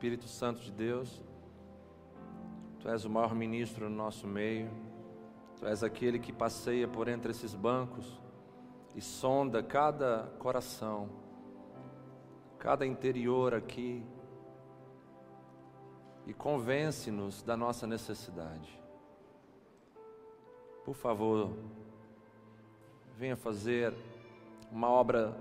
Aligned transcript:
Espírito 0.00 0.28
Santo 0.28 0.62
de 0.62 0.72
Deus, 0.72 1.22
Tu 2.78 2.88
és 2.88 3.04
o 3.04 3.10
maior 3.10 3.34
ministro 3.34 3.86
no 3.86 3.94
nosso 3.94 4.26
meio, 4.26 4.70
Tu 5.58 5.66
és 5.66 5.82
aquele 5.82 6.18
que 6.18 6.32
passeia 6.32 6.88
por 6.88 7.06
entre 7.06 7.32
esses 7.32 7.54
bancos 7.54 8.18
e 8.94 9.02
sonda 9.02 9.62
cada 9.62 10.32
coração, 10.38 11.10
cada 12.58 12.86
interior 12.86 13.52
aqui 13.52 14.02
e 16.26 16.32
convence-nos 16.32 17.42
da 17.42 17.54
nossa 17.54 17.86
necessidade. 17.86 18.82
Por 20.82 20.94
favor, 20.94 21.54
venha 23.18 23.36
fazer 23.36 23.94
uma 24.72 24.88
obra 24.88 25.36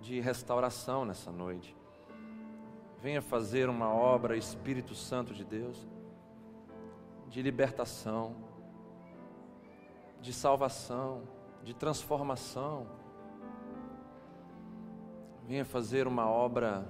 de 0.00 0.18
restauração 0.18 1.04
nessa 1.04 1.30
noite. 1.30 1.83
Venha 3.04 3.20
fazer 3.20 3.68
uma 3.68 3.92
obra, 3.92 4.34
Espírito 4.34 4.94
Santo 4.94 5.34
de 5.34 5.44
Deus, 5.44 5.86
de 7.28 7.42
libertação, 7.42 8.34
de 10.22 10.32
salvação, 10.32 11.20
de 11.62 11.74
transformação. 11.74 12.86
Venha 15.42 15.66
fazer 15.66 16.06
uma 16.06 16.26
obra 16.30 16.88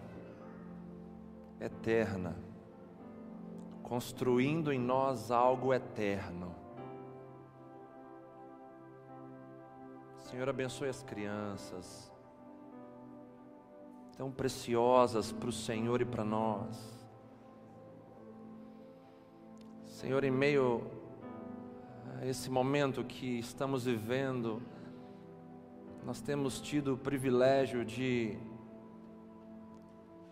eterna, 1.58 2.36
construindo 3.82 4.72
em 4.72 4.78
nós 4.78 5.32
algo 5.32 5.74
eterno. 5.74 6.54
Senhor, 10.20 10.48
abençoe 10.48 10.88
as 10.88 11.02
crianças, 11.02 12.13
tão 14.16 14.30
preciosas 14.30 15.32
para 15.32 15.48
o 15.48 15.52
Senhor 15.52 16.00
e 16.00 16.04
para 16.04 16.24
nós. 16.24 16.94
Senhor, 19.86 20.22
em 20.24 20.30
meio 20.30 20.82
a 22.20 22.26
esse 22.26 22.50
momento 22.50 23.02
que 23.04 23.38
estamos 23.38 23.84
vivendo, 23.84 24.62
nós 26.04 26.20
temos 26.20 26.60
tido 26.60 26.94
o 26.94 26.98
privilégio 26.98 27.84
de 27.84 28.36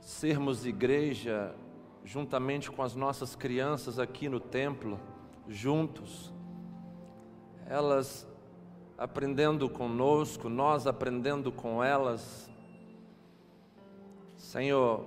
sermos 0.00 0.66
igreja 0.66 1.54
juntamente 2.04 2.70
com 2.70 2.82
as 2.82 2.94
nossas 2.94 3.34
crianças 3.34 3.98
aqui 3.98 4.28
no 4.28 4.40
templo, 4.40 5.00
juntos. 5.48 6.32
Elas 7.66 8.28
aprendendo 8.98 9.68
conosco, 9.70 10.48
nós 10.48 10.86
aprendendo 10.86 11.50
com 11.50 11.82
elas. 11.82 12.51
Senhor, 14.52 15.06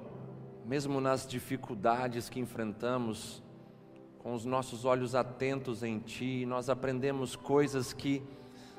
mesmo 0.65 0.99
nas 0.99 1.27
dificuldades 1.27 2.29
que 2.29 2.39
enfrentamos, 2.39 3.43
com 4.17 4.33
os 4.33 4.43
nossos 4.43 4.85
olhos 4.85 5.13
atentos 5.13 5.83
em 5.83 5.99
Ti, 5.99 6.47
nós 6.47 6.67
aprendemos 6.67 7.35
coisas 7.35 7.93
que 7.93 8.23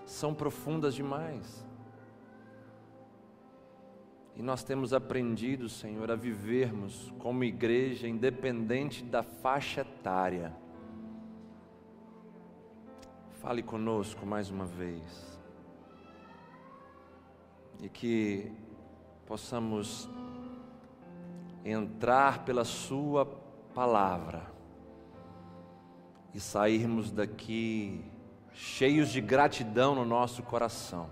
são 0.04 0.34
profundas 0.34 0.92
demais. 0.92 1.64
E 4.34 4.42
nós 4.42 4.64
temos 4.64 4.92
aprendido, 4.92 5.68
Senhor, 5.68 6.10
a 6.10 6.16
vivermos 6.16 7.14
como 7.16 7.44
igreja 7.44 8.08
independente 8.08 9.04
da 9.04 9.22
faixa 9.22 9.82
etária. 9.82 10.52
Fale 13.40 13.62
conosco 13.62 14.26
mais 14.26 14.50
uma 14.50 14.66
vez. 14.66 15.40
E 17.80 17.88
que 17.88 18.50
possamos 19.26 20.08
entrar 21.70 22.44
pela 22.44 22.64
Sua 22.64 23.26
palavra 23.74 24.46
e 26.32 26.38
sairmos 26.38 27.10
daqui 27.10 28.04
cheios 28.52 29.08
de 29.08 29.20
gratidão 29.20 29.94
no 29.94 30.04
nosso 30.04 30.42
coração, 30.42 31.10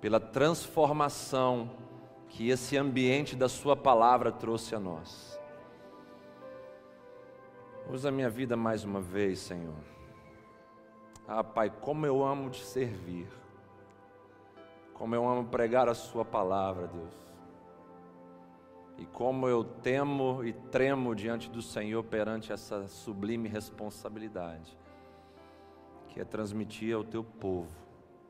pela 0.00 0.20
transformação 0.20 1.70
que 2.28 2.48
esse 2.48 2.76
ambiente 2.76 3.34
da 3.34 3.48
Sua 3.48 3.76
palavra 3.76 4.30
trouxe 4.30 4.74
a 4.74 4.80
nós. 4.80 5.38
Usa 7.90 8.10
minha 8.10 8.30
vida 8.30 8.56
mais 8.56 8.84
uma 8.84 9.00
vez, 9.00 9.38
Senhor. 9.40 9.82
Ah, 11.26 11.42
Pai, 11.42 11.70
como 11.70 12.06
eu 12.06 12.24
amo 12.24 12.50
te 12.50 12.64
servir, 12.64 13.28
como 14.94 15.14
eu 15.14 15.28
amo 15.28 15.48
pregar 15.48 15.88
a 15.88 15.94
Sua 15.94 16.24
palavra, 16.24 16.86
Deus. 16.86 17.27
E 18.98 19.06
como 19.06 19.48
eu 19.48 19.62
temo 19.62 20.44
e 20.44 20.52
tremo 20.52 21.14
diante 21.14 21.48
do 21.48 21.62
Senhor 21.62 22.02
perante 22.02 22.52
essa 22.52 22.88
sublime 22.88 23.48
responsabilidade, 23.48 24.76
que 26.08 26.20
é 26.20 26.24
transmitir 26.24 26.96
ao 26.96 27.04
teu 27.04 27.22
povo, 27.22 27.76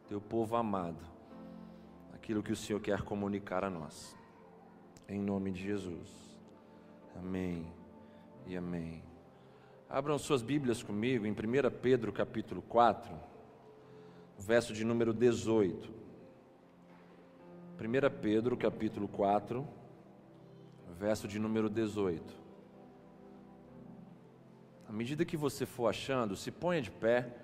teu 0.07 0.21
povo 0.21 0.57
amado, 0.57 1.03
aquilo 2.13 2.43
que 2.43 2.53
o 2.53 2.57
Senhor 2.57 2.81
quer 2.81 3.01
comunicar 3.01 3.65
a 3.65 3.71
nós. 3.71 4.15
Em 5.09 5.19
nome 5.19 5.51
de 5.51 5.63
Jesus. 5.63 6.39
Amém 7.17 7.67
e 8.47 8.55
amém. 8.55 9.03
Abram 9.89 10.19
suas 10.19 10.43
Bíblias 10.43 10.83
comigo 10.83 11.25
em 11.25 11.33
1 11.33 11.35
Pedro 11.81 12.13
capítulo 12.13 12.61
4, 12.61 13.11
verso 14.39 14.75
de 14.75 14.85
número 14.85 15.15
18. 15.15 15.89
1 17.81 18.21
Pedro 18.21 18.55
capítulo 18.55 19.09
4, 19.09 19.67
verso 20.95 21.27
de 21.27 21.39
número 21.39 21.69
18. 21.69 22.23
À 24.89 24.93
medida 24.93 25.25
que 25.25 25.37
você 25.37 25.67
for 25.67 25.89
achando, 25.89 26.35
se 26.35 26.51
ponha 26.51 26.81
de 26.81 26.91
pé, 26.91 27.35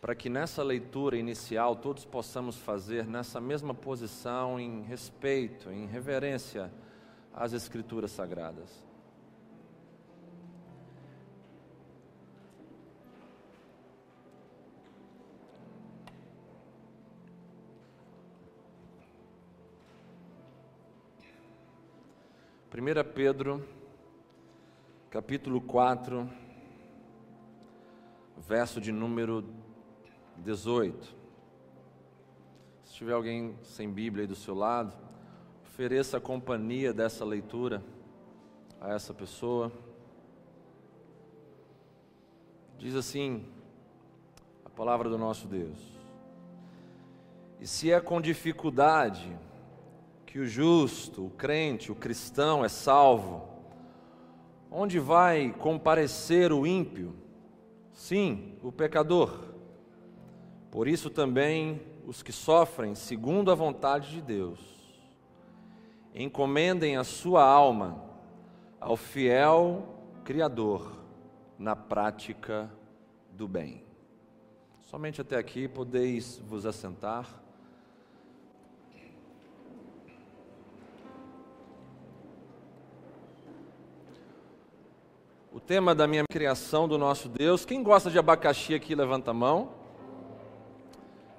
para 0.00 0.14
que 0.14 0.28
nessa 0.28 0.62
leitura 0.62 1.16
inicial 1.16 1.76
todos 1.76 2.04
possamos 2.04 2.56
fazer 2.56 3.06
nessa 3.06 3.40
mesma 3.40 3.72
posição, 3.72 4.58
em 4.58 4.82
respeito, 4.82 5.70
em 5.70 5.86
reverência 5.86 6.72
às 7.32 7.52
Escrituras 7.52 8.10
Sagradas. 8.10 8.91
Primeira 22.72 23.04
Pedro, 23.04 23.62
capítulo 25.10 25.60
4, 25.60 26.26
verso 28.38 28.80
de 28.80 28.90
número 28.90 29.44
18. 30.38 31.14
Se 32.84 32.94
tiver 32.94 33.12
alguém 33.12 33.54
sem 33.62 33.92
Bíblia 33.92 34.22
aí 34.22 34.26
do 34.26 34.34
seu 34.34 34.54
lado, 34.54 34.96
ofereça 35.66 36.16
a 36.16 36.20
companhia 36.20 36.94
dessa 36.94 37.26
leitura 37.26 37.84
a 38.80 38.94
essa 38.94 39.12
pessoa. 39.12 39.70
Diz 42.78 42.94
assim 42.94 43.44
a 44.64 44.70
palavra 44.70 45.10
do 45.10 45.18
nosso 45.18 45.46
Deus. 45.46 45.78
E 47.60 47.66
se 47.66 47.92
é 47.92 48.00
com 48.00 48.18
dificuldade 48.18 49.38
que 50.32 50.38
o 50.38 50.46
justo, 50.46 51.26
o 51.26 51.30
crente, 51.30 51.92
o 51.92 51.94
cristão 51.94 52.64
é 52.64 52.68
salvo, 52.70 53.46
onde 54.70 54.98
vai 54.98 55.54
comparecer 55.58 56.54
o 56.54 56.66
ímpio? 56.66 57.14
Sim, 57.92 58.56
o 58.62 58.72
pecador. 58.72 59.52
Por 60.70 60.88
isso 60.88 61.10
também 61.10 61.82
os 62.06 62.22
que 62.22 62.32
sofrem 62.32 62.94
segundo 62.94 63.50
a 63.50 63.54
vontade 63.54 64.10
de 64.10 64.22
Deus, 64.22 64.58
encomendem 66.14 66.96
a 66.96 67.04
sua 67.04 67.44
alma 67.44 68.02
ao 68.80 68.96
fiel 68.96 69.86
Criador 70.24 70.96
na 71.58 71.76
prática 71.76 72.72
do 73.30 73.46
bem. 73.46 73.84
Somente 74.80 75.20
até 75.20 75.36
aqui 75.36 75.68
podeis 75.68 76.38
vos 76.38 76.64
assentar. 76.64 77.41
Tema 85.66 85.94
da 85.94 86.08
minha 86.08 86.24
criação 86.28 86.88
do 86.88 86.98
nosso 86.98 87.28
Deus. 87.28 87.64
Quem 87.64 87.84
gosta 87.84 88.10
de 88.10 88.18
abacaxi 88.18 88.74
aqui, 88.74 88.96
levanta 88.96 89.30
a 89.30 89.34
mão. 89.34 89.70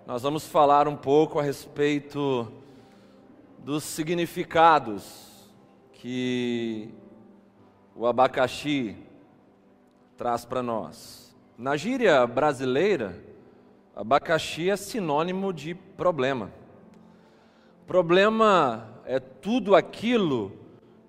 Nós 0.07 0.21
vamos 0.21 0.47
falar 0.47 0.87
um 0.87 0.95
pouco 0.95 1.39
a 1.39 1.43
respeito 1.43 2.49
dos 3.59 3.83
significados 3.83 5.51
que 5.91 6.89
o 7.93 8.07
abacaxi 8.07 8.95
traz 10.15 10.45
para 10.45 10.63
nós. 10.63 11.35
Na 11.57 11.75
gíria 11.75 12.25
brasileira, 12.25 13.21
abacaxi 13.93 14.69
é 14.69 14.77
sinônimo 14.77 15.51
de 15.51 15.75
problema. 15.75 16.49
Problema 17.85 18.89
é 19.05 19.19
tudo 19.19 19.75
aquilo 19.75 20.62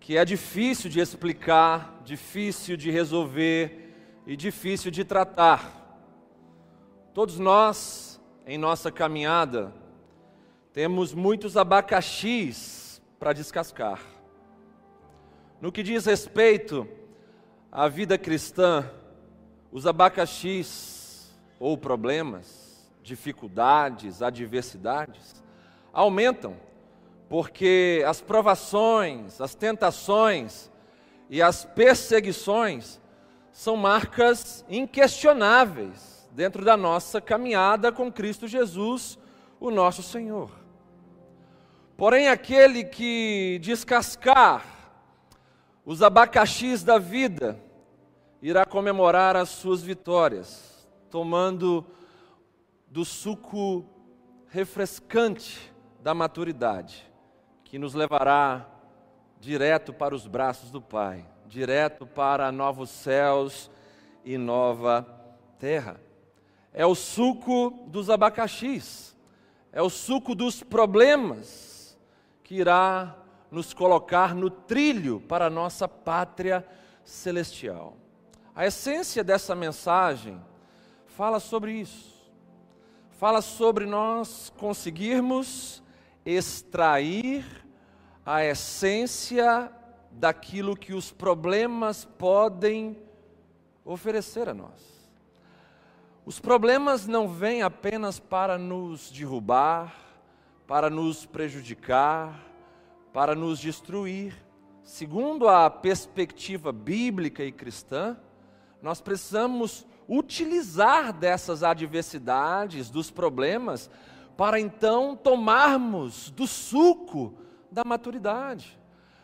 que 0.04 0.18
é 0.18 0.24
difícil 0.26 0.90
de 0.90 1.00
explicar, 1.00 2.02
difícil 2.04 2.76
de 2.76 2.90
resolver 2.90 4.20
e 4.26 4.36
difícil 4.36 4.90
de 4.90 5.02
tratar. 5.02 5.98
Todos 7.14 7.38
nós, 7.38 8.20
em 8.46 8.58
nossa 8.58 8.92
caminhada, 8.92 9.72
temos 10.74 11.14
muitos 11.14 11.56
abacaxis 11.56 13.00
para 13.18 13.32
descascar. 13.32 13.98
No 15.58 15.72
que 15.72 15.82
diz 15.82 16.04
respeito 16.04 16.86
à 17.72 17.88
vida 17.88 18.18
cristã, 18.18 18.86
os 19.72 19.86
abacaxis 19.86 21.34
ou 21.58 21.78
problemas, 21.78 22.92
dificuldades, 23.02 24.20
adversidades 24.20 25.42
aumentam 25.94 26.58
porque 27.28 28.04
as 28.06 28.20
provações, 28.20 29.40
as 29.40 29.54
tentações 29.54 30.70
e 31.30 31.40
as 31.40 31.64
perseguições 31.64 33.00
são 33.50 33.76
marcas 33.76 34.64
inquestionáveis 34.68 36.28
dentro 36.32 36.64
da 36.64 36.76
nossa 36.76 37.20
caminhada 37.20 37.92
com 37.92 38.12
Cristo 38.12 38.46
Jesus, 38.46 39.18
o 39.58 39.70
nosso 39.70 40.02
Senhor. 40.02 40.50
Porém, 41.96 42.28
aquele 42.28 42.84
que 42.84 43.58
descascar 43.62 44.64
os 45.84 46.02
abacaxis 46.02 46.82
da 46.82 46.98
vida 46.98 47.60
irá 48.42 48.66
comemorar 48.66 49.36
as 49.36 49.48
suas 49.48 49.80
vitórias, 49.80 50.88
tomando 51.08 51.86
do 52.88 53.04
suco 53.04 53.86
refrescante 54.48 55.72
da 56.02 56.12
maturidade 56.12 57.13
que 57.74 57.78
nos 57.80 57.92
levará 57.92 58.68
direto 59.40 59.92
para 59.92 60.14
os 60.14 60.28
braços 60.28 60.70
do 60.70 60.80
Pai, 60.80 61.26
direto 61.44 62.06
para 62.06 62.52
novos 62.52 62.88
céus 62.88 63.68
e 64.24 64.38
nova 64.38 65.04
terra. 65.58 66.00
É 66.72 66.86
o 66.86 66.94
suco 66.94 67.84
dos 67.88 68.10
abacaxis, 68.10 69.16
é 69.72 69.82
o 69.82 69.90
suco 69.90 70.36
dos 70.36 70.62
problemas 70.62 71.98
que 72.44 72.54
irá 72.54 73.16
nos 73.50 73.74
colocar 73.74 74.36
no 74.36 74.50
trilho 74.50 75.20
para 75.22 75.46
a 75.46 75.50
nossa 75.50 75.88
pátria 75.88 76.64
celestial. 77.02 77.96
A 78.54 78.66
essência 78.66 79.24
dessa 79.24 79.52
mensagem 79.52 80.40
fala 81.06 81.40
sobre 81.40 81.72
isso. 81.72 82.24
Fala 83.10 83.42
sobre 83.42 83.84
nós 83.84 84.52
conseguirmos 84.56 85.82
extrair 86.24 87.63
a 88.24 88.44
essência 88.44 89.70
daquilo 90.10 90.76
que 90.76 90.94
os 90.94 91.10
problemas 91.10 92.04
podem 92.04 92.96
oferecer 93.84 94.48
a 94.48 94.54
nós. 94.54 94.94
Os 96.24 96.40
problemas 96.40 97.06
não 97.06 97.28
vêm 97.28 97.62
apenas 97.62 98.18
para 98.18 98.56
nos 98.56 99.10
derrubar, 99.10 99.94
para 100.66 100.88
nos 100.88 101.26
prejudicar, 101.26 102.40
para 103.12 103.34
nos 103.34 103.58
destruir. 103.58 104.34
Segundo 104.82 105.48
a 105.48 105.68
perspectiva 105.68 106.72
bíblica 106.72 107.44
e 107.44 107.52
cristã, 107.52 108.16
nós 108.80 109.02
precisamos 109.02 109.86
utilizar 110.08 111.12
dessas 111.12 111.62
adversidades, 111.62 112.88
dos 112.88 113.10
problemas, 113.10 113.90
para 114.34 114.58
então 114.58 115.14
tomarmos 115.14 116.30
do 116.30 116.46
suco 116.46 117.34
da 117.74 117.84
maturidade, 117.84 118.78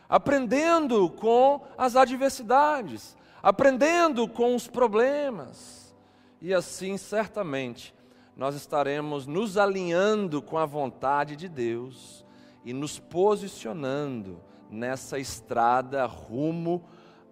aprendendo 0.09 1.09
com 1.09 1.63
as 1.79 1.95
adversidades, 1.95 3.17
aprendendo 3.43 4.29
com 4.29 4.55
os 4.55 4.67
problemas, 4.67 5.95
e 6.43 6.53
assim 6.53 6.97
certamente 6.97 7.95
nós 8.37 8.55
estaremos 8.55 9.27
nos 9.27 9.57
alinhando 9.57 10.43
com 10.43 10.59
a 10.59 10.67
vontade 10.67 11.37
de 11.37 11.49
Deus 11.49 12.25
e 12.65 12.73
nos 12.73 12.99
posicionando 12.99 14.41
nessa 14.71 15.19
estrada 15.19 16.05
rumo 16.07 16.85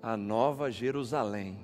à 0.02 0.16
Nova 0.16 0.70
Jerusalém. 0.70 1.58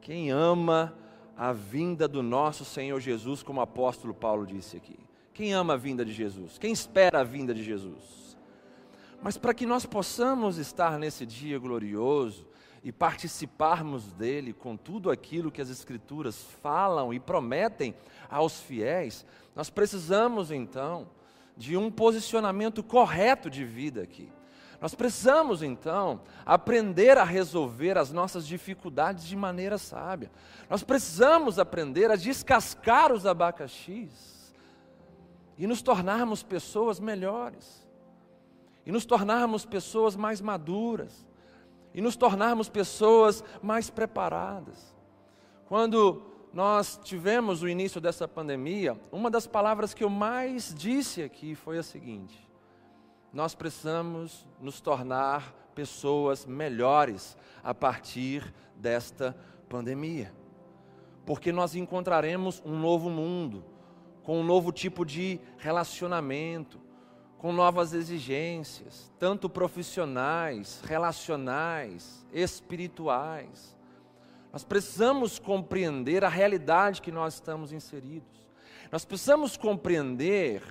Quem 0.00 0.30
ama 0.30 0.94
a 1.36 1.52
vinda 1.52 2.08
do 2.08 2.22
nosso 2.22 2.64
Senhor 2.64 2.98
Jesus, 3.00 3.42
como 3.42 3.60
o 3.60 3.62
apóstolo 3.62 4.14
Paulo 4.14 4.46
disse 4.46 4.76
aqui? 4.76 4.98
Quem 5.32 5.52
ama 5.52 5.74
a 5.74 5.76
vinda 5.76 6.04
de 6.04 6.12
Jesus? 6.12 6.58
Quem 6.58 6.72
espera 6.72 7.20
a 7.20 7.24
vinda 7.24 7.54
de 7.54 7.62
Jesus? 7.62 8.19
Mas 9.22 9.36
para 9.36 9.52
que 9.52 9.66
nós 9.66 9.84
possamos 9.84 10.56
estar 10.56 10.98
nesse 10.98 11.26
dia 11.26 11.58
glorioso 11.58 12.48
e 12.82 12.90
participarmos 12.90 14.12
dele 14.12 14.54
com 14.54 14.76
tudo 14.76 15.10
aquilo 15.10 15.50
que 15.50 15.60
as 15.60 15.68
Escrituras 15.68 16.42
falam 16.62 17.12
e 17.12 17.20
prometem 17.20 17.94
aos 18.30 18.60
fiéis, 18.60 19.26
nós 19.54 19.68
precisamos 19.68 20.50
então 20.50 21.08
de 21.54 21.76
um 21.76 21.90
posicionamento 21.90 22.82
correto 22.82 23.50
de 23.50 23.64
vida 23.64 24.02
aqui. 24.02 24.32
Nós 24.80 24.94
precisamos 24.94 25.62
então 25.62 26.22
aprender 26.46 27.18
a 27.18 27.24
resolver 27.24 27.98
as 27.98 28.10
nossas 28.10 28.46
dificuldades 28.46 29.26
de 29.26 29.36
maneira 29.36 29.76
sábia. 29.76 30.30
Nós 30.70 30.82
precisamos 30.82 31.58
aprender 31.58 32.10
a 32.10 32.16
descascar 32.16 33.12
os 33.12 33.26
abacaxis 33.26 34.54
e 35.58 35.66
nos 35.66 35.82
tornarmos 35.82 36.42
pessoas 36.42 36.98
melhores 36.98 37.79
e 38.84 38.92
nos 38.92 39.04
tornarmos 39.04 39.64
pessoas 39.64 40.16
mais 40.16 40.40
maduras, 40.40 41.26
e 41.92 42.00
nos 42.00 42.16
tornarmos 42.16 42.68
pessoas 42.68 43.42
mais 43.62 43.90
preparadas. 43.90 44.94
Quando 45.66 46.22
nós 46.52 46.98
tivemos 47.02 47.62
o 47.62 47.68
início 47.68 48.00
dessa 48.00 48.26
pandemia, 48.26 49.00
uma 49.12 49.30
das 49.30 49.46
palavras 49.46 49.94
que 49.94 50.02
eu 50.02 50.10
mais 50.10 50.74
disse 50.74 51.22
aqui 51.22 51.54
foi 51.54 51.78
a 51.78 51.82
seguinte: 51.82 52.48
nós 53.32 53.54
precisamos 53.54 54.46
nos 54.60 54.80
tornar 54.80 55.54
pessoas 55.74 56.44
melhores 56.44 57.36
a 57.62 57.72
partir 57.72 58.52
desta 58.74 59.36
pandemia, 59.68 60.32
porque 61.24 61.52
nós 61.52 61.74
encontraremos 61.74 62.60
um 62.64 62.78
novo 62.78 63.08
mundo, 63.08 63.64
com 64.22 64.40
um 64.40 64.44
novo 64.44 64.72
tipo 64.72 65.04
de 65.04 65.40
relacionamento, 65.58 66.80
com 67.40 67.54
novas 67.54 67.94
exigências, 67.94 69.10
tanto 69.18 69.48
profissionais, 69.48 70.82
relacionais, 70.84 72.22
espirituais. 72.34 73.74
Nós 74.52 74.62
precisamos 74.62 75.38
compreender 75.38 76.22
a 76.22 76.28
realidade 76.28 77.00
que 77.00 77.10
nós 77.10 77.34
estamos 77.34 77.72
inseridos. 77.72 78.46
Nós 78.92 79.06
precisamos 79.06 79.56
compreender 79.56 80.62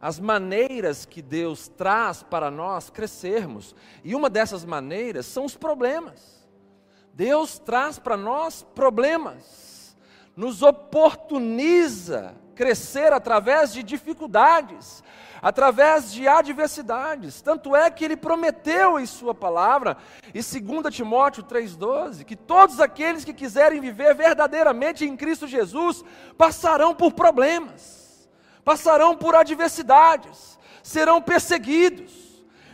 as 0.00 0.20
maneiras 0.20 1.04
que 1.04 1.20
Deus 1.20 1.66
traz 1.66 2.22
para 2.22 2.48
nós 2.48 2.90
crescermos. 2.90 3.74
E 4.04 4.14
uma 4.14 4.30
dessas 4.30 4.64
maneiras 4.64 5.26
são 5.26 5.44
os 5.44 5.56
problemas. 5.56 6.46
Deus 7.12 7.58
traz 7.58 7.98
para 7.98 8.16
nós 8.16 8.62
problemas, 8.72 9.96
nos 10.36 10.62
oportuniza 10.62 12.36
crescer 12.54 13.12
através 13.12 13.72
de 13.72 13.82
dificuldades, 13.82 15.02
através 15.42 16.10
de 16.12 16.26
adversidades. 16.26 17.42
Tanto 17.42 17.76
é 17.76 17.90
que 17.90 18.04
ele 18.04 18.16
prometeu 18.16 18.98
em 18.98 19.04
sua 19.04 19.34
palavra, 19.34 19.96
em 20.34 20.40
2 20.40 20.94
Timóteo 20.94 21.42
3,12, 21.42 22.24
que 22.24 22.34
todos 22.34 22.80
aqueles 22.80 23.24
que 23.24 23.34
quiserem 23.34 23.80
viver 23.80 24.14
verdadeiramente 24.14 25.04
em 25.04 25.16
Cristo 25.16 25.46
Jesus 25.46 26.02
passarão 26.38 26.94
por 26.94 27.12
problemas, 27.12 28.26
passarão 28.64 29.14
por 29.14 29.34
adversidades, 29.34 30.58
serão 30.82 31.20
perseguidos. 31.20 32.24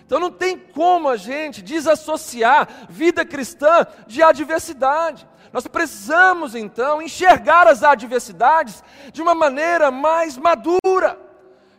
Então 0.07 0.19
não 0.19 0.31
tem 0.31 0.57
como 0.59 1.09
a 1.09 1.17
gente 1.17 1.63
desassociar 1.63 2.87
vida 2.89 3.25
cristã 3.25 3.87
de 4.07 4.23
adversidade. 4.23 5.27
Nós 5.53 5.67
precisamos 5.67 6.55
então 6.55 7.03
enxergar 7.03 7.67
as 7.67 7.83
adversidades 7.83 8.83
de 9.13 9.21
uma 9.21 9.35
maneira 9.35 9.91
mais 9.91 10.37
madura 10.37 11.19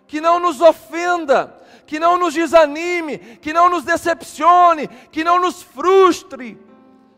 que 0.06 0.20
não 0.20 0.40
nos 0.40 0.60
ofenda, 0.60 1.56
que 1.86 1.98
não 1.98 2.18
nos 2.18 2.34
desanime, 2.34 3.18
que 3.18 3.54
não 3.54 3.70
nos 3.70 3.84
decepcione, 3.84 4.90
que 5.10 5.24
não 5.24 5.40
nos 5.40 5.64
frustre, 5.64 6.60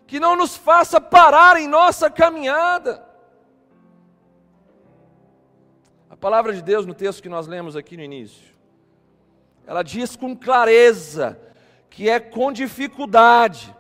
que 0.05 0.19
não 0.19 0.36
nos 0.36 0.55
faça 0.55 1.01
parar 1.01 1.60
em 1.60 1.67
nossa 1.67 2.07
caminhada. 2.07 3.03
A 6.07 6.15
palavra 6.15 6.53
de 6.53 6.62
Deus 6.62 6.86
no 6.86 6.93
texto 6.93 7.24
que 7.24 7.29
nós 7.29 7.48
lemos 7.48 7.75
aqui 7.75 7.98
no 7.98 8.03
início, 8.03 8.53
ela 9.65 9.81
diz 9.81 10.15
com 10.15 10.36
clareza 10.36 11.39
que 11.89 12.07
é 12.07 12.19
com 12.19 12.51
dificuldade, 12.51 13.75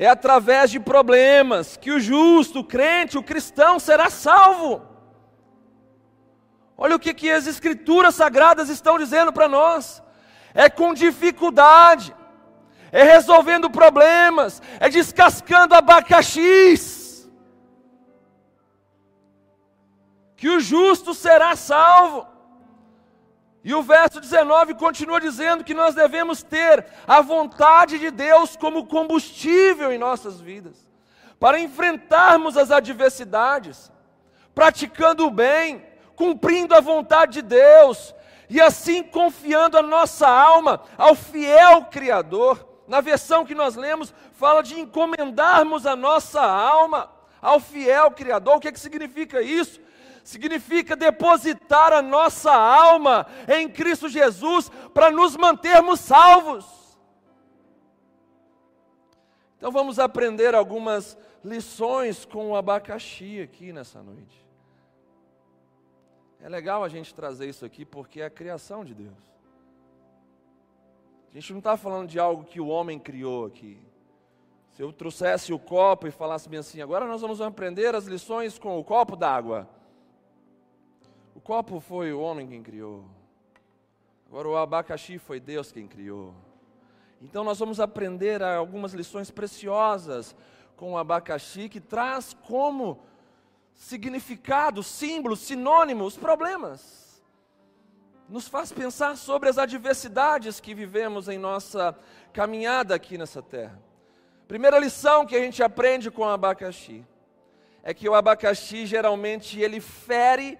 é 0.00 0.06
através 0.06 0.70
de 0.70 0.78
problemas 0.78 1.76
que 1.76 1.90
o 1.90 1.98
justo, 1.98 2.60
o 2.60 2.64
crente, 2.64 3.18
o 3.18 3.22
cristão 3.22 3.80
será 3.80 4.08
salvo. 4.08 4.80
Olha 6.76 6.94
o 6.94 7.00
que, 7.00 7.12
que 7.12 7.28
as 7.28 7.48
Escrituras 7.48 8.14
Sagradas 8.14 8.68
estão 8.68 8.96
dizendo 8.96 9.32
para 9.32 9.48
nós. 9.48 10.00
É 10.54 10.70
com 10.70 10.94
dificuldade, 10.94 12.14
é 12.92 13.02
resolvendo 13.02 13.68
problemas, 13.68 14.62
é 14.78 14.88
descascando 14.88 15.74
abacaxis. 15.74 17.28
Que 20.36 20.48
o 20.48 20.60
justo 20.60 21.12
será 21.12 21.56
salvo. 21.56 22.24
E 23.64 23.74
o 23.74 23.82
verso 23.82 24.20
19 24.20 24.74
continua 24.74 25.20
dizendo 25.20 25.64
que 25.64 25.74
nós 25.74 25.94
devemos 25.94 26.42
ter 26.42 26.86
a 27.06 27.20
vontade 27.20 27.98
de 27.98 28.10
Deus 28.10 28.56
como 28.56 28.86
combustível 28.86 29.92
em 29.92 29.98
nossas 29.98 30.40
vidas, 30.40 30.86
para 31.40 31.60
enfrentarmos 31.60 32.56
as 32.56 32.70
adversidades, 32.70 33.90
praticando 34.54 35.26
o 35.26 35.30
bem, 35.30 35.84
cumprindo 36.14 36.74
a 36.74 36.80
vontade 36.80 37.34
de 37.34 37.42
Deus, 37.42 38.14
e 38.48 38.60
assim 38.60 39.02
confiando 39.02 39.76
a 39.76 39.82
nossa 39.82 40.28
alma 40.28 40.80
ao 40.96 41.14
fiel 41.14 41.84
Criador. 41.84 42.66
Na 42.86 43.00
versão 43.00 43.44
que 43.44 43.54
nós 43.54 43.76
lemos, 43.76 44.14
fala 44.32 44.62
de 44.62 44.80
encomendarmos 44.80 45.86
a 45.86 45.94
nossa 45.94 46.40
alma 46.40 47.10
ao 47.42 47.60
fiel 47.60 48.10
Criador. 48.12 48.56
O 48.56 48.60
que, 48.60 48.68
é 48.68 48.72
que 48.72 48.80
significa 48.80 49.42
isso? 49.42 49.80
Significa 50.28 50.94
depositar 50.94 51.90
a 51.90 52.02
nossa 52.02 52.52
alma 52.52 53.26
em 53.48 53.66
Cristo 53.66 54.10
Jesus 54.10 54.68
para 54.92 55.10
nos 55.10 55.34
mantermos 55.38 56.00
salvos. 56.00 56.66
Então 59.56 59.72
vamos 59.72 59.98
aprender 59.98 60.54
algumas 60.54 61.16
lições 61.42 62.26
com 62.26 62.50
o 62.50 62.56
abacaxi 62.56 63.40
aqui 63.40 63.72
nessa 63.72 64.02
noite. 64.02 64.46
É 66.42 66.48
legal 66.48 66.84
a 66.84 66.90
gente 66.90 67.14
trazer 67.14 67.48
isso 67.48 67.64
aqui 67.64 67.86
porque 67.86 68.20
é 68.20 68.26
a 68.26 68.30
criação 68.30 68.84
de 68.84 68.92
Deus. 68.92 69.16
A 71.30 71.32
gente 71.32 71.52
não 71.52 71.58
está 71.58 71.74
falando 71.74 72.06
de 72.06 72.18
algo 72.18 72.44
que 72.44 72.60
o 72.60 72.68
homem 72.68 72.98
criou 72.98 73.46
aqui. 73.46 73.80
Se 74.72 74.82
eu 74.82 74.92
trouxesse 74.92 75.54
o 75.54 75.58
copo 75.58 76.06
e 76.06 76.10
falasse 76.10 76.50
bem 76.50 76.58
assim, 76.58 76.82
agora 76.82 77.06
nós 77.06 77.22
vamos 77.22 77.40
aprender 77.40 77.94
as 77.94 78.04
lições 78.04 78.58
com 78.58 78.78
o 78.78 78.84
copo 78.84 79.16
d'água. 79.16 79.77
O 81.38 81.40
copo 81.40 81.78
foi 81.78 82.12
o 82.12 82.18
homem 82.18 82.48
quem 82.48 82.64
criou. 82.64 83.04
Agora 84.26 84.48
o 84.48 84.56
abacaxi 84.56 85.18
foi 85.18 85.38
Deus 85.38 85.70
quem 85.70 85.86
criou. 85.86 86.34
Então 87.22 87.44
nós 87.44 87.60
vamos 87.60 87.78
aprender 87.78 88.42
algumas 88.42 88.92
lições 88.92 89.30
preciosas 89.30 90.34
com 90.74 90.94
o 90.94 90.98
abacaxi 90.98 91.68
que 91.68 91.80
traz 91.80 92.34
como 92.34 92.98
significado, 93.72 94.82
símbolo, 94.82 95.36
sinônimo 95.36 96.04
os 96.04 96.16
problemas. 96.16 97.22
Nos 98.28 98.48
faz 98.48 98.72
pensar 98.72 99.16
sobre 99.16 99.48
as 99.48 99.58
adversidades 99.58 100.58
que 100.58 100.74
vivemos 100.74 101.28
em 101.28 101.38
nossa 101.38 101.96
caminhada 102.32 102.96
aqui 102.96 103.16
nessa 103.16 103.40
terra. 103.40 103.80
Primeira 104.48 104.76
lição 104.80 105.24
que 105.24 105.36
a 105.36 105.40
gente 105.40 105.62
aprende 105.62 106.10
com 106.10 106.22
o 106.22 106.28
abacaxi 106.28 107.06
é 107.84 107.94
que 107.94 108.08
o 108.08 108.14
abacaxi 108.16 108.86
geralmente 108.86 109.60
ele 109.60 109.80
fere 109.80 110.58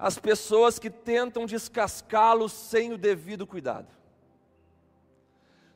as 0.00 0.18
pessoas 0.18 0.78
que 0.78 0.88
tentam 0.88 1.44
descascá-lo 1.44 2.48
sem 2.48 2.90
o 2.90 2.96
devido 2.96 3.46
cuidado. 3.46 3.86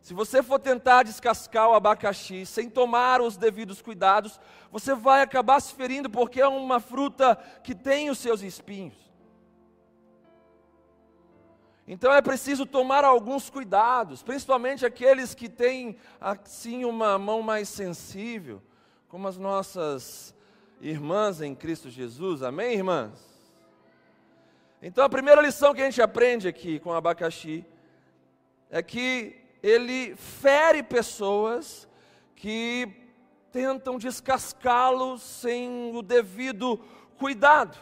Se 0.00 0.14
você 0.14 0.42
for 0.42 0.58
tentar 0.58 1.02
descascar 1.02 1.68
o 1.68 1.74
abacaxi 1.74 2.46
sem 2.46 2.70
tomar 2.70 3.20
os 3.20 3.36
devidos 3.36 3.82
cuidados, 3.82 4.40
você 4.72 4.94
vai 4.94 5.20
acabar 5.20 5.60
se 5.60 5.74
ferindo, 5.74 6.08
porque 6.08 6.40
é 6.40 6.48
uma 6.48 6.80
fruta 6.80 7.36
que 7.62 7.74
tem 7.74 8.08
os 8.08 8.18
seus 8.18 8.42
espinhos. 8.42 8.96
Então 11.86 12.10
é 12.10 12.22
preciso 12.22 12.64
tomar 12.64 13.04
alguns 13.04 13.50
cuidados, 13.50 14.22
principalmente 14.22 14.86
aqueles 14.86 15.34
que 15.34 15.50
têm 15.50 15.98
assim 16.18 16.86
uma 16.86 17.18
mão 17.18 17.42
mais 17.42 17.68
sensível, 17.68 18.62
como 19.06 19.28
as 19.28 19.36
nossas 19.36 20.34
irmãs 20.80 21.42
em 21.42 21.54
Cristo 21.54 21.90
Jesus. 21.90 22.42
Amém, 22.42 22.72
irmãs? 22.72 23.33
Então 24.86 25.02
a 25.02 25.08
primeira 25.08 25.40
lição 25.40 25.72
que 25.72 25.80
a 25.80 25.86
gente 25.86 26.02
aprende 26.02 26.46
aqui 26.46 26.78
com 26.78 26.90
o 26.90 26.92
abacaxi 26.92 27.64
é 28.70 28.82
que 28.82 29.34
ele 29.62 30.14
fere 30.14 30.82
pessoas 30.82 31.88
que 32.36 32.92
tentam 33.50 33.96
descascá-lo 33.96 35.16
sem 35.16 35.96
o 35.96 36.02
devido 36.02 36.78
cuidado. 37.16 37.78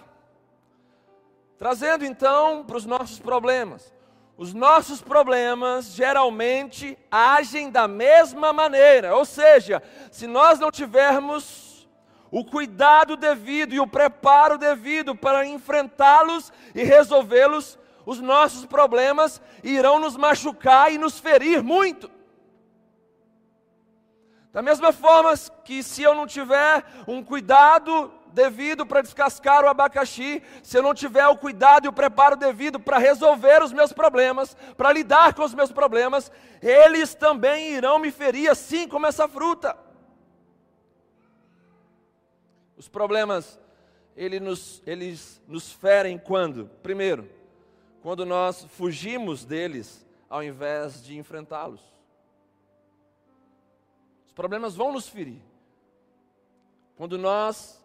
Trazendo 1.58 2.04
então 2.04 2.64
para 2.64 2.76
os 2.76 2.86
nossos 2.86 3.18
problemas. 3.18 3.92
Os 4.36 4.54
nossos 4.54 5.02
problemas 5.02 5.86
geralmente 5.86 6.96
agem 7.10 7.68
da 7.68 7.88
mesma 7.88 8.52
maneira, 8.52 9.16
ou 9.16 9.24
seja, 9.24 9.82
se 10.12 10.28
nós 10.28 10.60
não 10.60 10.70
tivermos 10.70 11.71
o 12.32 12.42
cuidado 12.42 13.14
devido 13.14 13.74
e 13.74 13.78
o 13.78 13.86
preparo 13.86 14.56
devido 14.56 15.14
para 15.14 15.46
enfrentá-los 15.46 16.50
e 16.74 16.82
resolvê-los, 16.82 17.78
os 18.06 18.20
nossos 18.20 18.64
problemas 18.64 19.40
irão 19.62 20.00
nos 20.00 20.16
machucar 20.16 20.90
e 20.90 20.96
nos 20.96 21.20
ferir 21.20 21.62
muito. 21.62 22.10
Da 24.50 24.62
mesma 24.62 24.92
forma 24.92 25.34
que 25.62 25.82
se 25.82 26.02
eu 26.02 26.14
não 26.14 26.26
tiver 26.26 26.82
um 27.06 27.22
cuidado 27.22 28.10
devido 28.32 28.86
para 28.86 29.02
descascar 29.02 29.62
o 29.62 29.68
abacaxi, 29.68 30.42
se 30.62 30.78
eu 30.78 30.82
não 30.82 30.94
tiver 30.94 31.26
o 31.26 31.36
cuidado 31.36 31.84
e 31.84 31.88
o 31.88 31.92
preparo 31.92 32.34
devido 32.34 32.80
para 32.80 32.96
resolver 32.96 33.62
os 33.62 33.74
meus 33.74 33.92
problemas, 33.92 34.56
para 34.74 34.90
lidar 34.90 35.34
com 35.34 35.44
os 35.44 35.54
meus 35.54 35.70
problemas, 35.70 36.32
eles 36.62 37.14
também 37.14 37.72
irão 37.72 37.98
me 37.98 38.10
ferir, 38.10 38.50
assim 38.50 38.88
como 38.88 39.06
essa 39.06 39.28
fruta. 39.28 39.76
Os 42.82 42.88
problemas, 42.88 43.60
ele 44.16 44.40
nos, 44.40 44.82
eles 44.84 45.40
nos 45.46 45.70
ferem 45.70 46.18
quando? 46.18 46.68
Primeiro, 46.82 47.30
quando 48.02 48.26
nós 48.26 48.64
fugimos 48.64 49.44
deles 49.44 50.04
ao 50.28 50.42
invés 50.42 51.00
de 51.00 51.16
enfrentá-los. 51.16 51.80
Os 54.26 54.32
problemas 54.32 54.74
vão 54.74 54.92
nos 54.92 55.08
ferir. 55.08 55.40
Quando 56.96 57.16
nós, 57.16 57.80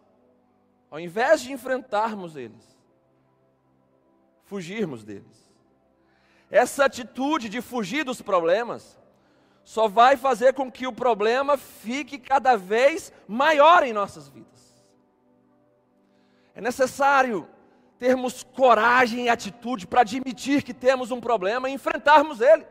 ao 0.90 0.98
invés 0.98 1.42
de 1.42 1.52
enfrentarmos 1.52 2.34
eles, 2.34 2.76
fugirmos 4.46 5.04
deles. 5.04 5.48
Essa 6.50 6.86
atitude 6.86 7.48
de 7.48 7.60
fugir 7.60 8.04
dos 8.04 8.20
problemas 8.20 8.98
só 9.62 9.86
vai 9.86 10.16
fazer 10.16 10.54
com 10.54 10.68
que 10.68 10.88
o 10.88 10.92
problema 10.92 11.56
fique 11.56 12.18
cada 12.18 12.56
vez 12.56 13.12
maior 13.28 13.84
em 13.84 13.92
nossas 13.92 14.28
vidas. 14.28 14.57
É 16.58 16.60
necessário 16.60 17.48
termos 18.00 18.42
coragem 18.42 19.26
e 19.26 19.28
atitude 19.28 19.86
para 19.86 20.00
admitir 20.00 20.64
que 20.64 20.74
temos 20.74 21.12
um 21.12 21.20
problema 21.20 21.70
e 21.70 21.72
enfrentarmos 21.72 22.40
ele. 22.40 22.66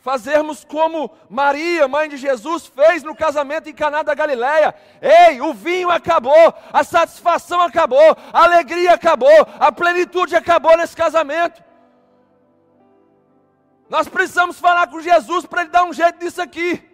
Fazermos 0.00 0.64
como 0.64 1.10
Maria, 1.28 1.88
mãe 1.88 2.08
de 2.08 2.16
Jesus, 2.16 2.66
fez 2.68 3.02
no 3.02 3.16
casamento 3.16 3.68
em 3.68 3.74
Caná 3.74 4.04
da 4.04 4.14
Galileia. 4.14 4.72
Ei, 5.00 5.40
o 5.40 5.52
vinho 5.52 5.90
acabou, 5.90 6.54
a 6.72 6.84
satisfação 6.84 7.60
acabou, 7.60 8.16
a 8.32 8.44
alegria 8.44 8.94
acabou, 8.94 9.44
a 9.58 9.72
plenitude 9.72 10.36
acabou 10.36 10.76
nesse 10.76 10.94
casamento. 10.94 11.64
Nós 13.90 14.06
precisamos 14.06 14.60
falar 14.60 14.86
com 14.86 15.00
Jesus 15.00 15.46
para 15.46 15.62
ele 15.62 15.70
dar 15.70 15.82
um 15.82 15.92
jeito 15.92 16.20
disso 16.20 16.40
aqui. 16.40 16.91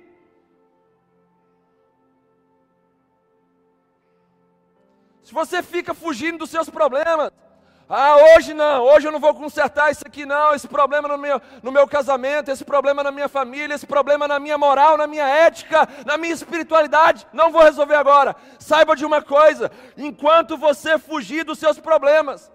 Se 5.28 5.34
você 5.34 5.62
fica 5.62 5.92
fugindo 5.92 6.38
dos 6.38 6.48
seus 6.48 6.70
problemas, 6.70 7.30
ah, 7.86 8.16
hoje 8.16 8.54
não, 8.54 8.82
hoje 8.84 9.06
eu 9.08 9.12
não 9.12 9.20
vou 9.20 9.34
consertar 9.34 9.90
isso 9.90 10.02
aqui 10.06 10.24
não, 10.24 10.54
esse 10.54 10.66
problema 10.66 11.06
no 11.06 11.18
meu, 11.18 11.38
no 11.62 11.70
meu 11.70 11.86
casamento, 11.86 12.50
esse 12.50 12.64
problema 12.64 13.02
na 13.02 13.10
minha 13.10 13.28
família, 13.28 13.74
esse 13.74 13.86
problema 13.86 14.26
na 14.26 14.38
minha 14.38 14.56
moral, 14.56 14.96
na 14.96 15.06
minha 15.06 15.26
ética, 15.28 15.86
na 16.06 16.16
minha 16.16 16.32
espiritualidade, 16.32 17.26
não 17.30 17.52
vou 17.52 17.62
resolver 17.62 17.96
agora. 17.96 18.34
Saiba 18.58 18.96
de 18.96 19.04
uma 19.04 19.20
coisa: 19.20 19.70
enquanto 19.98 20.56
você 20.56 20.98
fugir 20.98 21.44
dos 21.44 21.58
seus 21.58 21.78
problemas, 21.78 22.50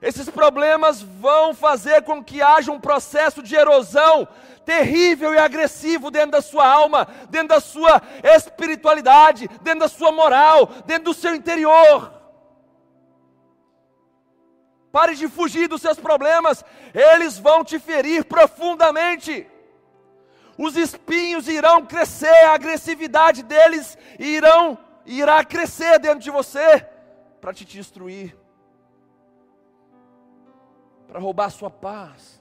esses 0.00 0.28
problemas 0.28 1.00
vão 1.00 1.54
fazer 1.54 2.02
com 2.02 2.22
que 2.22 2.42
haja 2.42 2.70
um 2.70 2.80
processo 2.80 3.42
de 3.42 3.54
erosão 3.54 4.28
terrível 4.64 5.32
e 5.32 5.38
agressivo 5.38 6.10
dentro 6.10 6.32
da 6.32 6.42
sua 6.42 6.66
alma, 6.66 7.06
dentro 7.30 7.48
da 7.48 7.60
sua 7.60 8.02
espiritualidade, 8.22 9.48
dentro 9.62 9.80
da 9.80 9.88
sua 9.88 10.10
moral, 10.10 10.66
dentro 10.84 11.04
do 11.04 11.14
seu 11.14 11.34
interior. 11.34 12.12
Pare 14.90 15.14
de 15.14 15.28
fugir 15.28 15.68
dos 15.68 15.82
seus 15.82 15.98
problemas, 15.98 16.64
eles 16.92 17.38
vão 17.38 17.62
te 17.62 17.78
ferir 17.78 18.24
profundamente. 18.24 19.46
Os 20.58 20.76
espinhos 20.76 21.48
irão 21.48 21.84
crescer, 21.84 22.44
a 22.46 22.54
agressividade 22.54 23.42
deles 23.42 23.96
irão 24.18 24.78
irá 25.04 25.44
crescer 25.44 25.98
dentro 26.00 26.20
de 26.20 26.30
você 26.30 26.84
para 27.40 27.54
te 27.54 27.64
destruir, 27.64 28.36
para 31.06 31.20
roubar 31.20 31.50
sua 31.50 31.70
paz 31.70 32.40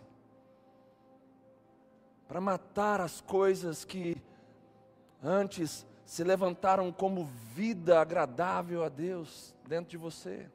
para 2.27 2.41
matar 2.41 3.01
as 3.01 3.21
coisas 3.21 3.85
que 3.85 4.17
antes 5.23 5.85
se 6.05 6.23
levantaram 6.23 6.91
como 6.91 7.29
vida 7.53 7.99
agradável 7.99 8.83
a 8.83 8.89
Deus 8.89 9.53
dentro 9.67 9.91
de 9.91 9.97
você. 9.97 10.49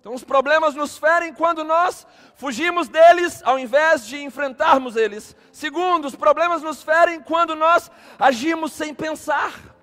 Então, 0.00 0.12
os 0.12 0.22
problemas 0.22 0.74
nos 0.74 0.98
ferem 0.98 1.32
quando 1.32 1.64
nós 1.64 2.06
fugimos 2.34 2.88
deles 2.88 3.42
ao 3.42 3.58
invés 3.58 4.06
de 4.06 4.22
enfrentarmos 4.22 4.96
eles. 4.96 5.34
Segundo, 5.50 6.06
os 6.06 6.14
problemas 6.14 6.62
nos 6.62 6.82
ferem 6.82 7.20
quando 7.20 7.54
nós 7.56 7.90
agimos 8.18 8.72
sem 8.72 8.94
pensar. 8.94 9.73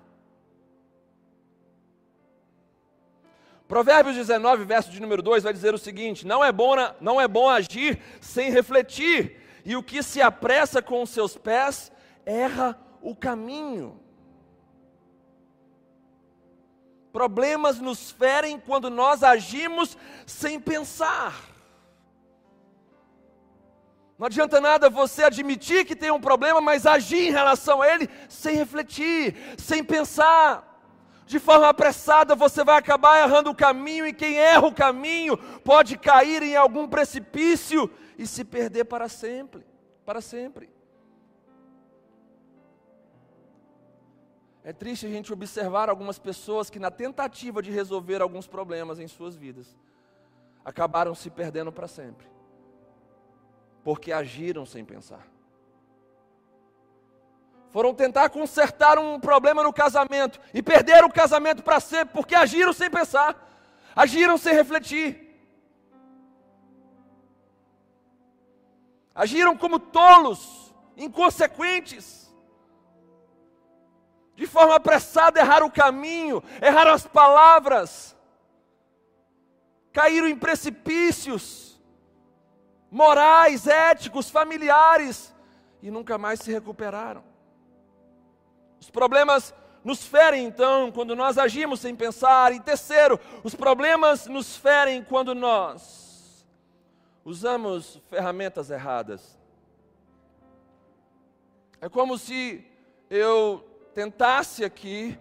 Provérbios 3.72 4.16
19, 4.16 4.66
verso 4.66 4.90
de 4.90 5.00
número 5.00 5.22
2 5.22 5.44
vai 5.44 5.50
dizer 5.50 5.72
o 5.72 5.78
seguinte: 5.78 6.26
não 6.26 6.44
é, 6.44 6.52
bom, 6.52 6.74
não 7.00 7.18
é 7.18 7.26
bom 7.26 7.48
agir 7.48 7.98
sem 8.20 8.50
refletir, 8.50 9.40
e 9.64 9.74
o 9.74 9.82
que 9.82 10.02
se 10.02 10.20
apressa 10.20 10.82
com 10.82 11.00
os 11.00 11.08
seus 11.08 11.38
pés 11.38 11.90
erra 12.26 12.78
o 13.00 13.16
caminho. 13.16 13.98
Problemas 17.14 17.78
nos 17.78 18.10
ferem 18.10 18.60
quando 18.60 18.90
nós 18.90 19.22
agimos 19.22 19.96
sem 20.26 20.60
pensar. 20.60 21.34
Não 24.18 24.26
adianta 24.26 24.60
nada 24.60 24.90
você 24.90 25.24
admitir 25.24 25.86
que 25.86 25.96
tem 25.96 26.10
um 26.10 26.20
problema, 26.20 26.60
mas 26.60 26.84
agir 26.84 27.28
em 27.28 27.32
relação 27.32 27.80
a 27.80 27.88
ele 27.88 28.06
sem 28.28 28.54
refletir, 28.54 29.34
sem 29.56 29.82
pensar 29.82 30.71
de 31.32 31.40
forma 31.40 31.68
apressada, 31.68 32.34
você 32.36 32.62
vai 32.62 32.76
acabar 32.76 33.26
errando 33.26 33.50
o 33.50 33.54
caminho, 33.54 34.06
e 34.06 34.12
quem 34.12 34.38
erra 34.38 34.66
o 34.66 34.74
caminho 34.74 35.36
pode 35.64 35.96
cair 35.98 36.42
em 36.42 36.54
algum 36.54 36.86
precipício 36.86 37.90
e 38.18 38.26
se 38.26 38.44
perder 38.44 38.84
para 38.84 39.08
sempre. 39.08 39.64
Para 40.04 40.20
sempre. 40.20 40.70
É 44.62 44.72
triste 44.72 45.06
a 45.06 45.08
gente 45.08 45.32
observar 45.32 45.88
algumas 45.88 46.18
pessoas 46.18 46.70
que, 46.70 46.78
na 46.78 46.90
tentativa 46.90 47.62
de 47.62 47.70
resolver 47.70 48.20
alguns 48.20 48.46
problemas 48.46 49.00
em 49.00 49.08
suas 49.08 49.34
vidas, 49.34 49.76
acabaram 50.64 51.14
se 51.14 51.30
perdendo 51.30 51.72
para 51.72 51.88
sempre, 51.88 52.26
porque 53.82 54.12
agiram 54.12 54.64
sem 54.64 54.84
pensar 54.84 55.26
foram 57.72 57.94
tentar 57.94 58.28
consertar 58.28 58.98
um 58.98 59.18
problema 59.18 59.62
no 59.62 59.72
casamento 59.72 60.38
e 60.52 60.62
perderam 60.62 61.08
o 61.08 61.12
casamento 61.12 61.62
para 61.62 61.80
sempre 61.80 62.12
porque 62.12 62.34
agiram 62.34 62.72
sem 62.72 62.90
pensar, 62.90 63.34
agiram 63.96 64.36
sem 64.36 64.52
refletir. 64.52 65.30
Agiram 69.14 69.56
como 69.56 69.78
tolos, 69.78 70.74
inconsequentes. 70.96 72.30
De 74.36 74.46
forma 74.46 74.76
apressada, 74.76 75.40
erraram 75.40 75.66
o 75.66 75.72
caminho, 75.72 76.42
erraram 76.60 76.92
as 76.92 77.06
palavras, 77.06 78.16
caíram 79.92 80.28
em 80.28 80.36
precipícios 80.36 81.80
morais, 82.90 83.66
éticos, 83.66 84.28
familiares 84.28 85.34
e 85.82 85.90
nunca 85.90 86.18
mais 86.18 86.40
se 86.40 86.52
recuperaram. 86.52 87.31
Os 88.82 88.90
problemas 88.90 89.54
nos 89.84 90.04
ferem 90.04 90.44
então 90.44 90.90
quando 90.90 91.14
nós 91.14 91.38
agimos 91.38 91.78
sem 91.78 91.94
pensar. 91.94 92.52
E 92.52 92.58
terceiro, 92.58 93.20
os 93.44 93.54
problemas 93.54 94.26
nos 94.26 94.56
ferem 94.56 95.04
quando 95.04 95.36
nós 95.36 96.44
usamos 97.24 98.02
ferramentas 98.10 98.70
erradas. 98.70 99.38
É 101.80 101.88
como 101.88 102.18
se 102.18 102.66
eu 103.08 103.64
tentasse 103.94 104.64
aqui 104.64 105.16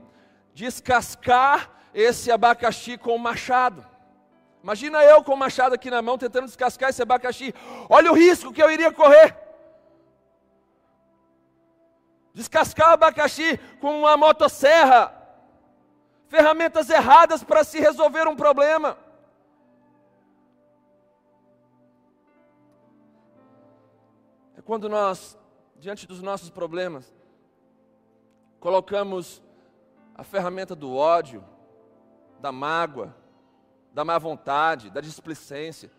descascar 0.55 1.69
esse 1.93 2.31
abacaxi 2.31 2.97
com 2.97 3.15
o 3.15 3.19
machado. 3.19 3.85
Imagina 4.63 5.03
eu 5.03 5.23
com 5.23 5.35
o 5.35 5.37
machado 5.37 5.75
aqui 5.75 5.91
na 5.91 6.01
mão 6.01 6.17
tentando 6.17 6.47
descascar 6.47 6.89
esse 6.89 7.03
abacaxi. 7.03 7.53
Olha 7.87 8.11
o 8.11 8.15
risco 8.15 8.51
que 8.51 8.63
eu 8.63 8.71
iria 8.71 8.91
correr. 8.91 9.50
Descascar 12.33 12.91
abacaxi 12.91 13.57
com 13.79 13.99
uma 13.99 14.15
motosserra. 14.15 15.13
Ferramentas 16.27 16.89
erradas 16.89 17.43
para 17.43 17.63
se 17.63 17.79
resolver 17.79 18.27
um 18.27 18.35
problema. 18.35 18.97
É 24.57 24.61
quando 24.61 24.87
nós, 24.87 25.37
diante 25.75 26.07
dos 26.07 26.21
nossos 26.21 26.49
problemas, 26.49 27.13
colocamos 28.59 29.41
a 30.15 30.23
ferramenta 30.23 30.75
do 30.75 30.95
ódio, 30.95 31.43
da 32.39 32.51
mágoa, 32.51 33.15
da 33.93 34.05
má 34.05 34.17
vontade, 34.17 34.89
da 34.89 35.01
displicência, 35.01 35.91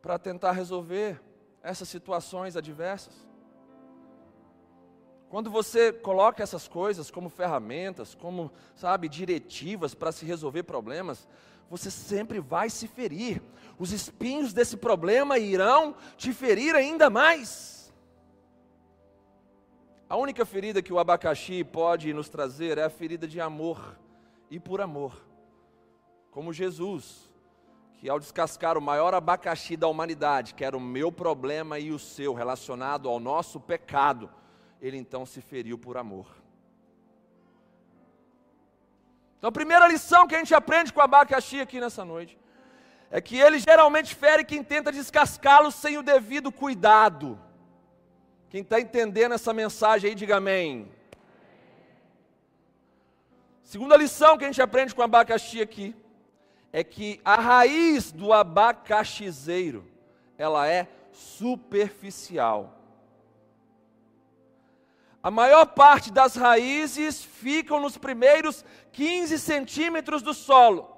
para 0.00 0.18
tentar 0.18 0.52
resolver 0.52 1.20
essas 1.62 1.88
situações 1.88 2.56
adversas. 2.56 3.31
Quando 5.32 5.50
você 5.50 5.94
coloca 5.94 6.42
essas 6.42 6.68
coisas 6.68 7.10
como 7.10 7.30
ferramentas, 7.30 8.14
como, 8.14 8.52
sabe, 8.74 9.08
diretivas 9.08 9.94
para 9.94 10.12
se 10.12 10.26
resolver 10.26 10.62
problemas, 10.62 11.26
você 11.70 11.90
sempre 11.90 12.38
vai 12.38 12.68
se 12.68 12.86
ferir. 12.86 13.40
Os 13.78 13.92
espinhos 13.92 14.52
desse 14.52 14.76
problema 14.76 15.38
irão 15.38 15.96
te 16.18 16.34
ferir 16.34 16.74
ainda 16.74 17.08
mais. 17.08 17.90
A 20.06 20.18
única 20.18 20.44
ferida 20.44 20.82
que 20.82 20.92
o 20.92 20.98
abacaxi 20.98 21.64
pode 21.64 22.12
nos 22.12 22.28
trazer 22.28 22.76
é 22.76 22.84
a 22.84 22.90
ferida 22.90 23.26
de 23.26 23.40
amor 23.40 23.98
e 24.50 24.60
por 24.60 24.82
amor. 24.82 25.16
Como 26.30 26.52
Jesus, 26.52 27.30
que 27.94 28.06
ao 28.06 28.20
descascar 28.20 28.76
o 28.76 28.82
maior 28.82 29.14
abacaxi 29.14 29.78
da 29.78 29.88
humanidade, 29.88 30.52
que 30.52 30.62
era 30.62 30.76
o 30.76 30.80
meu 30.80 31.10
problema 31.10 31.78
e 31.78 31.90
o 31.90 31.98
seu, 31.98 32.34
relacionado 32.34 33.08
ao 33.08 33.18
nosso 33.18 33.58
pecado, 33.58 34.28
ele 34.82 34.98
então 34.98 35.24
se 35.24 35.40
feriu 35.40 35.78
por 35.78 35.96
amor. 35.96 36.26
Então, 39.38 39.48
a 39.48 39.52
primeira 39.52 39.86
lição 39.86 40.26
que 40.26 40.34
a 40.34 40.38
gente 40.38 40.54
aprende 40.54 40.92
com 40.92 41.00
abacaxi 41.00 41.60
aqui 41.60 41.80
nessa 41.80 42.04
noite 42.04 42.36
é 43.10 43.20
que 43.20 43.36
ele 43.36 43.58
geralmente 43.58 44.14
fere 44.14 44.44
quem 44.44 44.62
tenta 44.64 44.90
descascá-lo 44.90 45.70
sem 45.70 45.98
o 45.98 46.02
devido 46.02 46.50
cuidado. 46.50 47.40
Quem 48.50 48.62
está 48.62 48.80
entendendo 48.80 49.32
essa 49.32 49.52
mensagem 49.52 50.10
aí, 50.10 50.14
diga 50.16 50.36
amém. 50.36 50.90
Segunda 53.62 53.96
lição 53.96 54.36
que 54.36 54.44
a 54.44 54.48
gente 54.48 54.60
aprende 54.60 54.94
com 54.94 55.02
abacaxi 55.02 55.62
aqui 55.62 55.94
é 56.72 56.82
que 56.82 57.20
a 57.24 57.36
raiz 57.36 58.10
do 58.10 58.32
abacaxizeiro 58.32 59.86
ela 60.36 60.66
é 60.66 60.88
superficial. 61.12 62.81
A 65.22 65.30
maior 65.30 65.66
parte 65.66 66.10
das 66.10 66.34
raízes 66.34 67.22
ficam 67.22 67.78
nos 67.78 67.96
primeiros 67.96 68.64
15 68.90 69.38
centímetros 69.38 70.20
do 70.20 70.34
solo. 70.34 70.90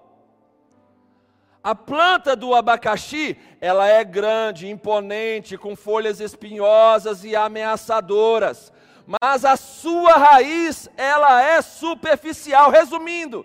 A 1.63 1.75
planta 1.75 2.35
do 2.35 2.55
abacaxi, 2.55 3.37
ela 3.61 3.87
é 3.87 4.03
grande, 4.03 4.69
imponente, 4.69 5.59
com 5.59 5.77
folhas 5.77 6.21
espinhosas 6.21 7.23
e 7.23 7.37
ameaçadoras. 7.37 8.73
Mas 9.07 9.45
a 9.45 9.57
sua 9.57 10.15
raiz, 10.15 10.89
ela 10.97 11.43
é 11.43 11.61
superficial. 11.61 12.71
Resumindo, 12.71 13.45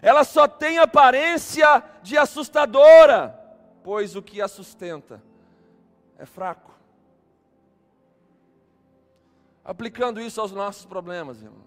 ela 0.00 0.24
só 0.24 0.48
tem 0.48 0.78
aparência 0.78 1.82
de 2.02 2.16
assustadora, 2.16 3.38
pois 3.82 4.16
o 4.16 4.22
que 4.22 4.40
a 4.40 4.48
sustenta 4.48 5.22
é 6.18 6.24
fraco 6.24 6.75
aplicando 9.66 10.20
isso 10.20 10.40
aos 10.40 10.52
nossos 10.52 10.86
problemas, 10.86 11.42
irmãos. 11.42 11.66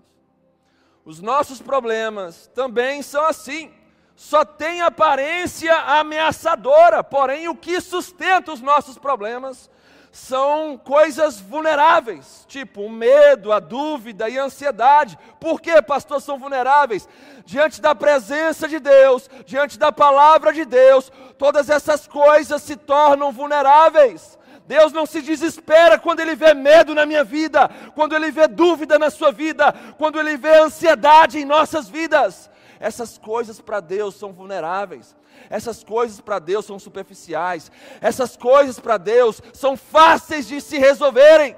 Os 1.03 1.19
nossos 1.19 1.61
problemas 1.61 2.47
também 2.55 3.01
são 3.01 3.25
assim. 3.25 3.73
Só 4.15 4.45
tem 4.45 4.81
aparência 4.81 5.73
ameaçadora, 5.75 7.03
porém 7.03 7.49
o 7.49 7.55
que 7.55 7.81
sustenta 7.81 8.53
os 8.53 8.61
nossos 8.61 8.97
problemas 8.97 9.69
são 10.11 10.77
coisas 10.77 11.39
vulneráveis, 11.39 12.45
tipo 12.47 12.81
o 12.81 12.89
medo, 12.89 13.51
a 13.51 13.59
dúvida 13.59 14.27
e 14.27 14.39
a 14.39 14.43
ansiedade. 14.43 15.17
Por 15.39 15.61
que, 15.61 15.81
pastor, 15.81 16.21
são 16.21 16.39
vulneráveis? 16.39 17.07
Diante 17.45 17.79
da 17.81 17.93
presença 17.93 18.67
de 18.67 18.79
Deus, 18.79 19.29
diante 19.45 19.77
da 19.77 19.91
palavra 19.91 20.51
de 20.51 20.65
Deus, 20.65 21.11
todas 21.37 21.69
essas 21.69 22.07
coisas 22.07 22.61
se 22.61 22.75
tornam 22.75 23.31
vulneráveis. 23.31 24.38
Deus 24.69 24.93
não 24.93 25.03
se 25.07 25.19
desespera 25.19 25.97
quando 25.97 26.19
Ele 26.19 26.35
vê 26.35 26.53
medo 26.53 26.93
na 26.93 27.03
minha 27.03 27.23
vida, 27.23 27.67
quando 27.95 28.15
Ele 28.15 28.29
vê 28.29 28.47
dúvida 28.47 28.99
na 28.99 29.09
sua 29.09 29.31
vida, 29.31 29.73
quando 29.97 30.19
Ele 30.19 30.37
vê 30.37 30.59
ansiedade 30.59 31.39
em 31.39 31.43
nossas 31.43 31.89
vidas. 31.89 32.51
Essas 32.79 33.17
coisas 33.17 33.59
para 33.59 33.79
Deus 33.79 34.13
são 34.13 34.31
vulneráveis. 34.31 35.15
Essas 35.49 35.83
coisas 35.83 36.21
para 36.21 36.37
Deus 36.37 36.65
são 36.65 36.77
superficiais. 36.77 37.71
Essas 37.99 38.37
coisas 38.37 38.79
para 38.79 38.97
Deus 38.97 39.41
são 39.53 39.75
fáceis 39.75 40.47
de 40.47 40.61
se 40.61 40.77
resolverem. 40.77 41.57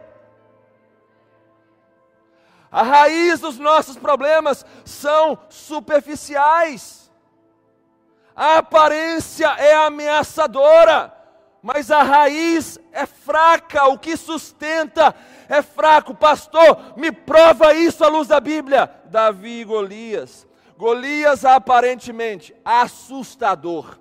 A 2.71 2.83
raiz 2.83 3.41
dos 3.41 3.59
nossos 3.59 3.97
problemas 3.97 4.65
são 4.85 5.37
superficiais. 5.49 7.11
A 8.33 8.59
aparência 8.59 9.47
é 9.57 9.75
ameaçadora, 9.75 11.20
mas 11.61 11.91
a 11.91 12.01
raiz 12.03 12.79
é 12.91 13.05
fraca. 13.05 13.87
O 13.87 13.97
que 13.97 14.17
sustenta 14.17 15.13
é 15.47 15.61
fraco. 15.61 16.13
Pastor, 16.15 16.93
me 16.97 17.11
prova 17.11 17.73
isso 17.73 18.03
à 18.03 18.07
luz 18.07 18.27
da 18.27 18.39
Bíblia. 18.39 18.89
Davi 19.05 19.61
e 19.61 19.63
Golias. 19.63 20.47
Golias 20.81 21.45
aparentemente 21.45 22.55
assustador, 22.65 23.99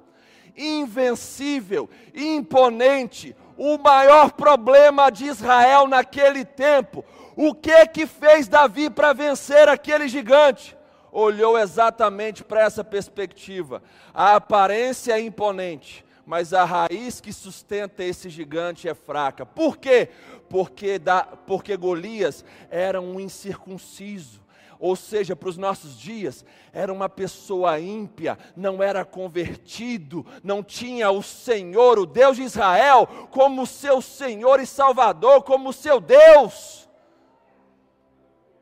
invencível, 0.56 1.90
imponente, 2.14 3.36
o 3.58 3.76
maior 3.76 4.32
problema 4.32 5.10
de 5.10 5.26
Israel 5.26 5.86
naquele 5.86 6.42
tempo. 6.42 7.04
O 7.36 7.54
que 7.54 7.86
que 7.88 8.06
fez 8.06 8.48
Davi 8.48 8.88
para 8.88 9.12
vencer 9.12 9.68
aquele 9.68 10.08
gigante? 10.08 10.74
Olhou 11.12 11.58
exatamente 11.58 12.42
para 12.42 12.62
essa 12.62 12.82
perspectiva. 12.82 13.82
A 14.14 14.36
aparência 14.36 15.12
é 15.12 15.20
imponente, 15.20 16.02
mas 16.30 16.54
a 16.54 16.64
raiz 16.64 17.20
que 17.20 17.32
sustenta 17.32 18.04
esse 18.04 18.30
gigante 18.30 18.88
é 18.88 18.94
fraca. 18.94 19.44
Por 19.44 19.76
quê? 19.78 20.10
Porque, 20.48 20.96
da, 20.96 21.24
porque 21.24 21.76
Golias 21.76 22.44
era 22.70 23.00
um 23.00 23.18
incircunciso 23.18 24.40
ou 24.78 24.96
seja, 24.96 25.36
para 25.36 25.50
os 25.50 25.58
nossos 25.58 25.98
dias, 25.98 26.42
era 26.72 26.90
uma 26.90 27.06
pessoa 27.06 27.78
ímpia, 27.78 28.38
não 28.56 28.82
era 28.82 29.04
convertido, 29.04 30.24
não 30.42 30.62
tinha 30.62 31.10
o 31.10 31.22
Senhor, 31.22 31.98
o 31.98 32.06
Deus 32.06 32.38
de 32.38 32.44
Israel, 32.44 33.06
como 33.30 33.66
seu 33.66 34.00
Senhor 34.00 34.58
e 34.58 34.66
Salvador, 34.66 35.42
como 35.42 35.70
seu 35.70 36.00
Deus. 36.00 36.88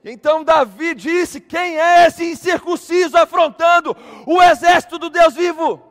Então 0.04 0.42
Davi 0.42 0.92
disse: 0.92 1.40
Quem 1.40 1.78
é 1.78 2.08
esse 2.08 2.24
incircunciso 2.24 3.16
afrontando 3.16 3.96
o 4.26 4.42
exército 4.42 4.98
do 4.98 5.08
Deus 5.08 5.34
vivo? 5.34 5.87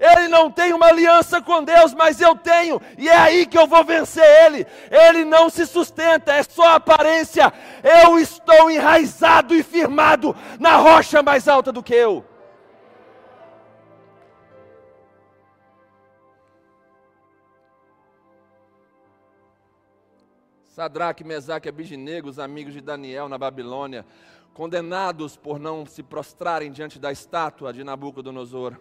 Ele 0.00 0.28
não 0.28 0.50
tem 0.50 0.72
uma 0.72 0.86
aliança 0.86 1.42
com 1.42 1.62
Deus, 1.62 1.92
mas 1.92 2.22
eu 2.22 2.34
tenho, 2.34 2.80
e 2.96 3.06
é 3.06 3.14
aí 3.14 3.44
que 3.44 3.58
eu 3.58 3.66
vou 3.66 3.84
vencer 3.84 4.24
ele. 4.46 4.66
Ele 4.90 5.26
não 5.26 5.50
se 5.50 5.66
sustenta, 5.66 6.32
é 6.32 6.42
só 6.42 6.76
aparência. 6.76 7.52
Eu 7.84 8.18
estou 8.18 8.70
enraizado 8.70 9.54
e 9.54 9.62
firmado 9.62 10.34
na 10.58 10.76
rocha 10.76 11.22
mais 11.22 11.46
alta 11.46 11.70
do 11.70 11.82
que 11.82 11.94
eu. 11.94 12.24
Sadraque, 20.64 21.22
Mesaque 21.22 21.68
e 21.68 21.68
Abidinego, 21.68 22.30
os 22.30 22.38
amigos 22.38 22.72
de 22.72 22.80
Daniel 22.80 23.28
na 23.28 23.36
Babilônia, 23.36 24.06
condenados 24.54 25.36
por 25.36 25.58
não 25.58 25.84
se 25.84 26.02
prostrarem 26.02 26.72
diante 26.72 26.98
da 26.98 27.12
estátua 27.12 27.70
de 27.70 27.84
Nabucodonosor 27.84 28.78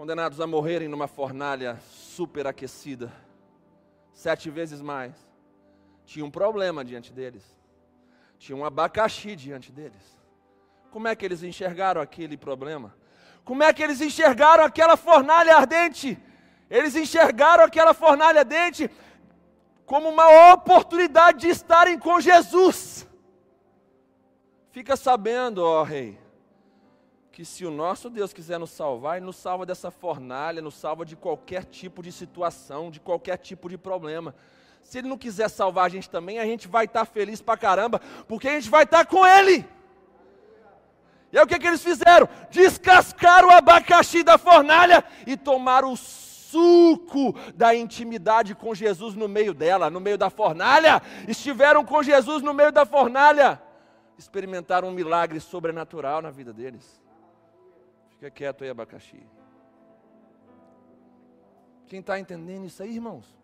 condenados 0.00 0.40
a 0.40 0.46
morrerem 0.46 0.88
numa 0.88 1.06
fornalha 1.06 1.78
superaquecida, 1.90 3.12
sete 4.14 4.48
vezes 4.48 4.80
mais. 4.80 5.14
Tinha 6.06 6.24
um 6.24 6.30
problema 6.30 6.82
diante 6.82 7.12
deles, 7.12 7.44
tinha 8.38 8.56
um 8.56 8.64
abacaxi 8.64 9.36
diante 9.36 9.70
deles. 9.70 10.18
Como 10.90 11.06
é 11.06 11.14
que 11.14 11.22
eles 11.22 11.42
enxergaram 11.42 12.00
aquele 12.00 12.38
problema? 12.38 12.96
Como 13.44 13.62
é 13.62 13.74
que 13.74 13.82
eles 13.82 14.00
enxergaram 14.00 14.64
aquela 14.64 14.96
fornalha 14.96 15.54
ardente? 15.54 16.18
Eles 16.70 16.96
enxergaram 16.96 17.62
aquela 17.62 17.92
fornalha 17.92 18.38
ardente 18.38 18.90
como 19.84 20.08
uma 20.08 20.54
oportunidade 20.54 21.40
de 21.40 21.48
estarem 21.48 21.98
com 21.98 22.18
Jesus. 22.18 23.06
Fica 24.70 24.96
sabendo, 24.96 25.62
ó 25.62 25.82
Rei, 25.82 26.18
que 27.32 27.44
se 27.44 27.64
o 27.64 27.70
nosso 27.70 28.10
Deus 28.10 28.32
quiser 28.32 28.58
nos 28.58 28.70
salvar, 28.70 29.16
Ele 29.16 29.26
nos 29.26 29.36
salva 29.36 29.64
dessa 29.64 29.90
fornalha, 29.90 30.60
nos 30.60 30.74
salva 30.74 31.04
de 31.04 31.16
qualquer 31.16 31.64
tipo 31.64 32.02
de 32.02 32.10
situação, 32.10 32.90
de 32.90 33.00
qualquer 33.00 33.36
tipo 33.38 33.68
de 33.68 33.78
problema. 33.78 34.34
Se 34.82 34.98
Ele 34.98 35.08
não 35.08 35.18
quiser 35.18 35.48
salvar 35.48 35.86
a 35.86 35.88
gente 35.88 36.10
também, 36.10 36.38
a 36.38 36.44
gente 36.44 36.66
vai 36.66 36.86
estar 36.86 37.04
feliz 37.04 37.40
pra 37.40 37.56
caramba, 37.56 38.00
porque 38.26 38.48
a 38.48 38.52
gente 38.52 38.68
vai 38.68 38.84
estar 38.84 39.06
com 39.06 39.26
Ele. 39.26 39.64
E 41.32 41.38
aí 41.38 41.44
o 41.44 41.46
que, 41.46 41.58
que 41.58 41.66
eles 41.66 41.82
fizeram? 41.82 42.28
Descascaram 42.50 43.48
o 43.48 43.52
abacaxi 43.52 44.22
da 44.22 44.36
fornalha 44.36 45.04
e 45.24 45.36
tomaram 45.36 45.92
o 45.92 45.96
suco 45.96 47.34
da 47.54 47.72
intimidade 47.72 48.54
com 48.54 48.74
Jesus 48.74 49.14
no 49.14 49.28
meio 49.28 49.54
dela, 49.54 49.88
no 49.88 50.00
meio 50.00 50.18
da 50.18 50.28
fornalha. 50.28 51.00
Estiveram 51.28 51.84
com 51.84 52.02
Jesus 52.02 52.42
no 52.42 52.52
meio 52.52 52.72
da 52.72 52.84
fornalha. 52.84 53.62
Experimentaram 54.18 54.88
um 54.88 54.92
milagre 54.92 55.38
sobrenatural 55.38 56.20
na 56.20 56.30
vida 56.30 56.52
deles. 56.52 56.99
Fica 58.20 58.30
quieto 58.30 58.64
aí, 58.64 58.68
abacaxi. 58.68 59.26
Quem 61.86 62.00
está 62.00 62.20
entendendo 62.20 62.66
isso 62.66 62.82
aí, 62.82 62.96
irmãos? 62.96 63.34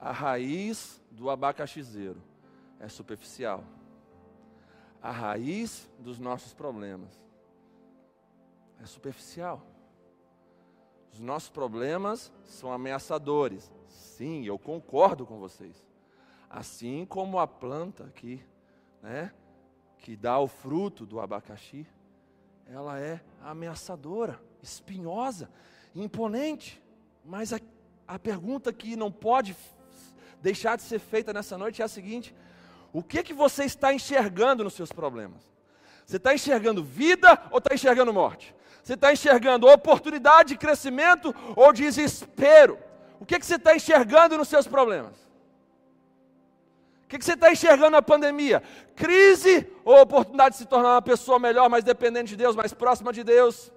A 0.00 0.10
raiz 0.10 0.98
do 1.10 1.28
abacaxizeiro 1.28 2.22
é 2.80 2.88
superficial. 2.88 3.62
A 5.02 5.10
raiz 5.10 5.86
dos 5.98 6.18
nossos 6.18 6.54
problemas 6.54 7.22
é 8.80 8.86
superficial. 8.86 9.62
Os 11.12 11.20
nossos 11.20 11.50
problemas 11.50 12.32
são 12.42 12.72
ameaçadores. 12.72 13.70
Sim, 13.86 14.46
eu 14.46 14.58
concordo 14.58 15.26
com 15.26 15.38
vocês. 15.38 15.86
Assim 16.48 17.04
como 17.04 17.38
a 17.38 17.46
planta 17.46 18.04
aqui, 18.04 18.42
né, 19.02 19.30
que 19.98 20.16
dá 20.16 20.38
o 20.38 20.48
fruto 20.48 21.04
do 21.04 21.20
abacaxi, 21.20 21.86
ela 22.68 22.98
é 22.98 23.20
ameaçadora, 23.42 24.40
espinhosa, 24.62 25.48
imponente. 25.94 26.82
Mas 27.24 27.52
a, 27.52 27.60
a 28.06 28.18
pergunta 28.18 28.72
que 28.72 28.96
não 28.96 29.10
pode 29.10 29.56
deixar 30.40 30.76
de 30.76 30.82
ser 30.82 30.98
feita 30.98 31.32
nessa 31.32 31.56
noite 31.56 31.82
é 31.82 31.84
a 31.84 31.88
seguinte: 31.88 32.34
o 32.92 33.02
que 33.02 33.22
que 33.22 33.32
você 33.32 33.64
está 33.64 33.92
enxergando 33.92 34.64
nos 34.64 34.74
seus 34.74 34.92
problemas? 34.92 35.42
Você 36.04 36.16
está 36.16 36.34
enxergando 36.34 36.84
vida 36.84 37.42
ou 37.50 37.58
está 37.58 37.74
enxergando 37.74 38.12
morte? 38.12 38.54
Você 38.82 38.94
está 38.94 39.12
enxergando 39.12 39.66
oportunidade 39.66 40.50
de 40.50 40.58
crescimento 40.58 41.34
ou 41.56 41.72
desespero? 41.72 42.78
O 43.18 43.26
que, 43.26 43.38
que 43.38 43.46
você 43.46 43.56
está 43.56 43.74
enxergando 43.74 44.36
nos 44.36 44.46
seus 44.46 44.68
problemas? 44.68 45.25
O 47.06 47.08
que, 47.08 47.18
que 47.20 47.24
você 47.24 47.34
está 47.34 47.52
enxergando 47.52 47.90
na 47.92 48.02
pandemia? 48.02 48.60
Crise 48.96 49.64
ou 49.84 50.00
oportunidade 50.00 50.56
de 50.56 50.58
se 50.58 50.66
tornar 50.66 50.94
uma 50.94 51.02
pessoa 51.02 51.38
melhor, 51.38 51.70
mais 51.70 51.84
dependente 51.84 52.30
de 52.30 52.36
Deus, 52.36 52.56
mais 52.56 52.74
próxima 52.74 53.12
de 53.12 53.22
Deus? 53.22 53.72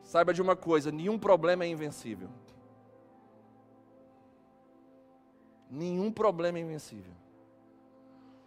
Saiba 0.00 0.32
de 0.32 0.40
uma 0.40 0.56
coisa: 0.56 0.90
nenhum 0.90 1.18
problema 1.18 1.62
é 1.62 1.68
invencível. 1.68 2.30
Nenhum 5.70 6.10
problema 6.10 6.56
é 6.56 6.62
invencível. 6.62 7.12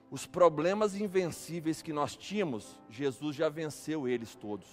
Os 0.09 0.25
problemas 0.25 0.95
invencíveis 0.95 1.83
que 1.83 1.93
nós 1.93 2.15
tínhamos, 2.15 2.79
Jesus 2.89 3.35
já 3.35 3.49
venceu 3.49 4.07
eles 4.07 4.33
todos. 4.33 4.65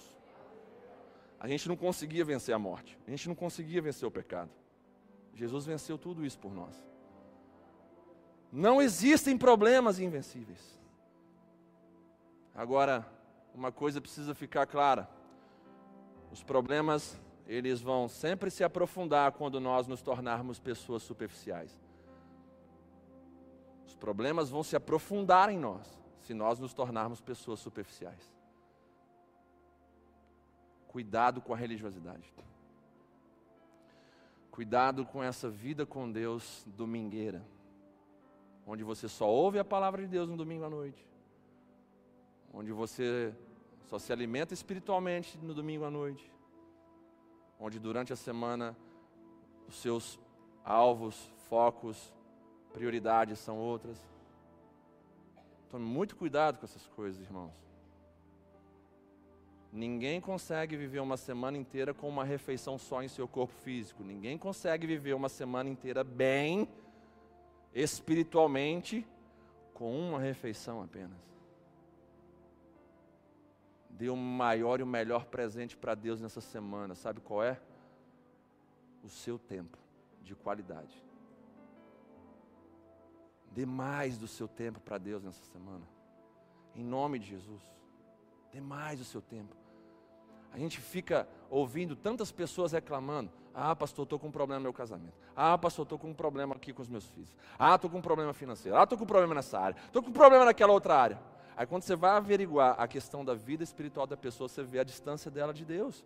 A 1.39 1.47
gente 1.47 1.67
não 1.67 1.75
conseguia 1.75 2.25
vencer 2.25 2.55
a 2.55 2.57
morte, 2.57 2.97
a 3.05 3.11
gente 3.11 3.27
não 3.27 3.35
conseguia 3.35 3.79
vencer 3.79 4.07
o 4.07 4.11
pecado. 4.11 4.49
Jesus 5.35 5.65
venceu 5.65 5.97
tudo 5.97 6.25
isso 6.25 6.39
por 6.39 6.53
nós. 6.53 6.73
Não 8.51 8.81
existem 8.81 9.37
problemas 9.37 9.99
invencíveis. 9.99 10.79
Agora, 12.55 13.05
uma 13.53 13.71
coisa 13.71 13.99
precisa 13.99 14.33
ficar 14.33 14.65
clara: 14.65 15.09
os 16.31 16.41
problemas, 16.41 17.19
eles 17.45 17.81
vão 17.81 18.07
sempre 18.07 18.49
se 18.49 18.63
aprofundar 18.63 19.33
quando 19.33 19.59
nós 19.59 19.87
nos 19.87 20.01
tornarmos 20.01 20.57
pessoas 20.57 21.03
superficiais. 21.03 21.77
Os 23.85 23.93
problemas 23.93 24.49
vão 24.49 24.63
se 24.63 24.75
aprofundar 24.75 25.49
em 25.49 25.59
nós 25.59 25.85
se 26.21 26.33
nós 26.33 26.57
nos 26.57 26.73
tornarmos 26.73 27.21
pessoas 27.21 27.59
superficiais. 27.59 28.33
Cuidado 30.87 31.39
com 31.39 31.53
a 31.53 31.57
religiosidade. 31.57 32.33
Cuidado 34.55 35.05
com 35.05 35.21
essa 35.21 35.49
vida 35.49 35.85
com 35.85 36.09
Deus 36.09 36.65
domingueira, 36.65 37.45
onde 38.65 38.85
você 38.85 39.09
só 39.09 39.29
ouve 39.29 39.59
a 39.59 39.65
palavra 39.65 40.01
de 40.01 40.07
Deus 40.07 40.29
no 40.29 40.37
domingo 40.37 40.63
à 40.63 40.69
noite, 40.69 41.05
onde 42.53 42.71
você 42.71 43.35
só 43.89 43.99
se 43.99 44.13
alimenta 44.13 44.53
espiritualmente 44.53 45.37
no 45.39 45.53
domingo 45.53 45.83
à 45.83 45.91
noite, 45.91 46.31
onde 47.59 47.77
durante 47.79 48.13
a 48.13 48.15
semana 48.15 48.73
os 49.67 49.75
seus 49.75 50.17
alvos, 50.63 51.29
focos 51.49 52.13
prioridades 52.71 53.39
são 53.39 53.57
outras. 53.57 54.01
Tome 55.69 55.83
muito 55.83 56.15
cuidado 56.15 56.59
com 56.59 56.65
essas 56.65 56.87
coisas, 56.87 57.21
irmãos. 57.21 57.51
Ninguém 59.75 60.21
consegue 60.21 60.77
viver 60.77 61.01
uma 61.01 61.17
semana 61.17 61.57
inteira 61.57 61.93
com 61.93 62.07
uma 62.07 62.23
refeição 62.23 62.77
só 62.77 63.03
em 63.03 63.09
seu 63.09 63.27
corpo 63.27 63.53
físico. 63.55 64.05
Ninguém 64.05 64.37
consegue 64.37 64.87
viver 64.87 65.13
uma 65.13 65.27
semana 65.27 65.69
inteira 65.69 66.01
bem, 66.01 66.65
espiritualmente, 67.73 69.05
com 69.73 69.93
uma 69.93 70.17
refeição 70.17 70.81
apenas. 70.81 71.19
Dê 73.89 74.07
o 74.07 74.15
maior 74.15 74.79
e 74.79 74.83
o 74.83 74.87
melhor 74.87 75.25
presente 75.25 75.75
para 75.75 75.93
Deus 75.93 76.21
nessa 76.21 76.39
semana. 76.39 76.95
Sabe 76.95 77.19
qual 77.19 77.43
é? 77.43 77.59
O 79.03 79.09
seu 79.09 79.37
tempo 79.37 79.77
de 80.23 80.33
qualidade. 80.35 81.03
Dê 83.51 83.65
mais 83.65 84.17
do 84.17 84.25
seu 84.25 84.47
tempo 84.47 84.79
para 84.79 84.97
Deus 84.97 85.21
nessa 85.21 85.43
semana. 85.51 85.85
Em 86.73 86.83
nome 86.83 87.19
de 87.19 87.27
Jesus. 87.27 87.61
Dê 88.53 88.61
mais 88.61 88.99
do 88.99 89.03
seu 89.03 89.21
tempo. 89.21 89.64
A 90.55 90.57
gente 90.57 90.79
fica 90.79 91.27
ouvindo 91.49 91.97
tantas 91.97 92.31
pessoas 92.31 92.71
reclamando. 92.71 93.29
Ah, 93.53 93.75
pastor, 93.75 94.03
estou 94.03 94.17
com 94.17 94.27
um 94.27 94.31
problema 94.31 94.57
no 94.59 94.63
meu 94.63 94.71
casamento. 94.71 95.13
Ah, 95.35 95.57
pastor, 95.57 95.83
estou 95.83 95.99
com 95.99 96.11
um 96.11 96.13
problema 96.13 96.55
aqui 96.55 96.71
com 96.71 96.81
os 96.81 96.87
meus 96.87 97.05
filhos. 97.09 97.35
Ah, 97.59 97.75
estou 97.75 97.89
com 97.89 97.97
um 97.97 98.01
problema 98.01 98.31
financeiro. 98.33 98.77
Ah, 98.77 98.83
estou 98.83 98.97
com 98.97 99.03
um 99.03 99.07
problema 99.07 99.35
nessa 99.35 99.59
área. 99.59 99.75
Estou 99.85 100.01
com 100.01 100.11
um 100.11 100.13
problema 100.13 100.45
naquela 100.45 100.71
outra 100.71 100.95
área. 100.95 101.19
Aí 101.57 101.65
quando 101.65 101.83
você 101.83 101.93
vai 101.93 102.11
averiguar 102.11 102.79
a 102.79 102.87
questão 102.87 103.25
da 103.25 103.33
vida 103.33 103.65
espiritual 103.65 104.07
da 104.07 104.15
pessoa, 104.15 104.47
você 104.47 104.63
vê 104.63 104.79
a 104.79 104.83
distância 104.85 105.29
dela 105.29 105.53
de 105.53 105.65
Deus. 105.65 106.05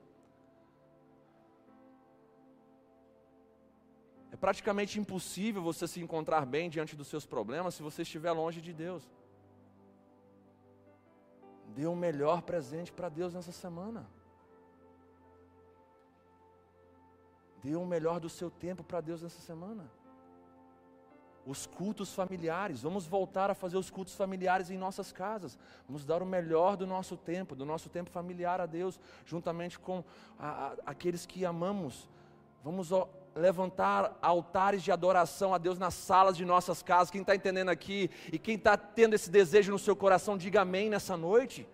É 4.31 4.35
praticamente 4.35 4.99
impossível 4.99 5.62
você 5.62 5.88
se 5.88 6.01
encontrar 6.01 6.43
bem 6.43 6.71
diante 6.71 6.95
dos 6.95 7.07
seus 7.07 7.23
problemas 7.23 7.75
se 7.75 7.83
você 7.83 8.01
estiver 8.01 8.31
longe 8.31 8.62
de 8.62 8.73
Deus. 8.73 9.07
Dê 11.75 11.85
o 11.85 11.91
um 11.91 11.95
melhor 11.95 12.41
presente 12.41 12.91
para 12.91 13.09
Deus 13.09 13.35
nessa 13.35 13.51
semana. 13.51 14.09
Dê 17.63 17.75
o 17.75 17.85
melhor 17.85 18.19
do 18.19 18.29
seu 18.29 18.49
tempo 18.49 18.83
para 18.83 19.01
Deus 19.01 19.21
nessa 19.21 19.41
semana. 19.41 19.89
Os 21.45 21.65
cultos 21.65 22.13
familiares, 22.13 22.81
vamos 22.81 23.07
voltar 23.07 23.49
a 23.49 23.55
fazer 23.55 23.77
os 23.77 23.89
cultos 23.89 24.13
familiares 24.13 24.69
em 24.69 24.77
nossas 24.77 25.11
casas. 25.11 25.57
Vamos 25.87 26.05
dar 26.05 26.21
o 26.21 26.25
melhor 26.25 26.77
do 26.77 26.85
nosso 26.85 27.17
tempo, 27.17 27.55
do 27.55 27.65
nosso 27.65 27.89
tempo 27.89 28.09
familiar 28.11 28.61
a 28.61 28.65
Deus, 28.65 28.99
juntamente 29.25 29.79
com 29.79 30.03
a, 30.37 30.47
a, 30.47 30.75
aqueles 30.85 31.25
que 31.25 31.45
amamos. 31.45 32.09
Vamos 32.63 32.91
levantar 33.35 34.17
altares 34.21 34.83
de 34.83 34.91
adoração 34.91 35.53
a 35.53 35.57
Deus 35.57 35.79
nas 35.79 35.93
salas 35.93 36.37
de 36.37 36.45
nossas 36.45 36.83
casas. 36.83 37.09
Quem 37.09 37.21
está 37.21 37.35
entendendo 37.35 37.69
aqui 37.69 38.09
e 38.31 38.37
quem 38.37 38.55
está 38.55 38.77
tendo 38.77 39.15
esse 39.15 39.29
desejo 39.29 39.71
no 39.71 39.79
seu 39.79 39.95
coração, 39.95 40.37
diga 40.37 40.61
amém 40.61 40.89
nessa 40.89 41.17
noite. 41.17 41.67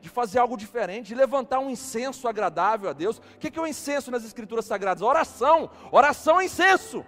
De 0.00 0.08
fazer 0.08 0.38
algo 0.38 0.56
diferente, 0.56 1.08
de 1.08 1.14
levantar 1.14 1.58
um 1.58 1.70
incenso 1.70 2.26
agradável 2.26 2.88
a 2.88 2.92
Deus. 2.92 3.18
O 3.18 3.38
que 3.38 3.58
é 3.58 3.62
o 3.62 3.66
incenso 3.66 4.10
nas 4.10 4.24
Escrituras 4.24 4.64
Sagradas? 4.64 5.02
Oração. 5.02 5.70
Oração 5.92 6.40
é 6.40 6.44
incenso. 6.44 7.04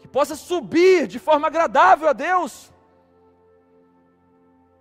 Que 0.00 0.08
possa 0.08 0.36
subir 0.36 1.06
de 1.06 1.18
forma 1.18 1.48
agradável 1.48 2.08
a 2.08 2.12
Deus. 2.12 2.72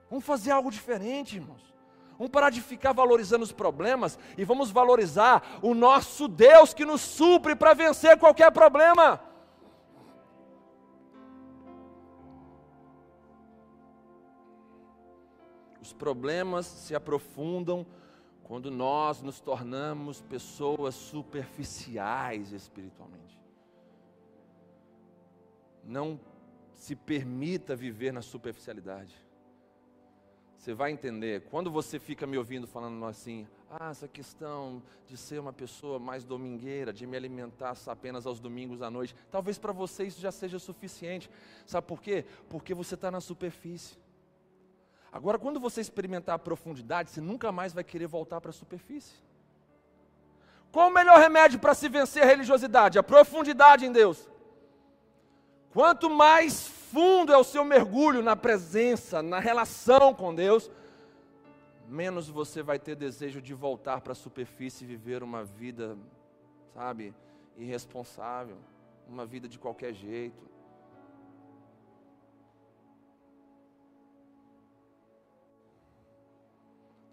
Vamos 0.09 0.25
fazer 0.25 0.51
algo 0.51 0.69
diferente, 0.69 1.37
irmãos. 1.37 1.71
Vamos 2.17 2.31
parar 2.31 2.51
de 2.51 2.61
ficar 2.61 2.91
valorizando 2.93 3.43
os 3.43 3.51
problemas 3.51 4.19
e 4.37 4.45
vamos 4.45 4.69
valorizar 4.69 5.41
o 5.61 5.73
nosso 5.73 6.27
Deus 6.27 6.71
que 6.71 6.85
nos 6.85 7.01
supre 7.01 7.55
para 7.55 7.73
vencer 7.73 8.19
qualquer 8.19 8.51
problema. 8.51 9.19
Problemas 16.01 16.65
se 16.65 16.95
aprofundam 16.95 17.85
quando 18.43 18.71
nós 18.71 19.21
nos 19.21 19.39
tornamos 19.39 20.19
pessoas 20.19 20.95
superficiais 20.95 22.51
espiritualmente. 22.51 23.39
Não 25.83 26.19
se 26.73 26.95
permita 26.95 27.75
viver 27.75 28.11
na 28.11 28.23
superficialidade. 28.23 29.15
Você 30.57 30.73
vai 30.73 30.89
entender. 30.89 31.43
Quando 31.51 31.69
você 31.69 31.99
fica 31.99 32.25
me 32.25 32.35
ouvindo 32.35 32.65
falando 32.65 33.05
assim, 33.05 33.47
ah, 33.69 33.91
essa 33.91 34.07
questão 34.07 34.81
de 35.05 35.15
ser 35.15 35.39
uma 35.39 35.53
pessoa 35.53 35.99
mais 35.99 36.23
domingueira, 36.23 36.91
de 36.91 37.05
me 37.05 37.15
alimentar 37.15 37.77
apenas 37.85 38.25
aos 38.25 38.39
domingos 38.39 38.81
à 38.81 38.89
noite, 38.89 39.15
talvez 39.29 39.59
para 39.59 39.71
você 39.71 40.05
isso 40.05 40.19
já 40.19 40.31
seja 40.31 40.57
suficiente. 40.57 41.29
Sabe 41.63 41.85
por 41.85 42.01
quê? 42.01 42.25
Porque 42.49 42.73
você 42.73 42.95
está 42.95 43.11
na 43.11 43.21
superfície. 43.21 43.99
Agora, 45.11 45.37
quando 45.37 45.59
você 45.59 45.81
experimentar 45.81 46.35
a 46.35 46.39
profundidade, 46.39 47.09
você 47.09 47.19
nunca 47.19 47.51
mais 47.51 47.73
vai 47.73 47.83
querer 47.83 48.07
voltar 48.07 48.39
para 48.39 48.51
a 48.51 48.53
superfície. 48.53 49.13
Qual 50.71 50.87
o 50.87 50.93
melhor 50.93 51.19
remédio 51.19 51.59
para 51.59 51.73
se 51.73 51.89
vencer 51.89 52.23
a 52.23 52.25
religiosidade? 52.25 52.97
A 52.97 53.03
profundidade 53.03 53.85
em 53.85 53.91
Deus. 53.91 54.29
Quanto 55.73 56.09
mais 56.09 56.67
fundo 56.67 57.33
é 57.33 57.37
o 57.37 57.43
seu 57.43 57.65
mergulho 57.65 58.21
na 58.21 58.35
presença, 58.35 59.21
na 59.21 59.39
relação 59.39 60.13
com 60.13 60.33
Deus, 60.33 60.71
menos 61.87 62.29
você 62.29 62.63
vai 62.63 62.79
ter 62.79 62.95
desejo 62.95 63.41
de 63.41 63.53
voltar 63.53 63.99
para 63.99 64.13
a 64.13 64.15
superfície 64.15 64.85
e 64.85 64.87
viver 64.87 65.23
uma 65.23 65.43
vida, 65.43 65.97
sabe, 66.73 67.13
irresponsável, 67.57 68.57
uma 69.07 69.25
vida 69.25 69.47
de 69.47 69.59
qualquer 69.59 69.93
jeito. 69.93 70.50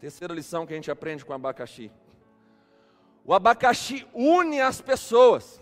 Terceira 0.01 0.33
lição 0.33 0.65
que 0.65 0.73
a 0.73 0.77
gente 0.77 0.91
aprende 0.91 1.25
com 1.25 1.33
o 1.33 1.35
abacaxi. 1.35 1.91
O 3.25 3.35
abacaxi 3.35 4.07
une 4.15 4.61
as 4.61 4.81
pessoas. 4.81 5.61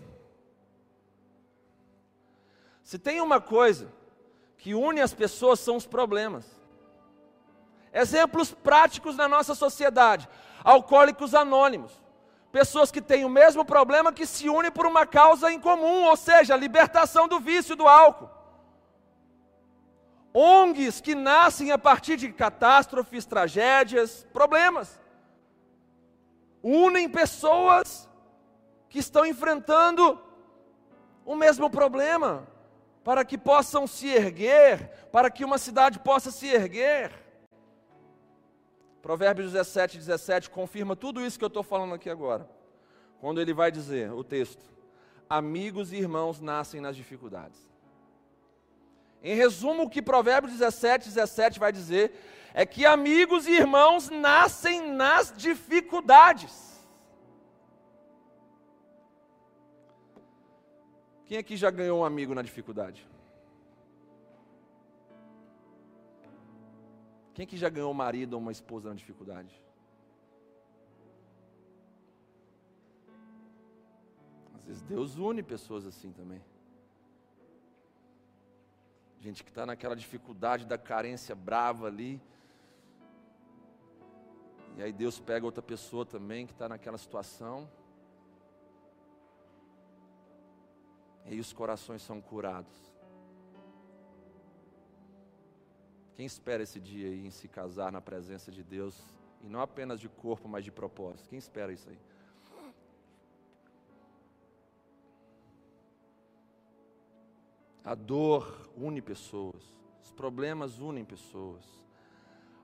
Se 2.83 2.99
tem 2.99 3.19
uma 3.19 3.41
coisa 3.41 3.91
que 4.57 4.75
une 4.75 5.01
as 5.01 5.13
pessoas 5.13 5.59
são 5.59 5.75
os 5.75 5.87
problemas. 5.87 6.45
Exemplos 7.91 8.53
práticos 8.53 9.15
na 9.15 9.27
nossa 9.27 9.55
sociedade: 9.55 10.29
alcoólicos 10.63 11.33
anônimos, 11.33 11.91
pessoas 12.51 12.91
que 12.91 13.01
têm 13.01 13.25
o 13.25 13.29
mesmo 13.29 13.65
problema 13.65 14.13
que 14.13 14.25
se 14.25 14.47
unem 14.47 14.71
por 14.71 14.85
uma 14.85 15.05
causa 15.05 15.51
em 15.51 15.59
comum, 15.59 16.05
ou 16.05 16.15
seja, 16.15 16.53
a 16.53 16.57
libertação 16.57 17.27
do 17.27 17.39
vício 17.39 17.75
do 17.75 17.87
álcool. 17.87 18.36
ONGs 20.39 21.01
que 21.01 21.15
nascem 21.15 21.71
a 21.71 21.79
partir 21.79 22.15
de 22.15 22.31
catástrofes, 22.31 23.25
tragédias, 23.25 24.23
problemas. 24.31 24.99
Unem 26.61 27.09
pessoas 27.09 28.07
que 28.87 28.99
estão 28.99 29.25
enfrentando 29.25 30.21
o 31.25 31.35
mesmo 31.35 31.71
problema 31.71 32.47
para 33.03 33.25
que 33.25 33.35
possam 33.35 33.87
se 33.87 34.09
erguer, 34.09 35.09
para 35.11 35.31
que 35.31 35.43
uma 35.43 35.57
cidade 35.57 35.97
possa 35.97 36.29
se 36.29 36.45
erguer. 36.45 37.11
Provérbios 39.01 39.53
17, 39.53 39.97
17 39.97 40.51
confirma 40.51 40.95
tudo 40.95 41.25
isso 41.25 41.39
que 41.39 41.45
eu 41.45 41.47
estou 41.47 41.63
falando 41.63 41.95
aqui 41.95 42.11
agora. 42.11 42.47
Quando 43.19 43.41
ele 43.41 43.55
vai 43.55 43.71
dizer, 43.71 44.11
o 44.11 44.23
texto: 44.23 44.63
Amigos 45.27 45.91
e 45.91 45.95
irmãos 45.95 46.39
nascem 46.39 46.79
nas 46.79 46.95
dificuldades. 46.95 47.67
Em 49.23 49.35
resumo, 49.35 49.83
o 49.83 49.89
que 49.89 50.01
Provérbios 50.01 50.53
17, 50.53 51.09
17 51.09 51.59
vai 51.59 51.71
dizer 51.71 52.13
é 52.53 52.65
que 52.65 52.85
amigos 52.85 53.47
e 53.47 53.51
irmãos 53.51 54.09
nascem 54.09 54.91
nas 54.91 55.33
dificuldades. 55.35 56.67
Quem 61.25 61.37
aqui 61.37 61.57
já 61.57 61.69
ganhou 61.69 61.99
um 61.99 62.05
amigo 62.05 62.33
na 62.33 62.41
dificuldade? 62.41 63.05
Quem 67.33 67.43
aqui 67.43 67.57
já 67.57 67.69
ganhou 67.69 67.91
um 67.91 67.93
marido 67.93 68.33
ou 68.33 68.39
uma 68.39 68.51
esposa 68.51 68.89
na 68.89 68.95
dificuldade? 68.95 69.61
Às 74.55 74.65
vezes 74.65 74.81
Deus 74.81 75.17
une 75.17 75.43
pessoas 75.43 75.85
assim 75.85 76.11
também. 76.11 76.41
Gente 79.19 79.43
que 79.43 79.49
está 79.49 79.65
naquela 79.65 79.95
dificuldade 79.95 80.65
da 80.65 80.77
carência 80.77 81.35
brava 81.35 81.87
ali. 81.87 82.21
E 84.75 84.83
aí 84.83 84.93
Deus 84.93 85.19
pega 85.19 85.45
outra 85.45 85.61
pessoa 85.61 86.05
também 86.05 86.45
que 86.45 86.53
está 86.53 86.69
naquela 86.69 86.97
situação. 86.97 87.69
E 91.25 91.33
aí 91.33 91.39
os 91.39 91.51
corações 91.51 92.01
são 92.01 92.21
curados. 92.21 92.73
Quem 96.15 96.25
espera 96.25 96.63
esse 96.63 96.79
dia 96.79 97.09
aí 97.09 97.25
em 97.27 97.29
se 97.29 97.47
casar 97.47 97.91
na 97.91 98.01
presença 98.01 98.51
de 98.51 98.63
Deus, 98.63 98.99
e 99.43 99.47
não 99.47 99.61
apenas 99.61 99.99
de 99.99 100.09
corpo, 100.09 100.47
mas 100.47 100.63
de 100.63 100.71
propósito? 100.71 101.29
Quem 101.29 101.37
espera 101.37 101.71
isso 101.71 101.87
aí? 101.89 101.99
A 107.87 107.95
dor 107.95 108.69
une 108.75 109.01
pessoas, 109.01 109.63
os 110.03 110.11
problemas 110.11 110.81
unem 110.81 111.05
pessoas. 111.05 111.63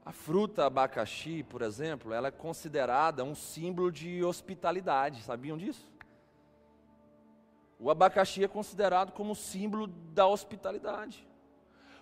A 0.06 0.12
fruta 0.12 0.66
abacaxi, 0.66 1.44
por 1.44 1.62
exemplo, 1.62 2.12
ela 2.12 2.28
é 2.28 2.32
considerada 2.32 3.24
um 3.24 3.34
símbolo 3.34 3.90
de 3.90 4.22
hospitalidade, 4.22 5.24
sabiam 5.24 5.58
disso? 5.58 5.90
O 7.80 7.90
abacaxi 7.90 8.44
é 8.44 8.50
considerado 8.50 9.14
como 9.14 9.34
símbolo 9.34 9.88
da 9.88 10.28
hospitalidade. 10.28 11.26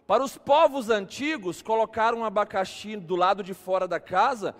Para 0.08 0.24
os 0.24 0.36
povos 0.36 0.90
antigos, 0.90 1.62
colocar 1.62 2.16
um 2.16 2.26
abacaxi 2.26 2.96
do 2.96 3.16
lado 3.16 3.44
de 3.44 3.54
fora 3.54 3.88
da 3.88 4.00
casa 4.00 4.56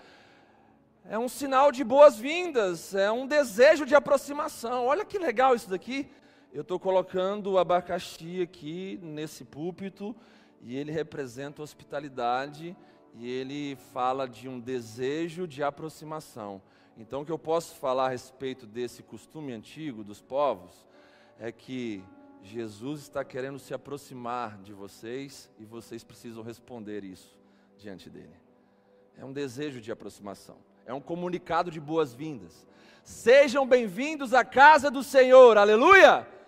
é 1.04 1.18
um 1.18 1.28
sinal 1.28 1.72
de 1.72 1.82
boas-vindas, 1.82 2.94
é 2.94 3.10
um 3.10 3.26
desejo 3.26 3.84
de 3.84 3.96
aproximação. 3.96 4.86
Olha 4.86 5.04
que 5.04 5.18
legal 5.18 5.52
isso 5.52 5.68
daqui. 5.68 6.08
Eu 6.54 6.60
estou 6.60 6.78
colocando 6.78 7.52
o 7.52 7.58
abacaxi 7.58 8.42
aqui 8.42 9.00
nesse 9.02 9.42
púlpito 9.42 10.14
e 10.60 10.76
ele 10.76 10.92
representa 10.92 11.62
hospitalidade 11.62 12.76
e 13.14 13.26
ele 13.26 13.74
fala 13.94 14.28
de 14.28 14.50
um 14.50 14.60
desejo 14.60 15.48
de 15.48 15.62
aproximação. 15.62 16.60
Então, 16.94 17.22
o 17.22 17.24
que 17.24 17.32
eu 17.32 17.38
posso 17.38 17.76
falar 17.76 18.04
a 18.04 18.10
respeito 18.10 18.66
desse 18.66 19.02
costume 19.02 19.54
antigo 19.54 20.04
dos 20.04 20.20
povos 20.20 20.86
é 21.40 21.50
que 21.50 22.04
Jesus 22.42 23.00
está 23.00 23.24
querendo 23.24 23.58
se 23.58 23.72
aproximar 23.72 24.58
de 24.58 24.74
vocês 24.74 25.48
e 25.58 25.64
vocês 25.64 26.04
precisam 26.04 26.42
responder 26.42 27.02
isso 27.02 27.34
diante 27.78 28.10
dele. 28.10 28.36
É 29.16 29.24
um 29.24 29.32
desejo 29.32 29.80
de 29.80 29.90
aproximação, 29.90 30.58
é 30.84 30.92
um 30.92 31.00
comunicado 31.00 31.70
de 31.70 31.80
boas-vindas. 31.80 32.66
Sejam 33.02 33.66
bem-vindos 33.66 34.34
à 34.34 34.44
casa 34.44 34.90
do 34.90 35.02
Senhor, 35.02 35.56
aleluia! 35.56 36.41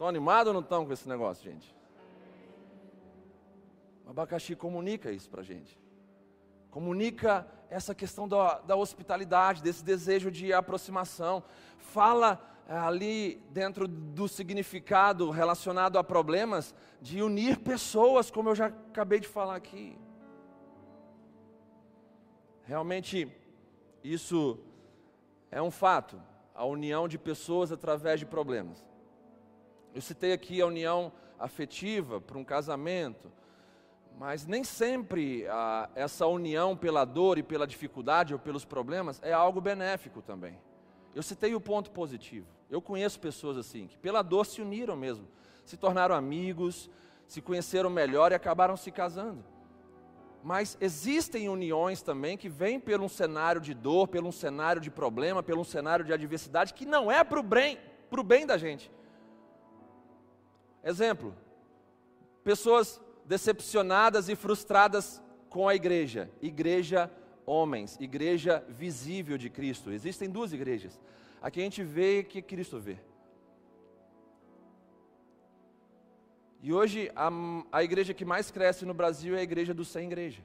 Estão 0.00 0.08
animados 0.08 0.46
ou 0.46 0.54
não 0.54 0.62
estão 0.62 0.86
com 0.86 0.94
esse 0.94 1.06
negócio, 1.06 1.44
gente? 1.44 1.76
O 4.06 4.08
abacaxi 4.08 4.56
comunica 4.56 5.12
isso 5.12 5.28
para 5.28 5.42
a 5.42 5.44
gente. 5.44 5.78
Comunica 6.70 7.46
essa 7.68 7.94
questão 7.94 8.26
da, 8.26 8.60
da 8.60 8.76
hospitalidade, 8.76 9.62
desse 9.62 9.84
desejo 9.84 10.30
de 10.30 10.54
aproximação. 10.54 11.44
Fala 11.76 12.40
é, 12.66 12.78
ali 12.78 13.42
dentro 13.50 13.86
do 13.86 14.26
significado 14.26 15.28
relacionado 15.28 15.98
a 15.98 16.02
problemas, 16.02 16.74
de 16.98 17.22
unir 17.22 17.58
pessoas, 17.58 18.30
como 18.30 18.48
eu 18.48 18.54
já 18.54 18.68
acabei 18.68 19.20
de 19.20 19.28
falar 19.28 19.56
aqui. 19.56 19.98
Realmente, 22.62 23.30
isso 24.02 24.58
é 25.50 25.60
um 25.60 25.70
fato, 25.70 26.18
a 26.54 26.64
união 26.64 27.06
de 27.06 27.18
pessoas 27.18 27.70
através 27.70 28.18
de 28.18 28.24
problemas. 28.24 28.88
Eu 29.94 30.00
citei 30.00 30.32
aqui 30.32 30.60
a 30.60 30.66
união 30.66 31.12
afetiva 31.38 32.20
para 32.20 32.38
um 32.38 32.44
casamento, 32.44 33.30
mas 34.18 34.46
nem 34.46 34.62
sempre 34.62 35.46
a, 35.48 35.88
essa 35.94 36.26
união 36.26 36.76
pela 36.76 37.04
dor 37.04 37.38
e 37.38 37.42
pela 37.42 37.66
dificuldade 37.66 38.32
ou 38.32 38.38
pelos 38.38 38.64
problemas 38.64 39.20
é 39.22 39.32
algo 39.32 39.60
benéfico 39.60 40.20
também. 40.22 40.58
Eu 41.14 41.22
citei 41.22 41.54
o 41.54 41.60
ponto 41.60 41.90
positivo. 41.90 42.46
Eu 42.70 42.80
conheço 42.80 43.18
pessoas 43.18 43.56
assim, 43.56 43.86
que 43.88 43.96
pela 43.96 44.22
dor 44.22 44.46
se 44.46 44.62
uniram 44.62 44.94
mesmo, 44.94 45.26
se 45.64 45.76
tornaram 45.76 46.14
amigos, 46.14 46.88
se 47.26 47.40
conheceram 47.40 47.90
melhor 47.90 48.30
e 48.30 48.34
acabaram 48.34 48.76
se 48.76 48.90
casando. 48.90 49.44
Mas 50.42 50.76
existem 50.80 51.48
uniões 51.48 52.00
também 52.00 52.36
que 52.36 52.48
vêm 52.48 52.78
pelo 52.78 53.04
um 53.04 53.08
cenário 53.08 53.60
de 53.60 53.74
dor, 53.74 54.08
pelo 54.08 54.28
um 54.28 54.32
cenário 54.32 54.80
de 54.80 54.90
problema, 54.90 55.42
pelo 55.42 55.60
um 55.60 55.64
cenário 55.64 56.04
de 56.04 56.12
adversidade, 56.12 56.74
que 56.74 56.86
não 56.86 57.10
é 57.10 57.22
para 57.24 57.40
o 57.40 57.42
bem, 57.42 57.78
bem 58.24 58.46
da 58.46 58.56
gente. 58.56 58.90
Exemplo: 60.82 61.34
pessoas 62.42 63.00
decepcionadas 63.24 64.28
e 64.28 64.34
frustradas 64.34 65.22
com 65.48 65.68
a 65.68 65.74
igreja, 65.74 66.30
igreja 66.40 67.10
homens, 67.44 67.98
igreja 68.00 68.64
visível 68.68 69.36
de 69.36 69.50
Cristo. 69.50 69.90
Existem 69.90 70.30
duas 70.30 70.52
igrejas. 70.52 71.00
Aqui 71.42 71.60
a 71.60 71.64
gente 71.64 71.82
vê 71.82 72.22
que 72.22 72.40
Cristo 72.40 72.78
vê. 72.78 72.98
E 76.62 76.72
hoje 76.72 77.10
a, 77.16 77.30
a 77.72 77.82
igreja 77.82 78.12
que 78.12 78.24
mais 78.24 78.50
cresce 78.50 78.84
no 78.84 78.92
Brasil 78.92 79.34
é 79.34 79.40
a 79.40 79.42
igreja 79.42 79.72
do 79.72 79.84
sem 79.84 80.06
igreja. 80.06 80.42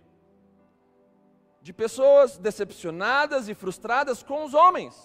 De 1.61 1.73
pessoas 1.73 2.37
decepcionadas 2.37 3.49
e 3.49 3.53
frustradas 3.53 4.23
com 4.23 4.45
os 4.45 4.53
homens. 4.53 4.95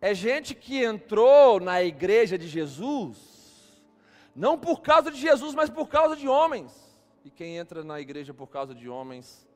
É 0.00 0.12
gente 0.12 0.54
que 0.54 0.82
entrou 0.82 1.60
na 1.60 1.82
igreja 1.82 2.36
de 2.36 2.48
Jesus, 2.48 3.31
não 4.34 4.58
por 4.58 4.80
causa 4.80 5.10
de 5.10 5.18
Jesus, 5.18 5.54
mas 5.54 5.68
por 5.70 5.88
causa 5.88 6.16
de 6.16 6.26
homens. 6.28 6.72
E 7.24 7.30
quem 7.30 7.56
entra 7.56 7.84
na 7.84 8.00
igreja 8.00 8.34
por 8.34 8.48
causa 8.48 8.74
de 8.74 8.88
homens, 8.88 9.46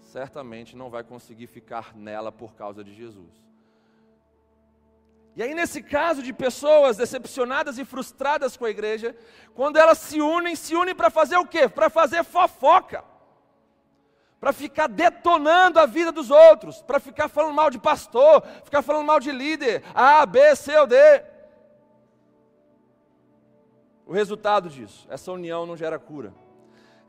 certamente 0.00 0.76
não 0.76 0.90
vai 0.90 1.04
conseguir 1.04 1.46
ficar 1.46 1.94
nela 1.94 2.32
por 2.32 2.54
causa 2.54 2.82
de 2.82 2.92
Jesus. 2.94 3.42
E 5.34 5.42
aí, 5.42 5.54
nesse 5.54 5.82
caso 5.82 6.22
de 6.22 6.32
pessoas 6.32 6.96
decepcionadas 6.96 7.78
e 7.78 7.84
frustradas 7.84 8.56
com 8.56 8.66
a 8.66 8.70
igreja, 8.70 9.16
quando 9.54 9.78
elas 9.78 9.96
se 9.98 10.20
unem, 10.20 10.54
se 10.54 10.74
unem 10.74 10.94
para 10.94 11.08
fazer 11.08 11.36
o 11.36 11.46
quê? 11.46 11.68
Para 11.68 11.88
fazer 11.88 12.22
fofoca, 12.22 13.02
para 14.38 14.52
ficar 14.52 14.88
detonando 14.88 15.80
a 15.80 15.86
vida 15.86 16.12
dos 16.12 16.30
outros, 16.30 16.82
para 16.82 17.00
ficar 17.00 17.28
falando 17.28 17.54
mal 17.54 17.70
de 17.70 17.78
pastor, 17.78 18.42
ficar 18.64 18.82
falando 18.82 19.06
mal 19.06 19.20
de 19.20 19.32
líder, 19.32 19.82
A, 19.94 20.26
B, 20.26 20.54
C 20.54 20.76
ou 20.76 20.86
D. 20.86 20.96
O 24.12 24.14
resultado 24.14 24.68
disso, 24.68 25.06
essa 25.08 25.32
união 25.32 25.64
não 25.64 25.74
gera 25.74 25.98
cura, 25.98 26.34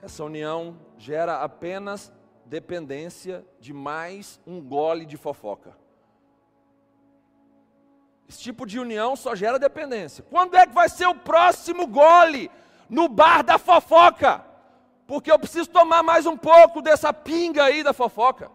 essa 0.02 0.24
união 0.24 0.80
gera 0.98 1.42
apenas 1.44 2.14
dependência 2.46 3.46
de 3.60 3.74
mais 3.74 4.40
um 4.48 4.62
gole 4.62 5.06
de 5.06 5.18
fofoca. 5.18 5.76
Esse 8.26 8.40
tipo 8.40 8.66
de 8.66 8.80
união 8.80 9.18
só 9.18 9.36
gera 9.36 9.60
dependência. 9.60 10.24
Quando 10.30 10.56
é 10.56 10.66
que 10.66 10.74
vai 10.74 10.88
ser 10.88 11.06
o 11.06 11.14
próximo 11.14 11.88
gole 11.88 12.50
no 12.88 13.10
bar 13.10 13.44
da 13.44 13.58
fofoca? 13.58 14.42
Porque 15.06 15.30
eu 15.30 15.38
preciso 15.38 15.70
tomar 15.70 16.04
mais 16.04 16.26
um 16.26 16.38
pouco 16.38 16.82
dessa 16.82 17.12
pinga 17.12 17.66
aí 17.66 17.84
da 17.84 17.92
fofoca. 17.92 18.50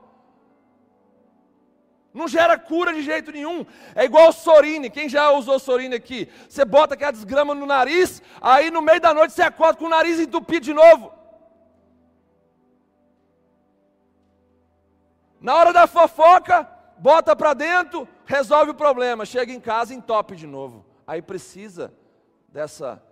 Não 2.13 2.27
gera 2.27 2.59
cura 2.59 2.93
de 2.93 3.03
jeito 3.03 3.31
nenhum. 3.31 3.65
É 3.95 4.05
igual 4.05 4.33
Sorine. 4.33 4.91
Quem 4.91 5.09
já 5.09 5.31
usou 5.31 5.59
Sorine 5.59 5.95
aqui? 5.95 6.29
Você 6.49 6.65
bota 6.65 6.95
aquela 6.95 7.13
desgrama 7.13 7.55
no 7.55 7.67
nariz, 7.67 8.23
aí 8.41 8.71
no 8.71 8.83
meio 8.83 9.01
da 9.01 9.13
noite 9.13 9.35
você 9.35 9.43
acorda 9.43 9.79
com 9.79 9.85
o 9.85 9.91
nariz 9.91 10.19
entupido 10.19 10.65
de 10.65 10.73
novo. 10.73 11.13
Na 15.41 15.55
hora 15.55 15.73
da 15.73 15.87
fofoca, 15.87 16.69
bota 16.99 17.37
para 17.37 17.55
dentro, 17.55 18.09
resolve 18.27 18.73
o 18.73 18.75
problema, 18.75 19.25
chega 19.25 19.53
em 19.53 19.61
casa 19.61 19.95
entope 19.95 20.35
de 20.35 20.47
novo. 20.47 20.85
Aí 21.07 21.23
precisa 21.23 21.95
dessa 22.49 23.03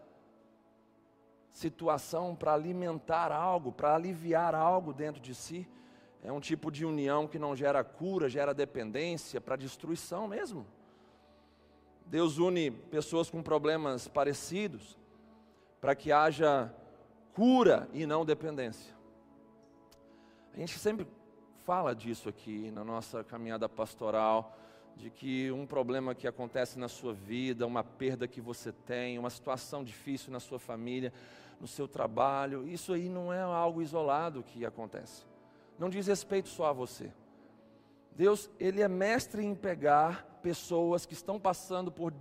situação 1.53 2.35
para 2.35 2.53
alimentar 2.53 3.31
algo, 3.31 3.73
para 3.73 3.95
aliviar 3.95 4.55
algo 4.55 4.93
dentro 4.93 5.21
de 5.21 5.35
si. 5.35 5.69
É 6.23 6.33
um 6.33 6.41
tipo 6.41 6.71
de 6.71 6.85
união 6.85 7.27
que 7.27 7.39
não 7.39 7.55
gera 7.55 7.85
cura, 7.85 8.29
gera 8.29 8.53
dependência, 8.53 9.41
para 9.41 9.57
destruição 9.57 10.27
mesmo. 10.27 10.67
Deus 12.07 12.39
une 12.39 12.71
pessoas 12.71 13.29
com 13.29 13.43
problemas 13.43 14.07
parecidos 14.07 14.97
para 15.81 15.95
que 15.95 16.13
haja 16.13 16.73
cura 17.35 17.89
e 17.93 18.07
não 18.07 18.25
dependência. 18.25 18.95
A 20.55 20.59
gente 20.59 20.79
sempre 20.79 21.07
fala 21.65 21.95
disso 21.95 22.29
aqui 22.29 22.71
na 22.71 22.85
nossa 22.85 23.23
caminhada 23.23 23.69
pastoral, 23.69 24.57
de 24.97 25.11
que 25.11 25.51
um 25.53 25.67
problema 25.67 26.15
que 26.15 26.27
acontece 26.27 26.79
na 26.79 26.89
sua 26.89 27.13
vida, 27.13 27.67
uma 27.67 27.85
perda 27.85 28.27
que 28.27 28.41
você 28.41 28.73
tem, 28.73 29.19
uma 29.19 29.29
situação 29.29 29.85
difícil 29.85 30.33
na 30.33 30.41
sua 30.41 30.59
família, 30.59 31.13
no 31.61 31.67
seu 31.67 31.87
trabalho, 31.87 32.67
isso 32.67 32.93
aí 32.93 33.09
não 33.09 33.33
é 33.33 33.43
algo 33.43 33.83
isolado 33.83 34.43
que 34.43 34.65
acontece. 34.65 35.25
Não 35.79 35.89
diz 35.89 36.07
respeito 36.07 36.49
só 36.49 36.67
a 36.67 36.73
você. 36.73 37.13
Deus, 38.13 38.51
ele 38.59 38.81
é 38.81 38.89
mestre 38.89 39.45
em 39.45 39.55
pegar 39.55 40.25
pessoas 40.43 41.05
que 41.05 41.13
estão 41.13 41.39
passando 41.39 41.93
por 41.93 42.15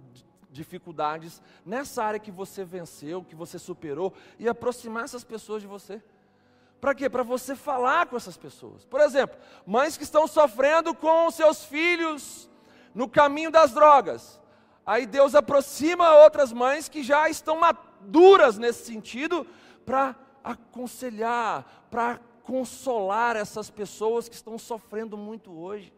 dificuldades 0.50 1.42
nessa 1.66 2.04
área 2.04 2.20
que 2.20 2.32
você 2.32 2.64
venceu, 2.64 3.24
que 3.24 3.36
você 3.36 3.60
superou 3.60 4.14
e 4.40 4.48
aproximar 4.48 5.04
essas 5.04 5.24
pessoas 5.24 5.62
de 5.62 5.68
você. 5.68 6.02
Para 6.82 6.94
quê? 6.94 7.10
Para 7.10 7.24
você 7.24 7.56
falar 7.56 8.08
com 8.08 8.18
essas 8.18 8.38
pessoas. 8.38 8.86
Por 8.86 9.00
exemplo, 9.02 9.38
mães 9.66 9.98
que 9.98 10.04
estão 10.04 10.28
sofrendo 10.28 10.94
com 10.94 11.32
seus 11.32 11.64
filhos 11.64 12.50
no 12.94 13.08
caminho 13.10 13.52
das 13.52 13.72
drogas. 13.72 14.40
Aí 14.86 15.06
Deus 15.06 15.34
aproxima 15.34 16.24
outras 16.24 16.54
mães 16.54 16.88
que 16.88 17.02
já 17.02 17.30
estão 17.30 17.60
maduras 17.60 18.58
nesse 18.58 18.86
sentido 18.86 19.48
para 19.86 20.16
aconselhar, 20.44 21.66
para 21.90 22.20
consolar 22.46 23.36
essas 23.36 23.70
pessoas 23.70 24.30
que 24.30 24.36
estão 24.36 24.58
sofrendo 24.58 25.18
muito 25.18 25.52
hoje. 25.52 25.92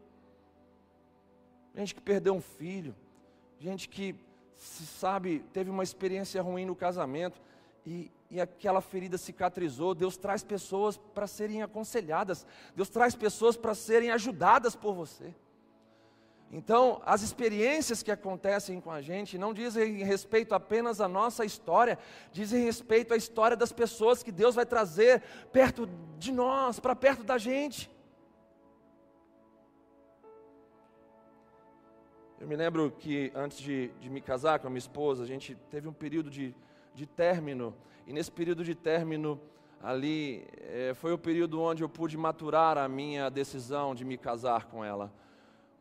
Gente 1.76 1.94
que 1.94 2.02
perdeu 2.02 2.34
um 2.34 2.42
filho, 2.42 2.96
gente 3.60 3.88
que 3.88 4.16
sabe, 4.56 5.46
teve 5.54 5.70
uma 5.70 5.84
experiência 5.84 6.42
ruim 6.42 6.66
no 6.66 6.76
casamento 6.76 7.40
e, 7.86 8.10
e 8.32 8.42
aquela 8.42 8.82
ferida 8.82 9.18
cicatrizou, 9.18 9.94
Deus 9.94 10.18
traz 10.18 10.44
pessoas 10.44 10.98
para 10.98 11.28
serem 11.28 11.62
aconselhadas, 11.62 12.48
Deus 12.76 12.90
traz 12.90 13.14
pessoas 13.14 13.56
para 13.56 13.76
serem 13.76 14.10
ajudadas 14.10 14.76
por 14.76 14.94
você. 14.94 15.36
Então, 16.52 17.02
as 17.06 17.22
experiências 17.22 18.02
que 18.02 18.12
acontecem 18.12 18.80
com 18.80 18.90
a 18.90 19.02
gente 19.02 19.38
não 19.38 19.54
dizem 19.54 20.04
respeito 20.04 20.56
apenas 20.56 21.02
à 21.02 21.08
nossa 21.08 21.44
história, 21.44 22.00
dizem 22.32 22.64
respeito 22.64 23.14
à 23.14 23.18
história 23.18 23.58
das 23.58 23.74
pessoas 23.74 24.24
que 24.24 24.32
Deus 24.32 24.56
vai 24.56 24.66
trazer 24.66 25.22
perto 25.52 25.90
de 26.18 26.32
nós, 26.32 26.80
para 26.80 26.96
perto 26.96 27.24
da 27.24 27.38
gente. 27.38 27.92
Eu 32.40 32.48
me 32.48 32.56
lembro 32.56 32.92
que 32.92 33.30
antes 33.36 33.58
de, 33.58 33.90
de, 34.00 34.10
me 34.10 34.22
casar 34.22 34.60
com 34.60 34.68
a 34.68 34.70
minha 34.70 34.80
esposa, 34.80 35.24
a 35.24 35.28
gente 35.28 35.54
teve 35.70 35.88
um 35.88 35.94
período 35.94 36.30
de, 36.30 36.56
de 36.94 37.06
término, 37.06 37.76
e 38.06 38.14
nesse 38.14 38.32
período 38.32 38.64
de 38.64 38.74
término, 38.74 39.42
ali, 39.82 40.48
é, 40.62 40.94
foi 40.94 41.12
o 41.12 41.18
período 41.18 41.60
onde 41.60 41.84
eu 41.84 41.90
pude 41.90 42.16
maturar 42.16 42.78
a 42.78 42.88
minha 42.88 43.30
decisão 43.30 43.94
de 43.94 44.06
me 44.06 44.18
casar 44.18 44.68
com 44.68 44.86
ela 44.86 45.12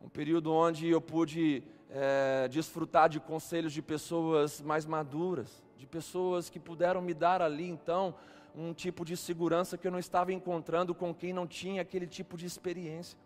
um 0.01 0.09
período 0.09 0.51
onde 0.51 0.87
eu 0.87 1.01
pude 1.01 1.63
é, 1.89 2.47
desfrutar 2.49 3.09
de 3.09 3.19
conselhos 3.19 3.73
de 3.73 3.81
pessoas 3.81 4.61
mais 4.61 4.85
maduras, 4.85 5.63
de 5.77 5.85
pessoas 5.85 6.49
que 6.49 6.59
puderam 6.59 7.01
me 7.01 7.13
dar 7.13 7.41
ali 7.41 7.67
então 7.67 8.15
um 8.55 8.73
tipo 8.73 9.05
de 9.05 9.15
segurança 9.15 9.77
que 9.77 9.87
eu 9.87 9.91
não 9.91 9.99
estava 9.99 10.33
encontrando 10.33 10.95
com 10.95 11.13
quem 11.13 11.31
não 11.31 11.45
tinha 11.45 11.81
aquele 11.81 12.07
tipo 12.07 12.35
de 12.35 12.45
experiência. 12.45 13.17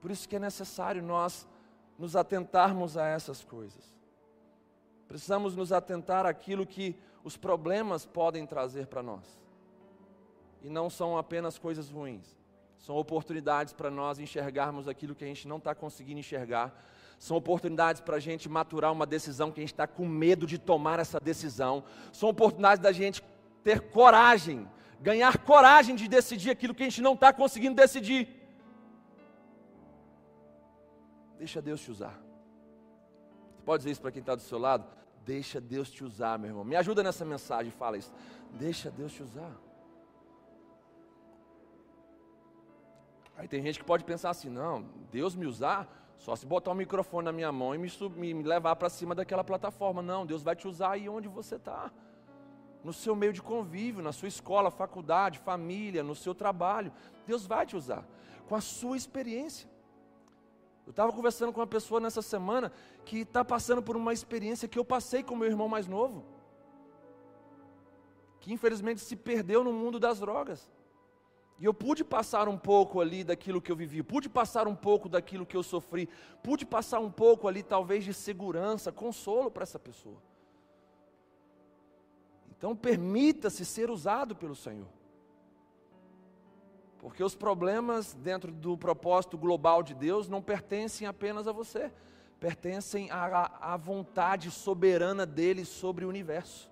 Por 0.00 0.10
isso 0.10 0.28
que 0.28 0.36
é 0.36 0.38
necessário 0.38 1.02
nós 1.02 1.46
nos 1.98 2.16
atentarmos 2.16 2.96
a 2.96 3.06
essas 3.06 3.44
coisas. 3.44 3.98
Precisamos 5.06 5.56
nos 5.56 5.72
atentar 5.72 6.24
àquilo 6.24 6.66
que 6.66 6.96
os 7.24 7.36
problemas 7.36 8.06
podem 8.06 8.46
trazer 8.46 8.86
para 8.86 9.02
nós. 9.02 9.38
E 10.62 10.68
não 10.68 10.88
são 10.88 11.18
apenas 11.18 11.58
coisas 11.58 11.90
ruins. 11.90 12.38
São 12.78 12.96
oportunidades 12.96 13.72
para 13.72 13.90
nós 13.90 14.18
enxergarmos 14.18 14.86
aquilo 14.86 15.14
que 15.14 15.24
a 15.24 15.26
gente 15.26 15.48
não 15.48 15.58
está 15.58 15.74
conseguindo 15.74 16.20
enxergar. 16.20 16.72
São 17.18 17.36
oportunidades 17.36 18.00
para 18.00 18.16
a 18.16 18.20
gente 18.20 18.48
maturar 18.48 18.92
uma 18.92 19.04
decisão 19.04 19.50
que 19.50 19.60
a 19.60 19.62
gente 19.62 19.72
está 19.72 19.86
com 19.86 20.06
medo 20.06 20.46
de 20.46 20.56
tomar 20.58 21.00
essa 21.00 21.18
decisão. 21.18 21.82
São 22.12 22.28
oportunidades 22.28 22.80
da 22.80 22.92
gente 22.92 23.22
ter 23.64 23.80
coragem, 23.90 24.68
ganhar 25.00 25.36
coragem 25.38 25.96
de 25.96 26.06
decidir 26.06 26.50
aquilo 26.50 26.74
que 26.74 26.84
a 26.84 26.86
gente 26.86 27.02
não 27.02 27.14
está 27.14 27.32
conseguindo 27.32 27.74
decidir. 27.74 28.28
Deixa 31.36 31.60
Deus 31.60 31.80
te 31.80 31.90
usar. 31.90 32.18
Você 33.56 33.62
pode 33.64 33.80
dizer 33.80 33.90
isso 33.90 34.00
para 34.00 34.12
quem 34.12 34.20
está 34.20 34.34
do 34.34 34.42
seu 34.42 34.58
lado? 34.58 34.86
Deixa 35.24 35.60
Deus 35.60 35.90
te 35.90 36.04
usar, 36.04 36.38
meu 36.38 36.50
irmão. 36.50 36.64
Me 36.64 36.76
ajuda 36.76 37.02
nessa 37.02 37.24
mensagem, 37.24 37.72
fala 37.72 37.98
isso. 37.98 38.12
Deixa 38.52 38.90
Deus 38.90 39.12
te 39.12 39.22
usar. 39.22 39.52
Aí 43.38 43.48
tem 43.48 43.62
gente 43.62 43.78
que 43.78 43.84
pode 43.84 44.04
pensar 44.04 44.30
assim: 44.30 44.50
não, 44.50 44.84
Deus 45.10 45.34
me 45.34 45.46
usar 45.46 45.88
só 46.18 46.34
se 46.34 46.44
botar 46.44 46.72
um 46.72 46.74
microfone 46.74 47.24
na 47.24 47.32
minha 47.32 47.52
mão 47.52 47.74
e 47.74 47.78
me, 47.78 47.88
me, 48.16 48.34
me 48.34 48.42
levar 48.42 48.74
para 48.76 48.90
cima 48.90 49.14
daquela 49.14 49.44
plataforma. 49.44 50.02
Não, 50.02 50.26
Deus 50.26 50.42
vai 50.42 50.56
te 50.56 50.66
usar 50.66 50.90
aí 50.90 51.08
onde 51.08 51.28
você 51.28 51.54
está. 51.54 51.92
No 52.82 52.92
seu 52.92 53.14
meio 53.14 53.32
de 53.32 53.40
convívio, 53.40 54.02
na 54.02 54.12
sua 54.12 54.28
escola, 54.28 54.70
faculdade, 54.70 55.38
família, 55.38 56.02
no 56.02 56.14
seu 56.14 56.34
trabalho. 56.34 56.92
Deus 57.26 57.46
vai 57.46 57.64
te 57.64 57.76
usar 57.76 58.04
com 58.48 58.54
a 58.56 58.60
sua 58.60 58.96
experiência. 58.96 59.70
Eu 60.86 60.90
estava 60.90 61.12
conversando 61.12 61.52
com 61.52 61.60
uma 61.60 61.66
pessoa 61.66 62.00
nessa 62.00 62.22
semana 62.22 62.72
que 63.04 63.18
está 63.18 63.44
passando 63.44 63.82
por 63.82 63.96
uma 63.96 64.12
experiência 64.12 64.66
que 64.66 64.78
eu 64.78 64.84
passei 64.84 65.22
com 65.22 65.36
meu 65.36 65.46
irmão 65.46 65.68
mais 65.68 65.86
novo, 65.86 66.24
que 68.40 68.52
infelizmente 68.52 69.00
se 69.00 69.14
perdeu 69.14 69.62
no 69.62 69.72
mundo 69.72 70.00
das 70.00 70.18
drogas. 70.18 70.68
E 71.58 71.64
eu 71.64 71.74
pude 71.74 72.04
passar 72.04 72.48
um 72.48 72.56
pouco 72.56 73.00
ali 73.00 73.24
daquilo 73.24 73.60
que 73.60 73.72
eu 73.72 73.76
vivi, 73.76 74.02
pude 74.02 74.28
passar 74.28 74.68
um 74.68 74.76
pouco 74.76 75.08
daquilo 75.08 75.44
que 75.44 75.56
eu 75.56 75.62
sofri, 75.62 76.08
pude 76.42 76.64
passar 76.64 77.00
um 77.00 77.10
pouco 77.10 77.48
ali, 77.48 77.62
talvez, 77.62 78.04
de 78.04 78.14
segurança, 78.14 78.92
consolo 78.92 79.50
para 79.50 79.64
essa 79.64 79.78
pessoa. 79.78 80.22
Então, 82.56 82.76
permita-se 82.76 83.64
ser 83.64 83.90
usado 83.90 84.36
pelo 84.36 84.54
Senhor. 84.54 84.88
Porque 86.98 87.22
os 87.22 87.34
problemas 87.34 88.14
dentro 88.14 88.52
do 88.52 88.76
propósito 88.76 89.38
global 89.38 89.82
de 89.82 89.94
Deus 89.94 90.28
não 90.28 90.42
pertencem 90.42 91.06
apenas 91.06 91.46
a 91.46 91.52
você, 91.52 91.92
pertencem 92.38 93.10
à, 93.10 93.72
à 93.72 93.76
vontade 93.76 94.50
soberana 94.50 95.24
dele 95.24 95.64
sobre 95.64 96.04
o 96.04 96.08
universo. 96.08 96.70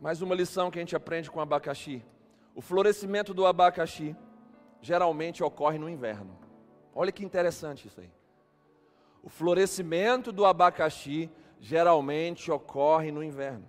Mais 0.00 0.20
uma 0.20 0.34
lição 0.34 0.70
que 0.70 0.78
a 0.78 0.82
gente 0.82 0.96
aprende 0.96 1.30
com 1.30 1.38
o 1.38 1.42
abacaxi. 1.42 2.04
O 2.54 2.60
florescimento 2.60 3.32
do 3.32 3.46
abacaxi 3.46 4.16
geralmente 4.80 5.42
ocorre 5.42 5.78
no 5.78 5.88
inverno. 5.88 6.36
Olha 6.94 7.10
que 7.10 7.24
interessante 7.24 7.88
isso 7.88 8.00
aí. 8.00 8.10
O 9.22 9.28
florescimento 9.28 10.30
do 10.30 10.44
abacaxi 10.44 11.30
geralmente 11.58 12.50
ocorre 12.50 13.10
no 13.10 13.22
inverno. 13.22 13.68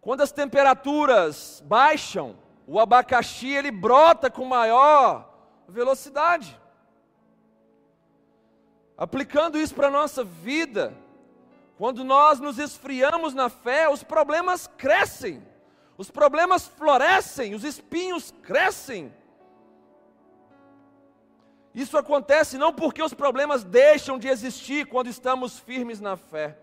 Quando 0.00 0.20
as 0.20 0.32
temperaturas 0.32 1.62
baixam, 1.66 2.36
o 2.66 2.78
abacaxi 2.78 3.48
ele 3.48 3.70
brota 3.70 4.30
com 4.30 4.44
maior 4.44 5.32
velocidade. 5.66 6.60
Aplicando 8.96 9.58
isso 9.58 9.74
para 9.74 9.88
a 9.88 9.90
nossa 9.90 10.22
vida, 10.22 10.94
quando 11.82 12.04
nós 12.04 12.38
nos 12.38 12.60
esfriamos 12.60 13.34
na 13.34 13.48
fé, 13.48 13.88
os 13.88 14.04
problemas 14.04 14.68
crescem, 14.68 15.42
os 15.98 16.12
problemas 16.12 16.64
florescem, 16.64 17.56
os 17.56 17.64
espinhos 17.64 18.32
crescem. 18.40 19.12
Isso 21.74 21.98
acontece 21.98 22.56
não 22.56 22.72
porque 22.72 23.02
os 23.02 23.12
problemas 23.12 23.64
deixam 23.64 24.16
de 24.16 24.28
existir 24.28 24.86
quando 24.86 25.08
estamos 25.08 25.58
firmes 25.58 26.00
na 26.00 26.16
fé, 26.16 26.56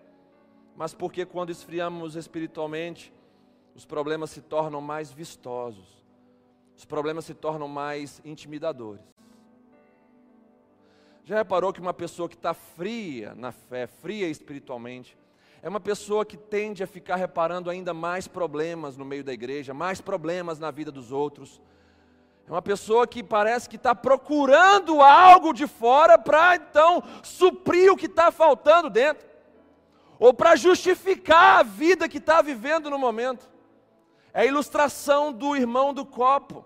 mas 0.74 0.94
porque 0.94 1.26
quando 1.26 1.50
esfriamos 1.50 2.16
espiritualmente, 2.16 3.14
os 3.76 3.84
problemas 3.84 4.30
se 4.30 4.40
tornam 4.40 4.80
mais 4.80 5.12
vistosos, 5.12 6.02
os 6.78 6.86
problemas 6.86 7.26
se 7.26 7.34
tornam 7.34 7.68
mais 7.68 8.22
intimidadores. 8.24 9.04
Já 11.30 11.36
reparou 11.36 11.72
que 11.72 11.80
uma 11.80 11.94
pessoa 11.94 12.28
que 12.28 12.34
está 12.34 12.56
fria 12.56 13.36
na 13.36 13.52
fé, 13.52 13.86
fria 13.86 14.28
espiritualmente, 14.28 15.16
é 15.62 15.70
uma 15.70 15.80
pessoa 15.80 16.26
que 16.26 16.36
tende 16.36 16.82
a 16.82 16.88
ficar 16.88 17.18
reparando 17.18 17.70
ainda 17.70 17.94
mais 17.94 18.28
problemas 18.28 18.98
no 18.98 19.06
meio 19.06 19.24
da 19.24 19.32
igreja, 19.32 19.72
mais 19.72 20.02
problemas 20.02 20.58
na 20.58 20.72
vida 20.72 20.92
dos 20.92 21.12
outros. 21.12 21.62
É 22.48 22.52
uma 22.52 22.64
pessoa 22.64 23.06
que 23.06 23.22
parece 23.22 23.70
que 23.70 23.76
está 23.76 23.94
procurando 23.94 25.04
algo 25.04 25.54
de 25.54 25.68
fora 25.68 26.18
para 26.18 26.56
então 26.56 27.04
suprir 27.22 27.92
o 27.92 27.96
que 27.96 28.08
está 28.08 28.32
faltando 28.32 28.90
dentro, 28.90 29.28
ou 30.18 30.34
para 30.34 30.56
justificar 30.56 31.60
a 31.60 31.62
vida 31.62 32.10
que 32.10 32.18
está 32.18 32.42
vivendo 32.42 32.90
no 32.90 32.98
momento. 32.98 33.48
É 34.34 34.42
a 34.42 34.46
ilustração 34.48 35.32
do 35.32 35.56
irmão 35.56 35.94
do 35.94 36.08
copo, 36.08 36.66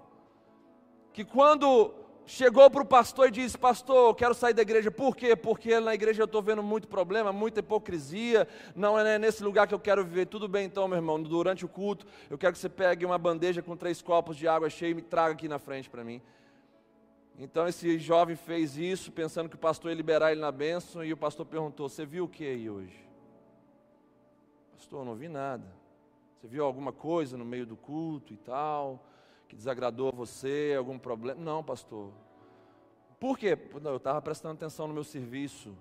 que 1.12 1.26
quando 1.26 2.02
chegou 2.26 2.70
para 2.70 2.82
o 2.82 2.86
pastor 2.86 3.28
e 3.28 3.32
disse: 3.32 3.58
Pastor, 3.58 4.10
eu 4.10 4.16
quero 4.16 4.34
sair 4.34 4.54
da 4.54 4.62
igreja. 4.62 4.90
Por 4.92 5.16
quê? 5.16 5.36
Porque 5.36 5.80
na 5.80 5.94
igreja 5.94 6.22
eu 6.22 6.26
estou 6.26 6.42
vendo 6.42 6.64
muito 6.64 6.88
problema, 6.88 7.32
muita 7.32 7.60
hipocrisia. 7.60 8.48
Não 8.76 9.00
é 9.00 9.18
nesse 9.18 9.44
lugar 9.44 9.68
que 9.68 9.74
eu 9.74 9.80
quero 9.80 10.04
viver. 10.04 10.26
Tudo 10.26 10.48
bem, 10.48 10.66
então, 10.66 10.88
meu 10.88 10.98
irmão. 10.98 11.22
Durante 11.22 11.66
o 11.66 11.68
culto, 11.70 12.06
eu 12.30 12.38
quero 12.38 12.54
que 12.54 12.60
você 12.60 12.70
pegue 12.70 13.06
uma 13.06 13.18
bandeja 13.18 13.62
com 13.62 13.76
três 13.76 14.02
copos 14.02 14.36
de 14.38 14.48
água 14.48 14.70
cheia 14.70 14.92
e 14.92 14.96
me 14.96 15.02
traga 15.02 15.34
aqui 15.34 15.48
na 15.48 15.60
frente 15.60 15.90
para 15.90 16.04
mim. 16.04 16.22
Então 17.38 17.68
esse 17.68 17.98
jovem 17.98 18.36
fez 18.36 18.78
isso, 18.78 19.12
pensando 19.12 19.50
que 19.50 19.56
o 19.56 19.60
pastor 19.60 19.92
ia 19.92 19.98
liberar 19.98 20.32
ele 20.32 20.42
na 20.42 20.52
bênção, 20.52 21.04
e 21.04 21.12
o 21.12 21.18
pastor 21.18 21.46
perguntou: 21.46 21.90
Você 21.90 22.06
viu 22.06 22.26
o 22.26 22.28
que 22.28 22.46
aí 22.46 22.70
hoje? 22.70 23.04
Pastor, 24.78 25.04
não 25.04 25.16
vi 25.16 25.28
nada. 25.28 25.66
Você 26.36 26.48
viu 26.48 26.66
alguma 26.66 26.92
coisa 26.92 27.38
no 27.38 27.46
meio 27.46 27.66
do 27.66 27.76
culto 27.76 28.34
e 28.34 28.38
tal? 28.38 29.04
Que 29.54 29.58
desagradou 29.58 30.12
você, 30.12 30.74
algum 30.78 30.98
problema. 30.98 31.40
Não, 31.40 31.64
pastor. 31.64 32.12
Por 33.20 33.38
quê? 33.38 33.58
Eu 33.84 33.98
estava 33.98 34.22
prestando 34.22 34.56
atenção 34.56 34.88
no 34.88 34.94
meu 34.94 35.04
serviço. 35.04 35.76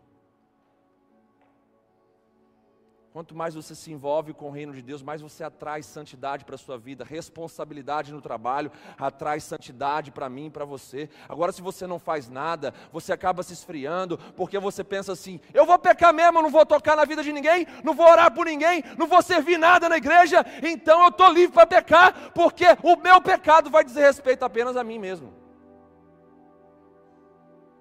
Quanto 3.13 3.35
mais 3.35 3.55
você 3.55 3.75
se 3.75 3.93
envolve 3.93 4.33
com 4.33 4.49
o 4.49 4.51
reino 4.51 4.73
de 4.73 4.81
Deus, 4.81 5.03
mais 5.03 5.21
você 5.21 5.45
atrai 5.45 5.83
santidade 5.83 6.47
para 6.47 6.55
a 6.55 6.59
sua 6.59 6.79
vida, 6.79 7.05
responsabilidade 7.05 8.11
no 8.11 8.23
trabalho, 8.23 8.73
atrai 8.99 9.39
santidade 9.39 10.11
para 10.11 10.31
mim 10.31 10.47
e 10.47 10.51
para 10.51 10.65
você. 10.65 11.11
Agora, 11.29 11.53
se 11.53 11.61
você 11.61 11.87
não 11.87 11.99
faz 11.99 12.31
nada, 12.31 12.73
você 12.91 13.13
acaba 13.13 13.43
se 13.43 13.53
esfriando, 13.53 14.17
porque 14.35 14.59
você 14.59 14.83
pensa 14.83 15.13
assim: 15.13 15.39
eu 15.53 15.67
vou 15.67 15.79
pecar 15.79 16.15
mesmo, 16.15 16.41
não 16.41 16.51
vou 16.51 16.65
tocar 16.65 16.97
na 16.97 17.05
vida 17.05 17.23
de 17.23 17.35
ninguém, 17.35 17.67
não 17.85 17.93
vou 17.93 18.07
orar 18.07 18.33
por 18.33 18.47
ninguém, 18.47 18.83
não 18.97 19.07
vou 19.07 19.21
servir 19.21 19.59
nada 19.59 19.91
na 19.91 19.99
igreja, 19.99 20.43
então 20.63 21.03
eu 21.03 21.09
estou 21.09 21.31
livre 21.31 21.53
para 21.53 21.67
pecar, 21.67 22.33
porque 22.33 22.65
o 22.83 22.97
meu 22.97 23.21
pecado 23.21 23.69
vai 23.69 23.85
dizer 23.85 24.01
respeito 24.01 24.43
apenas 24.43 24.75
a 24.75 24.83
mim 24.83 24.99
mesmo. 24.99 25.42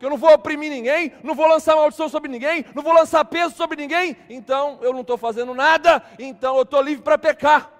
Que 0.02 0.06
eu 0.08 0.10
não 0.10 0.18
vou 0.18 0.34
oprimir 0.34 0.72
ninguém, 0.72 1.14
não 1.22 1.36
vou 1.36 1.46
lançar 1.46 1.76
maldição 1.76 2.10
sobre 2.10 2.28
ninguém, 2.28 2.66
não 2.74 2.82
vou 2.82 2.92
lançar 2.92 3.24
peso 3.24 3.56
sobre 3.56 3.78
ninguém, 3.78 4.18
então 4.32 4.80
eu 4.82 4.92
não 4.92 5.02
estou 5.02 5.16
fazendo 5.16 5.54
nada, 5.54 6.04
então 6.18 6.56
eu 6.56 6.64
estou 6.64 6.82
livre 6.82 7.04
para 7.04 7.20
pecar. 7.20 7.72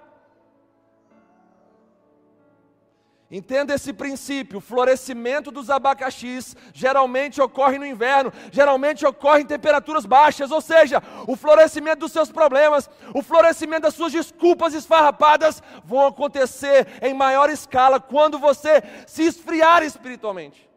Entenda 3.28 3.74
esse 3.74 3.92
princípio: 3.92 4.58
o 4.58 4.60
florescimento 4.60 5.50
dos 5.50 5.68
abacaxis 5.68 6.54
geralmente 6.72 7.42
ocorre 7.42 7.76
no 7.76 7.84
inverno, 7.84 8.32
geralmente 8.52 9.04
ocorre 9.04 9.40
em 9.40 9.46
temperaturas 9.46 10.06
baixas, 10.06 10.52
ou 10.52 10.60
seja, 10.60 11.02
o 11.26 11.34
florescimento 11.34 12.00
dos 12.00 12.12
seus 12.12 12.30
problemas, 12.30 12.88
o 13.12 13.20
florescimento 13.20 13.82
das 13.82 13.94
suas 13.94 14.12
desculpas 14.12 14.74
esfarrapadas 14.74 15.60
vão 15.84 16.06
acontecer 16.06 16.86
em 17.02 17.12
maior 17.12 17.50
escala 17.50 17.98
quando 17.98 18.38
você 18.38 18.80
se 19.08 19.24
esfriar 19.24 19.82
espiritualmente. 19.82 20.70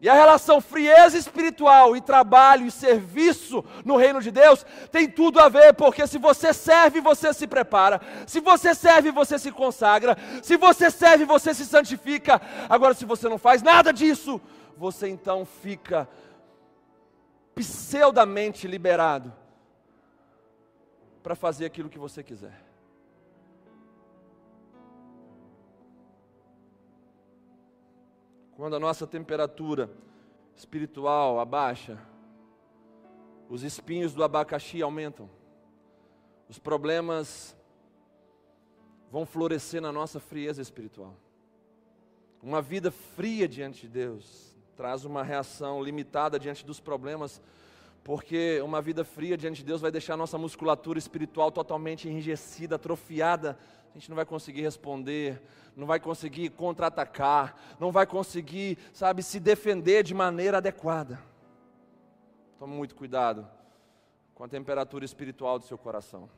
E 0.00 0.08
a 0.08 0.14
relação 0.14 0.62
frieza 0.62 1.18
espiritual 1.18 1.94
e 1.94 2.00
trabalho 2.00 2.66
e 2.66 2.70
serviço 2.70 3.62
no 3.84 3.96
reino 3.96 4.22
de 4.22 4.30
Deus 4.30 4.64
tem 4.90 5.06
tudo 5.06 5.38
a 5.38 5.48
ver, 5.50 5.74
porque 5.74 6.06
se 6.06 6.16
você 6.16 6.54
serve, 6.54 7.02
você 7.02 7.34
se 7.34 7.46
prepara. 7.46 8.00
Se 8.26 8.40
você 8.40 8.74
serve, 8.74 9.10
você 9.10 9.38
se 9.38 9.52
consagra. 9.52 10.16
Se 10.42 10.56
você 10.56 10.90
serve, 10.90 11.26
você 11.26 11.52
se 11.52 11.66
santifica. 11.66 12.40
Agora, 12.66 12.94
se 12.94 13.04
você 13.04 13.28
não 13.28 13.36
faz 13.36 13.60
nada 13.60 13.92
disso, 13.92 14.40
você 14.74 15.06
então 15.06 15.44
fica 15.44 16.08
pseudamente 17.54 18.66
liberado 18.66 19.30
para 21.22 21.34
fazer 21.34 21.66
aquilo 21.66 21.90
que 21.90 21.98
você 21.98 22.22
quiser. 22.22 22.69
Quando 28.60 28.76
a 28.76 28.78
nossa 28.78 29.06
temperatura 29.06 29.90
espiritual 30.54 31.40
abaixa, 31.40 31.98
os 33.48 33.62
espinhos 33.62 34.12
do 34.12 34.22
abacaxi 34.22 34.82
aumentam, 34.82 35.30
os 36.46 36.58
problemas 36.58 37.56
vão 39.10 39.24
florescer 39.24 39.80
na 39.80 39.90
nossa 39.90 40.20
frieza 40.20 40.60
espiritual. 40.60 41.16
Uma 42.42 42.60
vida 42.60 42.90
fria 42.90 43.48
diante 43.48 43.86
de 43.86 43.88
Deus 43.88 44.54
traz 44.76 45.06
uma 45.06 45.22
reação 45.22 45.82
limitada 45.82 46.38
diante 46.38 46.62
dos 46.62 46.80
problemas, 46.80 47.40
porque 48.04 48.60
uma 48.60 48.82
vida 48.82 49.04
fria 49.04 49.38
diante 49.38 49.60
de 49.60 49.64
Deus 49.64 49.80
vai 49.80 49.90
deixar 49.90 50.18
nossa 50.18 50.36
musculatura 50.36 50.98
espiritual 50.98 51.50
totalmente 51.50 52.10
enrijecida, 52.10 52.76
atrofiada, 52.76 53.58
a 53.90 53.98
gente 53.98 54.08
não 54.08 54.16
vai 54.16 54.24
conseguir 54.24 54.62
responder, 54.62 55.42
não 55.74 55.86
vai 55.86 55.98
conseguir 55.98 56.50
contra-atacar, 56.50 57.56
não 57.78 57.90
vai 57.90 58.06
conseguir, 58.06 58.78
sabe, 58.92 59.22
se 59.22 59.40
defender 59.40 60.04
de 60.04 60.14
maneira 60.14 60.58
adequada. 60.58 61.20
Tome 62.58 62.74
muito 62.74 62.94
cuidado 62.94 63.48
com 64.34 64.44
a 64.44 64.48
temperatura 64.48 65.04
espiritual 65.04 65.58
do 65.58 65.64
seu 65.64 65.76
coração. 65.76 66.30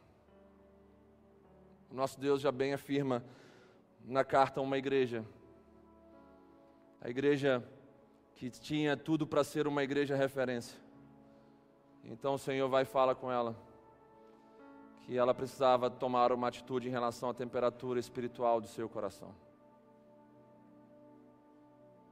O 1.91 1.95
nosso 1.95 2.19
Deus 2.19 2.41
já 2.41 2.51
bem 2.51 2.73
afirma 2.73 3.23
na 4.05 4.25
carta 4.25 4.61
a 4.61 4.63
uma 4.63 4.79
igreja, 4.79 5.25
a 7.01 7.11
igreja 7.11 7.63
que 8.35 8.49
tinha 8.49 8.97
tudo 8.97 9.27
para 9.27 9.45
ser 9.45 9.67
uma 9.67 9.85
igreja 9.85 10.17
referência. 10.17 10.79
Então 12.03 12.35
o 12.35 12.39
Senhor 12.39 12.69
vai 12.69 12.83
e 12.83 12.87
fala 12.87 13.15
com 13.15 13.31
ela 13.31 13.55
que 15.03 15.17
ela 15.17 15.35
precisava 15.35 15.91
tomar 15.91 16.33
uma 16.33 16.49
atitude 16.49 16.89
em 16.89 16.91
relação 16.91 17.31
à 17.31 17.35
temperatura 17.35 17.99
espiritual 17.99 18.61
do 18.61 18.69
seu 18.69 18.89
coração. 18.89 19.35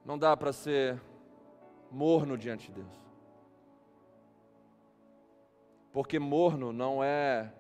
Não 0.05 0.19
dá 0.19 0.37
para 0.37 0.53
ser 0.53 1.01
morno 1.91 2.37
diante 2.37 2.67
de 2.69 2.83
Deus. 2.83 3.11
Porque 5.93 6.19
morno 6.19 6.73
não 6.73 7.03
é 7.03 7.53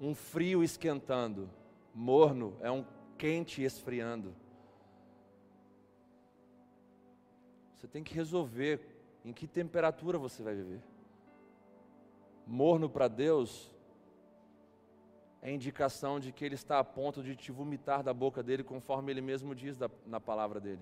um 0.00 0.14
frio 0.14 0.62
esquentando, 0.62 1.48
morno 1.94 2.56
é 2.60 2.70
um 2.70 2.84
quente 3.16 3.62
esfriando. 3.62 4.34
Você 7.74 7.86
tem 7.86 8.02
que 8.02 8.14
resolver 8.14 8.80
em 9.24 9.32
que 9.32 9.46
temperatura 9.46 10.18
você 10.18 10.42
vai 10.42 10.54
viver. 10.54 10.82
Morno 12.46 12.88
para 12.88 13.08
Deus 13.08 13.73
é 15.44 15.52
indicação 15.52 16.18
de 16.18 16.32
que 16.32 16.42
ele 16.42 16.54
está 16.54 16.78
a 16.78 16.84
ponto 16.84 17.22
de 17.22 17.36
te 17.36 17.52
vomitar 17.52 18.02
da 18.02 18.14
boca 18.14 18.42
dele, 18.42 18.64
conforme 18.64 19.12
ele 19.12 19.20
mesmo 19.20 19.54
diz 19.54 19.76
da, 19.76 19.90
na 20.06 20.18
palavra 20.18 20.58
dele. 20.58 20.80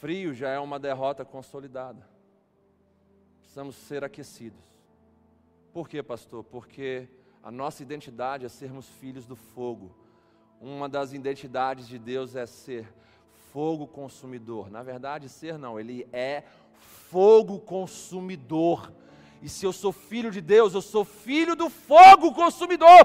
Frio 0.00 0.34
já 0.34 0.50
é 0.50 0.58
uma 0.58 0.76
derrota 0.76 1.24
consolidada. 1.24 2.04
Precisamos 3.38 3.76
ser 3.76 4.02
aquecidos. 4.02 4.60
Por 5.72 5.88
quê, 5.88 6.02
pastor? 6.02 6.42
Porque 6.42 7.08
a 7.44 7.50
nossa 7.52 7.84
identidade 7.84 8.44
é 8.44 8.48
sermos 8.48 8.88
filhos 8.88 9.24
do 9.24 9.36
fogo. 9.36 9.94
Uma 10.60 10.88
das 10.88 11.12
identidades 11.12 11.86
de 11.86 11.96
Deus 11.96 12.34
é 12.34 12.44
ser 12.44 12.92
fogo 13.52 13.86
consumidor. 13.86 14.68
Na 14.68 14.82
verdade, 14.82 15.28
ser 15.28 15.56
não, 15.56 15.78
ele 15.78 16.08
é 16.12 16.42
fogo 17.08 17.60
consumidor 17.60 18.92
e 19.42 19.48
se 19.48 19.64
eu 19.64 19.72
sou 19.72 19.92
filho 19.92 20.30
de 20.30 20.40
Deus, 20.40 20.74
eu 20.74 20.82
sou 20.82 21.04
filho 21.04 21.54
do 21.54 21.68
fogo 21.68 22.32
consumidor. 22.32 23.04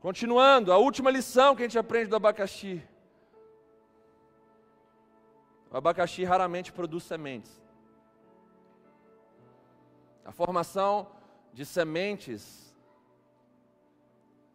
Continuando, 0.00 0.70
a 0.70 0.76
última 0.76 1.10
lição 1.10 1.56
que 1.56 1.62
a 1.62 1.66
gente 1.66 1.78
aprende 1.78 2.10
do 2.10 2.16
abacaxi. 2.16 2.82
O 5.70 5.76
abacaxi 5.76 6.24
raramente 6.24 6.70
produz 6.72 7.04
sementes. 7.04 7.62
A 10.24 10.30
formação 10.30 11.08
de 11.52 11.64
sementes 11.64 12.64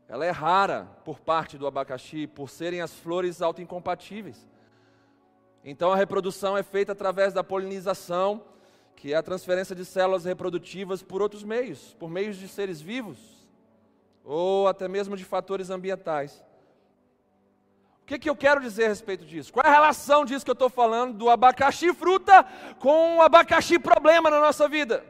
ela 0.07 0.25
é 0.25 0.31
rara 0.31 0.85
por 1.05 1.19
parte 1.19 1.55
do 1.55 1.67
abacaxi, 1.67 2.25
por 2.25 2.49
serem 2.49 2.81
as 2.81 2.91
flores 2.93 3.43
autoincompatíveis. 3.43 4.47
Então 5.63 5.91
a 5.91 5.95
reprodução 5.95 6.57
é 6.57 6.63
feita 6.63 6.93
através 6.93 7.33
da 7.33 7.43
polinização, 7.43 8.43
que 8.95 9.13
é 9.13 9.17
a 9.17 9.23
transferência 9.23 9.75
de 9.75 9.85
células 9.85 10.25
reprodutivas 10.25 11.01
por 11.01 11.21
outros 11.21 11.43
meios, 11.43 11.95
por 11.99 12.09
meios 12.09 12.37
de 12.37 12.47
seres 12.47 12.81
vivos, 12.81 13.17
ou 14.23 14.67
até 14.67 14.87
mesmo 14.87 15.17
de 15.17 15.25
fatores 15.25 15.69
ambientais. 15.69 16.43
O 18.01 18.05
que, 18.05 18.17
que 18.17 18.29
eu 18.29 18.35
quero 18.35 18.59
dizer 18.59 18.85
a 18.85 18.89
respeito 18.89 19.23
disso? 19.23 19.53
Qual 19.53 19.65
é 19.65 19.69
a 19.69 19.73
relação 19.73 20.25
disso 20.25 20.43
que 20.43 20.49
eu 20.49 20.53
estou 20.53 20.69
falando 20.69 21.13
do 21.15 21.29
abacaxi 21.29 21.93
fruta 21.93 22.43
com 22.79 23.17
o 23.17 23.21
abacaxi 23.21 23.77
problema 23.77 24.29
na 24.29 24.39
nossa 24.39 24.67
vida? 24.67 25.05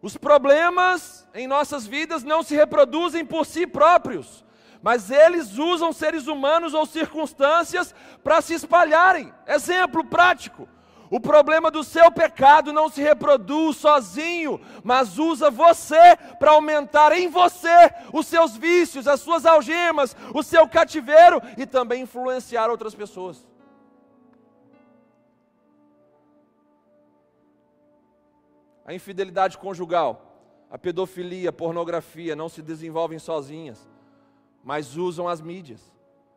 Os 0.00 0.16
problemas 0.16 1.28
em 1.34 1.46
nossas 1.46 1.86
vidas 1.86 2.24
não 2.24 2.42
se 2.42 2.54
reproduzem 2.54 3.26
por 3.26 3.44
si 3.44 3.66
próprios 3.66 4.42
mas 4.82 5.10
eles 5.10 5.58
usam 5.58 5.92
seres 5.92 6.26
humanos 6.26 6.72
ou 6.72 6.86
circunstâncias 6.86 7.94
para 8.24 8.40
se 8.40 8.54
espalharem. 8.54 9.32
Exemplo 9.46 10.04
prático: 10.04 10.68
o 11.10 11.20
problema 11.20 11.70
do 11.70 11.84
seu 11.84 12.10
pecado 12.10 12.72
não 12.72 12.88
se 12.88 13.02
reproduz 13.02 13.76
sozinho, 13.76 14.60
mas 14.82 15.18
usa 15.18 15.50
você 15.50 16.16
para 16.38 16.52
aumentar 16.52 17.12
em 17.12 17.28
você 17.28 17.90
os 18.12 18.26
seus 18.26 18.56
vícios, 18.56 19.06
as 19.06 19.20
suas 19.20 19.44
algemas, 19.44 20.16
o 20.34 20.42
seu 20.42 20.66
cativeiro 20.66 21.42
e 21.58 21.66
também 21.66 22.02
influenciar 22.02 22.70
outras 22.70 22.94
pessoas. 22.94 23.46
A 28.86 28.94
infidelidade 28.94 29.58
conjugal, 29.58 30.26
a 30.70 30.78
pedofilia, 30.78 31.50
a 31.50 31.52
pornografia 31.52 32.34
não 32.34 32.48
se 32.48 32.62
desenvolvem 32.62 33.18
sozinhas 33.18 33.89
mas 34.62 34.96
usam 34.96 35.26
as 35.26 35.40
mídias, 35.40 35.94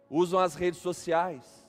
usam 0.09 0.39
as 0.39 0.55
redes 0.55 0.79
sociais 0.79 1.67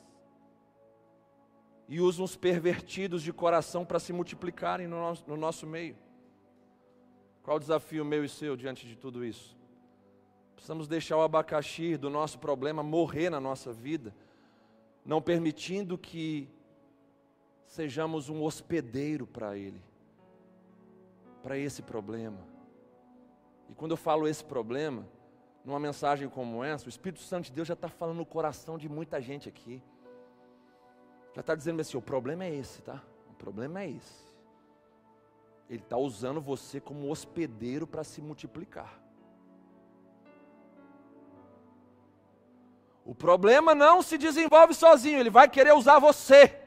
e 1.88 2.00
usam 2.00 2.24
os 2.24 2.36
pervertidos 2.36 3.22
de 3.22 3.32
coração 3.32 3.84
para 3.84 3.98
se 3.98 4.12
multiplicarem 4.12 4.86
no 4.86 4.96
nosso, 4.96 5.24
no 5.26 5.36
nosso 5.36 5.66
meio. 5.66 5.96
Qual 7.42 7.57
o 7.57 7.61
desafio 7.61 8.05
meu 8.05 8.24
e 8.24 8.28
seu 8.28 8.57
diante 8.57 8.86
de 8.86 8.96
tudo 8.96 9.24
isso? 9.24 9.57
Precisamos 10.55 10.88
deixar 10.88 11.16
o 11.18 11.22
abacaxi 11.22 11.96
do 11.96 12.09
nosso 12.09 12.38
problema 12.38 12.82
morrer 12.82 13.28
na 13.28 13.38
nossa 13.38 13.72
vida, 13.72 14.14
não 15.05 15.20
permitindo 15.20 15.98
que 15.98 16.48
sejamos 17.66 18.30
um 18.30 18.42
hospedeiro 18.42 19.26
para 19.26 19.59
ele, 19.59 19.82
para 21.42 21.59
esse 21.59 21.82
problema. 21.82 22.38
E 23.68 23.74
quando 23.74 23.90
eu 23.90 23.96
falo 23.96 24.26
esse 24.26 24.44
problema, 24.44 25.07
numa 25.64 25.80
mensagem 25.80 26.28
como 26.28 26.62
essa, 26.62 26.86
o 26.86 26.88
Espírito 26.88 27.22
Santo 27.22 27.46
de 27.46 27.52
Deus 27.52 27.66
já 27.66 27.74
está 27.74 27.88
falando 27.88 28.18
no 28.18 28.26
coração 28.26 28.76
de 28.76 28.88
muita 28.88 29.20
gente 29.20 29.48
aqui. 29.48 29.82
Já 31.34 31.40
está 31.40 31.54
dizendo 31.54 31.80
assim: 31.80 31.96
o 31.96 32.02
problema 32.02 32.44
é 32.44 32.54
esse, 32.54 32.82
tá? 32.82 33.02
O 33.30 33.34
problema 33.34 33.82
é 33.82 33.90
esse. 33.90 34.24
Ele 35.68 35.82
está 35.82 35.96
usando 35.96 36.40
você 36.40 36.80
como 36.80 37.10
hospedeiro 37.10 37.86
para 37.86 38.04
se 38.04 38.20
multiplicar. 38.20 39.00
O 43.04 43.14
problema 43.14 43.74
não 43.74 44.02
se 44.02 44.16
desenvolve 44.16 44.74
sozinho, 44.74 45.18
ele 45.18 45.30
vai 45.30 45.48
querer 45.48 45.74
usar 45.74 45.98
você. 45.98 46.60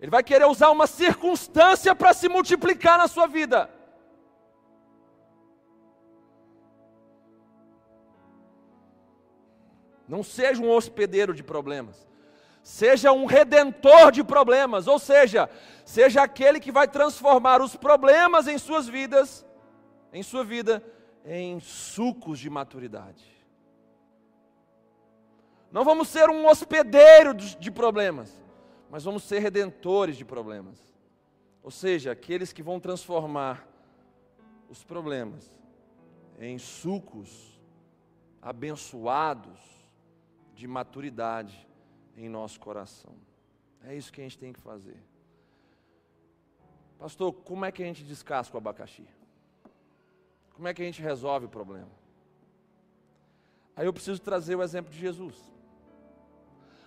Ele 0.00 0.10
vai 0.10 0.22
querer 0.22 0.44
usar 0.44 0.70
uma 0.70 0.86
circunstância 0.86 1.94
para 1.94 2.12
se 2.12 2.28
multiplicar 2.28 2.98
na 2.98 3.08
sua 3.08 3.26
vida. 3.26 3.70
Não 10.08 10.22
seja 10.22 10.62
um 10.62 10.70
hospedeiro 10.70 11.34
de 11.34 11.42
problemas. 11.42 12.06
Seja 12.62 13.12
um 13.12 13.26
redentor 13.26 14.10
de 14.10 14.24
problemas, 14.24 14.88
ou 14.88 14.98
seja, 14.98 15.48
seja 15.84 16.22
aquele 16.22 16.58
que 16.58 16.72
vai 16.72 16.88
transformar 16.88 17.62
os 17.62 17.76
problemas 17.76 18.48
em 18.48 18.58
suas 18.58 18.88
vidas, 18.88 19.46
em 20.12 20.22
sua 20.22 20.42
vida, 20.42 20.82
em 21.24 21.60
sucos 21.60 22.40
de 22.40 22.50
maturidade. 22.50 23.24
Não 25.70 25.84
vamos 25.84 26.08
ser 26.08 26.28
um 26.28 26.46
hospedeiro 26.46 27.34
de 27.34 27.70
problemas, 27.70 28.32
mas 28.90 29.04
vamos 29.04 29.22
ser 29.22 29.38
redentores 29.40 30.16
de 30.16 30.24
problemas. 30.24 30.80
Ou 31.62 31.70
seja, 31.70 32.12
aqueles 32.12 32.52
que 32.52 32.62
vão 32.62 32.80
transformar 32.80 33.66
os 34.68 34.82
problemas 34.82 35.52
em 36.38 36.58
sucos 36.58 37.60
abençoados 38.40 39.75
de 40.56 40.66
maturidade 40.66 41.68
em 42.16 42.28
nosso 42.28 42.58
coração. 42.58 43.14
É 43.84 43.94
isso 43.94 44.10
que 44.12 44.20
a 44.20 44.24
gente 44.24 44.38
tem 44.38 44.52
que 44.52 44.58
fazer. 44.58 44.96
Pastor, 46.98 47.32
como 47.32 47.64
é 47.64 47.70
que 47.70 47.82
a 47.82 47.86
gente 47.86 48.02
descasca 48.02 48.56
o 48.56 48.58
abacaxi? 48.58 49.06
Como 50.54 50.66
é 50.66 50.72
que 50.72 50.80
a 50.80 50.84
gente 50.86 51.02
resolve 51.02 51.44
o 51.44 51.48
problema? 51.48 51.90
Aí 53.76 53.84
eu 53.84 53.92
preciso 53.92 54.20
trazer 54.20 54.56
o 54.56 54.62
exemplo 54.62 54.90
de 54.90 54.98
Jesus. 54.98 55.36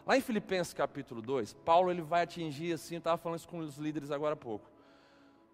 Lá 0.04 0.18
em 0.18 0.22
Filipenses 0.22 0.74
capítulo 0.74 1.22
2, 1.22 1.54
Paulo 1.54 1.92
ele 1.92 2.02
vai 2.02 2.24
atingir 2.24 2.74
assim, 2.74 2.96
eu 2.96 2.98
estava 3.00 3.18
falando 3.18 3.38
isso 3.38 3.48
com 3.48 3.60
os 3.60 3.78
líderes 3.78 4.10
agora 4.10 4.34
há 4.34 4.38
pouco. 4.38 4.68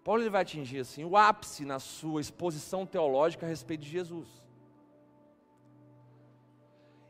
Paulo 0.02 0.22
ele 0.22 0.30
vai 0.30 0.40
atingir 0.40 0.78
assim 0.78 1.04
o 1.04 1.14
ápice 1.18 1.66
na 1.66 1.78
sua 1.78 2.22
exposição 2.22 2.86
teológica 2.86 3.44
a 3.44 3.48
respeito 3.48 3.82
de 3.82 3.90
Jesus. 3.90 4.45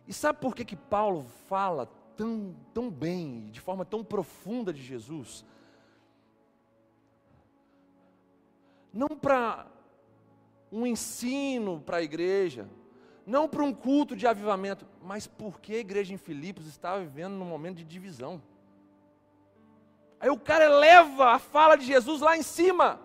E 0.07 0.13
sabe 0.13 0.41
por 0.41 0.55
que, 0.55 0.65
que 0.65 0.77
Paulo 0.77 1.27
fala 1.49 1.87
tão, 2.17 2.55
tão 2.73 2.91
bem, 2.91 3.49
de 3.51 3.61
forma 3.61 3.85
tão 3.85 4.05
profunda 4.05 4.73
de 4.73 4.83
Jesus? 4.83 5.45
Não 8.93 9.09
para 9.09 9.67
um 10.71 10.87
ensino 10.87 11.81
para 11.81 11.99
a 11.99 12.03
igreja, 12.03 12.69
não 13.27 13.49
para 13.49 13.63
um 13.63 13.73
culto 13.73 14.15
de 14.15 14.27
avivamento, 14.27 14.87
mas 15.03 15.27
porque 15.27 15.75
a 15.75 15.79
igreja 15.79 16.15
em 16.15 16.17
Filipos 16.17 16.67
estava 16.67 17.01
vivendo 17.01 17.35
num 17.35 17.45
momento 17.45 17.79
de 17.79 17.85
divisão. 17.85 18.41
Aí 20.21 20.31
o 20.31 20.39
cara 20.39 20.65
eleva 20.65 21.33
a 21.33 21.39
fala 21.39 21.77
de 21.77 21.85
Jesus 21.85 22.21
lá 22.21 22.37
em 22.37 22.43
cima. 22.43 23.01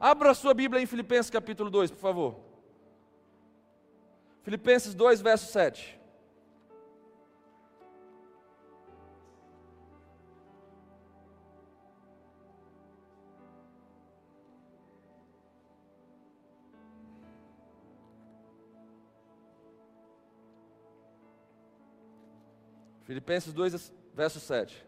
Abra 0.00 0.30
a 0.30 0.34
sua 0.34 0.54
Bíblia 0.54 0.82
em 0.82 0.86
Filipenses 0.86 1.30
capítulo 1.30 1.70
2, 1.70 1.90
por 1.90 1.98
favor. 1.98 2.47
Filipenses 4.48 4.94
2, 4.94 5.20
verso 5.20 5.52
7. 5.52 6.00
Filipenses 23.04 23.52
2, 23.52 23.92
verso 24.14 24.40
7. 24.40 24.82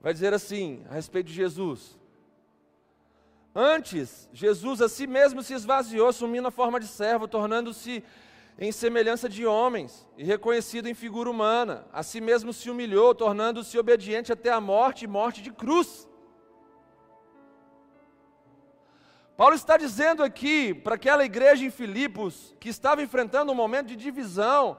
Vai 0.00 0.12
dizer 0.12 0.34
assim, 0.34 0.84
a 0.90 0.94
respeito 0.94 1.28
de 1.28 1.32
Jesus: 1.32 1.99
Antes, 3.54 4.28
Jesus 4.32 4.80
a 4.80 4.88
si 4.88 5.06
mesmo 5.06 5.42
se 5.42 5.54
esvaziou, 5.54 6.08
assumindo 6.08 6.46
a 6.46 6.52
forma 6.52 6.78
de 6.78 6.86
servo, 6.86 7.26
tornando-se 7.26 8.04
em 8.58 8.70
semelhança 8.70 9.28
de 9.28 9.44
homens 9.44 10.06
e 10.16 10.22
reconhecido 10.22 10.88
em 10.88 10.94
figura 10.94 11.28
humana. 11.28 11.84
A 11.92 12.02
si 12.02 12.20
mesmo 12.20 12.52
se 12.52 12.70
humilhou, 12.70 13.14
tornando-se 13.14 13.76
obediente 13.78 14.32
até 14.32 14.50
a 14.52 14.60
morte 14.60 15.04
e 15.04 15.08
morte 15.08 15.42
de 15.42 15.50
cruz. 15.50 16.08
Paulo 19.36 19.54
está 19.54 19.76
dizendo 19.76 20.22
aqui 20.22 20.72
para 20.72 20.94
aquela 20.94 21.24
igreja 21.24 21.64
em 21.64 21.70
Filipos, 21.70 22.54
que 22.60 22.68
estava 22.68 23.02
enfrentando 23.02 23.50
um 23.50 23.54
momento 23.54 23.88
de 23.88 23.96
divisão, 23.96 24.78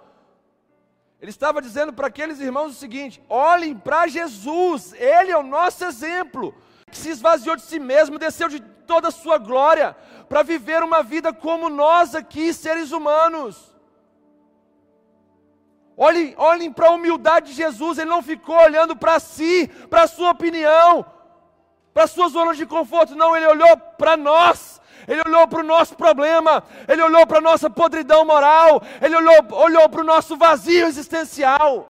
ele 1.20 1.30
estava 1.30 1.62
dizendo 1.62 1.94
para 1.94 2.08
aqueles 2.08 2.40
irmãos 2.40 2.72
o 2.72 2.80
seguinte: 2.80 3.22
olhem 3.30 3.78
para 3.78 4.08
Jesus, 4.08 4.94
Ele 4.94 5.32
é 5.32 5.38
o 5.38 5.44
nosso 5.44 5.86
exemplo 5.86 6.56
que 6.92 6.98
se 6.98 7.10
esvaziou 7.10 7.56
de 7.56 7.62
si 7.64 7.80
mesmo, 7.80 8.20
desceu 8.20 8.48
de 8.50 8.60
toda 8.60 9.08
a 9.08 9.12
sua 9.12 9.38
glória, 9.38 9.96
para 10.28 10.44
viver 10.44 10.84
uma 10.84 11.02
vida 11.02 11.34
como 11.34 11.70
nós 11.70 12.14
aqui, 12.14 12.54
seres 12.54 12.92
humanos. 12.92 13.74
Olhem, 15.98 16.34
olhem 16.38 16.72
para 16.72 16.88
a 16.88 16.92
humildade 16.92 17.48
de 17.48 17.54
Jesus, 17.54 17.98
ele 17.98 18.10
não 18.10 18.22
ficou 18.22 18.56
olhando 18.56 18.96
para 18.96 19.20
si, 19.20 19.68
para 19.90 20.04
a 20.04 20.08
sua 20.08 20.32
opinião, 20.32 21.06
para 21.94 22.04
a 22.04 22.08
sua 22.08 22.28
zona 22.30 22.54
de 22.54 22.66
conforto, 22.66 23.16
não, 23.16 23.36
ele 23.36 23.46
olhou 23.46 23.78
para 23.98 24.16
nós, 24.16 24.82
ele 25.08 25.22
olhou 25.26 25.48
para 25.48 25.60
o 25.60 25.64
nosso 25.64 25.96
problema, 25.96 26.64
ele 26.88 27.02
olhou 27.02 27.26
para 27.28 27.40
a 27.40 27.42
nossa 27.50 27.70
podridão 27.70 28.26
moral, 28.26 28.82
ele 29.02 29.16
olhou, 29.16 29.46
olhou 29.52 29.90
para 29.90 30.02
o 30.02 30.06
nosso 30.06 30.38
vazio 30.38 30.88
existencial. 30.88 31.88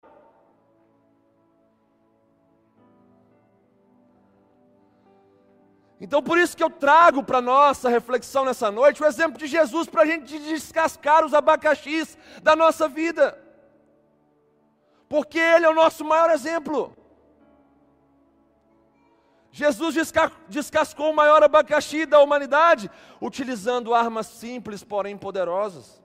Então, 6.04 6.22
por 6.24 6.40
isso 6.40 6.58
que 6.58 6.64
eu 6.64 6.70
trago 6.72 7.24
para 7.24 7.40
nossa 7.40 7.88
reflexão 7.88 8.44
nessa 8.44 8.72
noite 8.72 9.04
o 9.04 9.06
exemplo 9.06 9.38
de 9.38 9.46
Jesus 9.46 9.88
para 9.88 10.02
a 10.02 10.06
gente 10.06 10.40
descascar 10.40 11.24
os 11.24 11.32
abacaxis 11.32 12.18
da 12.42 12.56
nossa 12.56 12.88
vida, 12.88 13.40
porque 15.08 15.38
Ele 15.38 15.68
é 15.68 15.70
o 15.70 15.76
nosso 15.76 16.04
maior 16.04 16.32
exemplo. 16.32 16.98
Jesus 19.52 19.96
descascou 20.48 21.12
o 21.12 21.16
maior 21.16 21.44
abacaxi 21.44 22.08
da 22.08 22.20
humanidade, 22.20 22.90
utilizando 23.22 23.94
armas 23.94 24.26
simples, 24.26 24.84
porém 24.84 25.16
poderosas. 25.16 26.02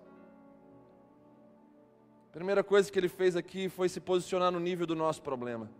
A 2.28 2.32
primeira 2.32 2.62
coisa 2.62 2.92
que 2.92 2.98
ele 2.98 3.08
fez 3.08 3.34
aqui 3.34 3.70
foi 3.70 3.88
se 3.88 3.98
posicionar 3.98 4.50
no 4.52 4.60
nível 4.60 4.86
do 4.86 4.94
nosso 4.94 5.22
problema. 5.22 5.70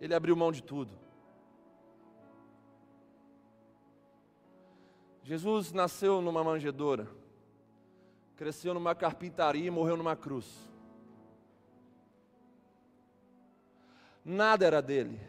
Ele 0.00 0.14
abriu 0.14 0.36
mão 0.36 0.52
de 0.52 0.62
tudo. 0.62 1.01
Jesus 5.24 5.72
nasceu 5.72 6.20
numa 6.20 6.42
manjedoura, 6.42 7.06
cresceu 8.36 8.74
numa 8.74 8.94
carpintaria 8.94 9.66
e 9.66 9.70
morreu 9.70 9.96
numa 9.96 10.16
cruz. 10.16 10.46
Nada 14.24 14.66
era 14.66 14.82
dele. 14.82 15.20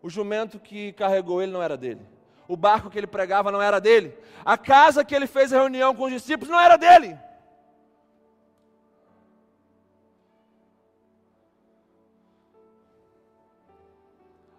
O 0.00 0.08
jumento 0.08 0.60
que 0.60 0.92
carregou 0.92 1.42
ele 1.42 1.50
não 1.50 1.62
era 1.62 1.76
dele. 1.76 2.06
O 2.46 2.56
barco 2.56 2.88
que 2.88 2.96
ele 2.96 3.06
pregava 3.06 3.50
não 3.50 3.60
era 3.60 3.80
dele. 3.80 4.16
A 4.44 4.56
casa 4.56 5.04
que 5.04 5.14
ele 5.14 5.26
fez 5.26 5.52
a 5.52 5.58
reunião 5.58 5.94
com 5.94 6.04
os 6.04 6.12
discípulos 6.12 6.48
não 6.48 6.60
era 6.60 6.76
dele. 6.76 7.18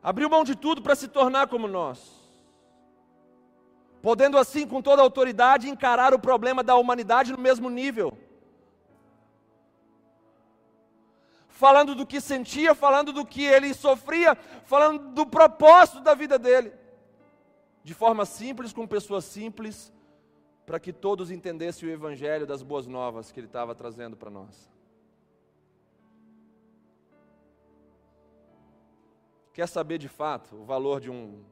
Abriu 0.03 0.30
mão 0.30 0.43
de 0.43 0.55
tudo 0.55 0.82
para 0.82 0.95
se 0.95 1.07
tornar 1.07 1.47
como 1.47 1.67
nós 1.67 2.18
podendo 4.02 4.38
assim, 4.38 4.68
com 4.68 4.82
toda 4.82 5.02
autoridade, 5.02 5.70
encarar 5.70 6.14
o 6.14 6.20
problema 6.20 6.64
da 6.64 6.76
humanidade 6.76 7.32
no 7.32 7.38
mesmo 7.38 7.70
nível. 7.70 8.18
Falando 11.47 11.93
do 11.93 12.06
que 12.06 12.22
sentia, 12.22 12.74
falando 12.74 13.12
do 13.12 13.26
que 13.26 13.43
ele 13.43 13.74
sofria, 13.74 14.36
falando 14.64 15.10
do 15.10 15.26
propósito 15.26 16.00
da 16.00 16.14
vida 16.14 16.39
dele. 16.39 16.72
De 17.84 17.93
forma 17.93 18.26
simples, 18.26 18.72
com 18.72 18.88
pessoas 18.88 19.26
simples, 19.26 19.91
para 20.66 20.80
que 20.80 20.93
todos 20.93 21.32
entendessem 21.32 21.89
o 21.89 21.91
evangelho 21.91 22.47
das 22.47 22.64
boas 22.64 22.88
novas 22.88 23.32
que 23.32 23.39
ele 23.39 23.47
estava 23.47 23.76
trazendo 23.76 24.16
para 24.16 24.30
nós. 24.30 24.70
Quer 29.52 29.68
saber 29.68 29.97
de 29.97 30.08
fato 30.08 30.56
o 30.56 30.64
valor 30.64 31.02
de 31.02 31.12
um 31.12 31.43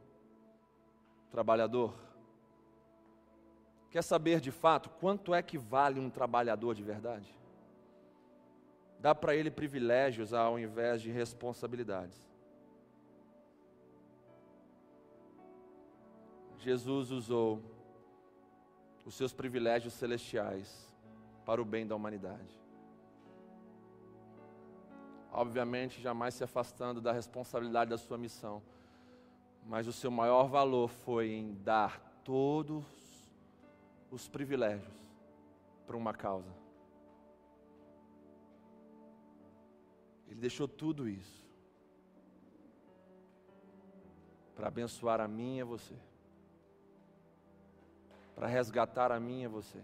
trabalhador? 1.30 2.07
Quer 3.90 4.04
saber 4.04 4.40
de 4.40 4.52
fato 4.52 4.90
quanto 4.90 5.34
é 5.34 5.42
que 5.42 5.58
vale 5.58 6.00
um 6.00 6.10
trabalhador 6.10 6.76
de 6.76 6.84
verdade? 6.84 7.34
Dá 9.00 9.14
para 9.14 9.36
ele 9.36 9.50
privilégios 9.50 10.34
ao 10.34 10.60
invés 10.60 11.02
de 11.02 11.12
responsabilidades. 11.12 12.28
Jesus 16.58 17.12
usou 17.12 17.62
os 19.06 19.16
seus 19.16 19.32
privilégios 19.32 19.94
celestiais 19.94 20.94
para 21.46 21.62
o 21.62 21.66
bem 21.66 21.88
da 21.88 21.96
humanidade. 21.96 22.58
Obviamente, 25.32 26.02
jamais 26.02 26.34
se 26.34 26.44
afastando 26.44 27.00
da 27.00 27.14
responsabilidade 27.14 27.92
da 27.92 27.98
sua 27.98 28.18
missão, 28.18 28.62
mas 29.66 29.88
o 29.88 29.94
seu 29.94 30.10
maior 30.10 30.48
valor 30.48 30.90
foi 30.90 31.30
em 31.30 31.54
dar 31.54 32.02
todos 32.24 32.84
os 34.18 34.28
privilégios 34.28 34.96
para 35.86 35.96
uma 35.96 36.14
causa. 36.14 36.52
Ele 40.28 40.40
deixou 40.42 40.68
tudo 40.68 41.08
isso 41.08 41.46
para 44.56 44.70
abençoar 44.70 45.22
a 45.22 45.28
mim 45.28 45.58
e 45.58 45.62
a 45.62 45.66
você, 45.66 45.94
para 48.36 48.48
resgatar 48.48 49.12
a 49.12 49.20
mim 49.20 49.44
e 49.44 49.46
a 49.46 49.50
você. 49.50 49.80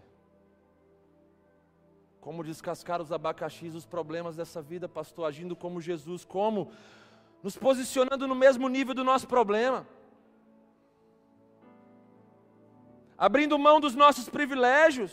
Como 2.19 2.43
descascar 2.43 2.99
os 3.01 3.11
abacaxis, 3.11 3.75
os 3.75 3.85
problemas 3.85 4.35
dessa 4.35 4.63
vida, 4.63 4.89
pastor, 4.89 5.27
agindo 5.27 5.55
como 5.55 5.79
Jesus, 5.79 6.25
como 6.25 6.71
nos 7.43 7.55
posicionando 7.55 8.27
no 8.27 8.33
mesmo 8.33 8.67
nível 8.67 8.95
do 8.95 9.03
nosso 9.03 9.27
problema. 9.27 9.85
Abrindo 13.17 13.57
mão 13.59 13.79
dos 13.79 13.95
nossos 13.95 14.29
privilégios. 14.29 15.11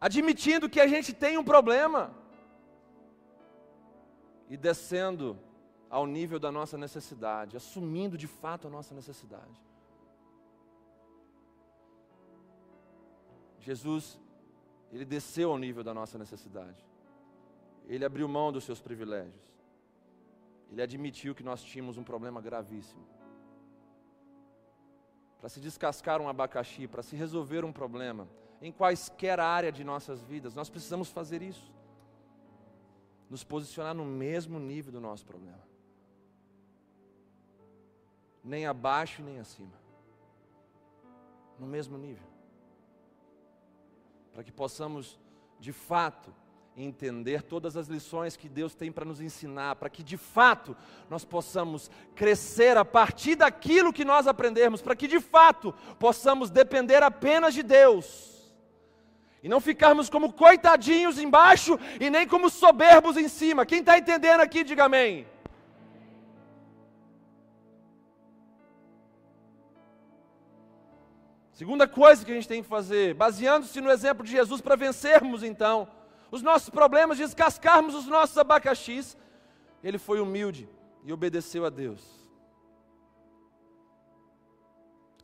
Admitindo 0.00 0.68
que 0.68 0.80
a 0.80 0.86
gente 0.86 1.12
tem 1.12 1.38
um 1.38 1.44
problema. 1.44 2.14
E 4.48 4.56
descendo 4.56 5.38
ao 5.88 6.06
nível 6.06 6.38
da 6.38 6.50
nossa 6.50 6.78
necessidade, 6.78 7.56
assumindo 7.56 8.16
de 8.16 8.26
fato 8.26 8.66
a 8.66 8.70
nossa 8.70 8.94
necessidade. 8.94 9.62
Jesus, 13.60 14.18
ele 14.90 15.04
desceu 15.04 15.50
ao 15.50 15.58
nível 15.58 15.84
da 15.84 15.94
nossa 15.94 16.18
necessidade. 16.18 16.84
Ele 17.86 18.04
abriu 18.04 18.26
mão 18.26 18.50
dos 18.50 18.64
seus 18.64 18.80
privilégios. 18.80 19.52
Ele 20.70 20.82
admitiu 20.82 21.34
que 21.34 21.42
nós 21.42 21.62
tínhamos 21.62 21.98
um 21.98 22.02
problema 22.02 22.40
gravíssimo. 22.40 23.06
Para 25.42 25.50
se 25.50 25.60
descascar 25.60 26.22
um 26.22 26.28
abacaxi, 26.28 26.88
para 26.88 27.02
se 27.02 27.14
resolver 27.14 27.66
um 27.66 27.72
problema, 27.72 28.26
em 28.62 28.72
quaisquer 28.72 29.38
área 29.38 29.70
de 29.70 29.84
nossas 29.84 30.22
vidas, 30.22 30.54
nós 30.54 30.70
precisamos 30.70 31.10
fazer 31.10 31.42
isso. 31.42 31.70
Nos 33.28 33.44
posicionar 33.44 33.94
no 33.94 34.06
mesmo 34.06 34.58
nível 34.58 34.92
do 34.92 35.00
nosso 35.00 35.26
problema 35.26 35.72
nem 38.42 38.66
abaixo 38.66 39.22
nem 39.22 39.38
acima. 39.38 39.80
No 41.58 41.66
mesmo 41.66 41.96
nível. 41.96 42.26
Para 44.32 44.42
que 44.42 44.50
possamos, 44.50 45.20
de 45.60 45.72
fato, 45.72 46.34
entender 46.76 47.42
todas 47.42 47.76
as 47.76 47.86
lições 47.86 48.36
que 48.36 48.48
Deus 48.48 48.74
tem 48.74 48.90
para 48.90 49.04
nos 49.04 49.20
ensinar, 49.20 49.76
para 49.76 49.90
que 49.90 50.02
de 50.02 50.16
fato 50.16 50.76
nós 51.10 51.24
possamos 51.24 51.90
crescer 52.14 52.76
a 52.76 52.84
partir 52.84 53.36
daquilo 53.36 53.92
que 53.92 54.04
nós 54.04 54.26
aprendermos, 54.26 54.80
para 54.80 54.96
que 54.96 55.06
de 55.06 55.20
fato 55.20 55.74
possamos 55.98 56.50
depender 56.50 57.02
apenas 57.02 57.52
de 57.52 57.62
Deus. 57.62 58.32
E 59.42 59.48
não 59.48 59.60
ficarmos 59.60 60.08
como 60.08 60.32
coitadinhos 60.32 61.18
embaixo 61.18 61.78
e 62.00 62.08
nem 62.08 62.26
como 62.26 62.48
soberbos 62.48 63.16
em 63.16 63.28
cima. 63.28 63.66
Quem 63.66 63.80
está 63.80 63.98
entendendo 63.98 64.40
aqui, 64.40 64.62
diga 64.62 64.84
amém. 64.84 65.26
Segunda 71.52 71.86
coisa 71.86 72.24
que 72.24 72.30
a 72.30 72.34
gente 72.34 72.48
tem 72.48 72.62
que 72.62 72.68
fazer, 72.68 73.14
baseando-se 73.14 73.80
no 73.80 73.90
exemplo 73.90 74.24
de 74.24 74.32
Jesus 74.32 74.60
para 74.60 74.74
vencermos 74.74 75.42
então 75.42 75.86
os 76.32 76.42
nossos 76.42 76.70
problemas, 76.70 77.18
descascarmos 77.18 77.94
os 77.94 78.06
nossos 78.06 78.36
abacaxis, 78.36 79.16
ele 79.84 79.98
foi 79.98 80.18
humilde 80.18 80.68
e 81.04 81.12
obedeceu 81.12 81.64
a 81.64 81.70
Deus. 81.70 82.02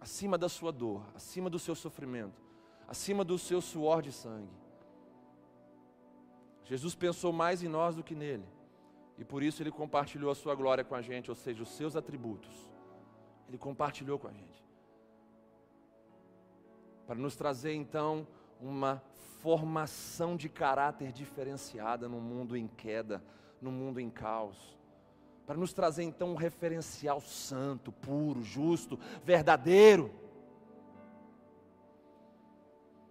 Acima 0.00 0.38
da 0.38 0.48
sua 0.48 0.70
dor, 0.70 1.02
acima 1.16 1.50
do 1.50 1.58
seu 1.58 1.74
sofrimento, 1.74 2.40
acima 2.86 3.24
do 3.24 3.36
seu 3.36 3.60
suor 3.60 4.02
de 4.02 4.12
sangue. 4.12 4.56
Jesus 6.64 6.94
pensou 6.94 7.32
mais 7.32 7.62
em 7.62 7.68
nós 7.68 7.96
do 7.96 8.04
que 8.04 8.14
nele. 8.14 8.46
E 9.16 9.24
por 9.24 9.42
isso 9.42 9.62
ele 9.62 9.72
compartilhou 9.72 10.30
a 10.30 10.34
sua 10.34 10.54
glória 10.54 10.84
com 10.84 10.94
a 10.94 11.02
gente, 11.02 11.28
ou 11.30 11.34
seja, 11.34 11.62
os 11.62 11.70
seus 11.70 11.96
atributos. 11.96 12.54
Ele 13.48 13.58
compartilhou 13.58 14.18
com 14.18 14.28
a 14.28 14.32
gente 14.32 14.68
para 17.08 17.16
nos 17.16 17.34
trazer 17.34 17.72
então 17.72 18.26
uma 18.60 19.02
formação 19.40 20.36
de 20.36 20.48
caráter 20.48 21.12
diferenciada 21.12 22.08
no 22.08 22.20
mundo 22.20 22.56
em 22.56 22.66
queda, 22.66 23.22
no 23.60 23.70
mundo 23.70 24.00
em 24.00 24.10
caos. 24.10 24.76
Para 25.46 25.56
nos 25.56 25.72
trazer 25.72 26.02
então 26.02 26.32
um 26.32 26.36
referencial 26.36 27.20
santo, 27.20 27.90
puro, 27.90 28.42
justo, 28.42 28.98
verdadeiro. 29.24 30.12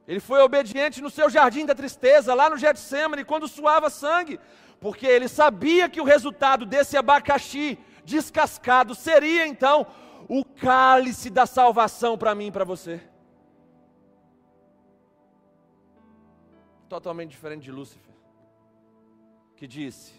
Ele 0.08 0.20
foi 0.20 0.42
obediente 0.42 1.02
no 1.02 1.10
seu 1.10 1.30
jardim 1.30 1.66
da 1.66 1.76
tristeza, 1.76 2.34
lá 2.34 2.50
no 2.50 2.58
Getsemane, 2.58 3.26
quando 3.26 3.48
suava 3.48 3.90
sangue, 3.90 4.40
porque 4.80 5.06
ele 5.06 5.28
sabia 5.28 5.90
que 5.90 6.00
o 6.00 6.06
resultado 6.06 6.66
desse 6.66 6.96
abacaxi 6.96 7.78
descascado 8.06 8.96
seria 8.96 9.46
então 9.46 9.88
o 10.30 10.46
cálice 10.46 11.30
da 11.30 11.46
salvação 11.46 12.18
para 12.18 12.36
mim 12.36 12.48
e 12.48 12.52
para 12.52 12.64
você. 12.64 13.02
Totalmente 16.88 17.32
diferente 17.32 17.64
de 17.64 17.72
Lúcifer, 17.72 18.14
que 19.56 19.68
disse: 19.68 20.14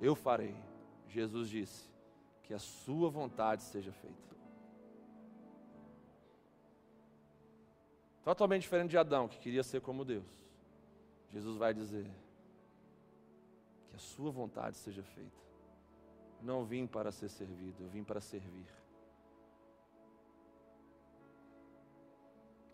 Eu 0.00 0.14
farei. 0.14 0.56
Jesus 1.08 1.48
disse: 1.48 1.88
Que 2.42 2.54
a 2.54 2.58
sua 2.58 3.08
vontade 3.10 3.62
seja 3.62 3.92
feita. 3.92 4.34
Totalmente 8.24 8.62
diferente 8.62 8.90
de 8.90 8.98
Adão, 8.98 9.28
que 9.28 9.38
queria 9.38 9.62
ser 9.62 9.80
como 9.80 10.04
Deus. 10.04 10.26
Jesus 11.32 11.56
vai 11.56 11.74
dizer: 11.74 12.10
Que 13.88 13.96
a 13.96 13.98
sua 13.98 14.30
vontade 14.30 14.76
seja 14.76 15.02
feita. 15.02 15.44
Não 16.40 16.64
vim 16.64 16.86
para 16.86 17.12
ser 17.12 17.28
servido, 17.28 17.84
eu 17.84 17.88
vim 17.88 18.04
para 18.04 18.20
servir. 18.20 18.66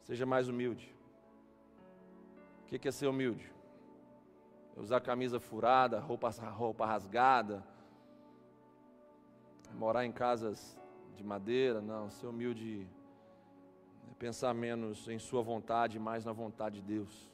Seja 0.03 0.27
mais 0.27 0.49
humilde 0.49 1.00
que, 2.71 2.79
que 2.79 2.89
é 2.89 2.93
ser 2.93 3.09
humilde? 3.09 3.53
É 4.77 4.81
usar 4.81 5.01
camisa 5.01 5.41
furada, 5.41 5.99
roupa, 5.99 6.31
roupa 6.31 6.87
rasgada, 6.87 7.65
é 9.69 9.75
morar 9.75 10.07
em 10.07 10.13
casas 10.13 10.79
de 11.17 11.25
madeira, 11.25 11.81
não. 11.81 12.09
Ser 12.11 12.29
humilde 12.29 12.87
é 14.09 14.15
pensar 14.15 14.55
menos 14.55 15.09
em 15.09 15.19
sua 15.19 15.43
vontade, 15.43 15.99
mais 15.99 16.25
na 16.25 16.33
vontade 16.33 16.77
de 16.77 16.83
Deus. 16.83 17.29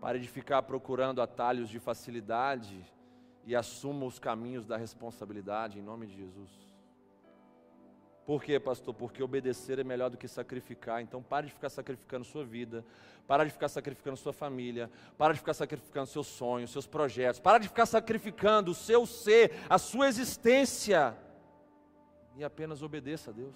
Pare 0.00 0.20
de 0.20 0.28
ficar 0.28 0.62
procurando 0.62 1.20
atalhos 1.20 1.68
de 1.68 1.80
facilidade 1.80 2.84
e 3.44 3.56
assuma 3.56 4.06
os 4.06 4.20
caminhos 4.20 4.64
da 4.64 4.76
responsabilidade 4.76 5.80
em 5.80 5.82
nome 5.82 6.06
de 6.06 6.14
Jesus. 6.14 6.71
Por 8.24 8.42
quê, 8.42 8.60
pastor? 8.60 8.94
Porque 8.94 9.22
obedecer 9.22 9.78
é 9.78 9.84
melhor 9.84 10.08
do 10.08 10.16
que 10.16 10.28
sacrificar. 10.28 11.02
Então 11.02 11.22
pare 11.22 11.48
de 11.48 11.52
ficar 11.52 11.68
sacrificando 11.68 12.24
sua 12.24 12.44
vida, 12.44 12.84
para 13.26 13.44
de 13.44 13.50
ficar 13.50 13.68
sacrificando 13.68 14.16
sua 14.16 14.32
família, 14.32 14.90
para 15.18 15.32
de 15.32 15.40
ficar 15.40 15.54
sacrificando 15.54 16.06
seus 16.06 16.28
sonhos, 16.28 16.70
seus 16.70 16.86
projetos, 16.86 17.40
para 17.40 17.58
de 17.58 17.68
ficar 17.68 17.86
sacrificando 17.86 18.70
o 18.70 18.74
seu 18.74 19.06
ser, 19.06 19.52
a 19.68 19.76
sua 19.76 20.06
existência. 20.06 21.16
E 22.36 22.44
apenas 22.44 22.82
obedeça 22.82 23.30
a 23.30 23.34
Deus. 23.34 23.54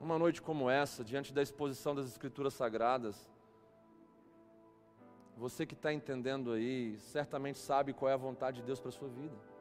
Uma 0.00 0.18
noite 0.18 0.42
como 0.42 0.68
essa, 0.68 1.02
diante 1.02 1.32
da 1.32 1.42
exposição 1.42 1.94
das 1.94 2.06
Escrituras 2.06 2.52
Sagradas, 2.54 3.30
você 5.36 5.64
que 5.64 5.74
está 5.74 5.92
entendendo 5.92 6.52
aí, 6.52 6.98
certamente 6.98 7.58
sabe 7.58 7.92
qual 7.92 8.10
é 8.10 8.14
a 8.14 8.18
vontade 8.18 8.60
de 8.60 8.66
Deus 8.66 8.78
para 8.78 8.90
a 8.90 8.92
sua 8.92 9.08
vida. 9.08 9.53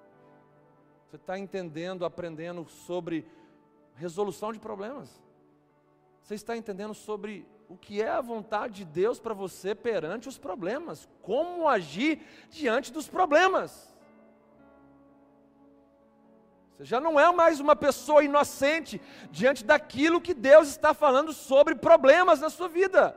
Você 1.14 1.18
está 1.18 1.38
entendendo, 1.38 2.06
aprendendo 2.06 2.68
sobre 2.68 3.24
resolução 3.94 4.52
de 4.52 4.58
problemas. 4.58 5.22
Você 6.24 6.34
está 6.34 6.58
entendendo 6.58 6.96
sobre 6.96 7.48
o 7.70 7.78
que 7.78 8.02
é 8.02 8.10
a 8.10 8.20
vontade 8.20 8.78
de 8.78 8.86
Deus 8.86 9.20
para 9.20 9.36
você 9.36 9.76
perante 9.76 10.28
os 10.28 10.40
problemas, 10.40 11.08
como 11.22 11.68
agir 11.68 12.20
diante 12.50 12.92
dos 12.92 13.08
problemas. 13.08 13.94
Você 16.72 16.86
já 16.86 17.00
não 17.00 17.20
é 17.20 17.32
mais 17.32 17.60
uma 17.60 17.76
pessoa 17.76 18.24
inocente 18.24 19.00
diante 19.30 19.64
daquilo 19.64 20.20
que 20.20 20.34
Deus 20.34 20.68
está 20.68 20.96
falando 20.96 21.32
sobre 21.32 21.76
problemas 21.76 22.42
na 22.42 22.50
sua 22.50 22.68
vida. 22.68 23.16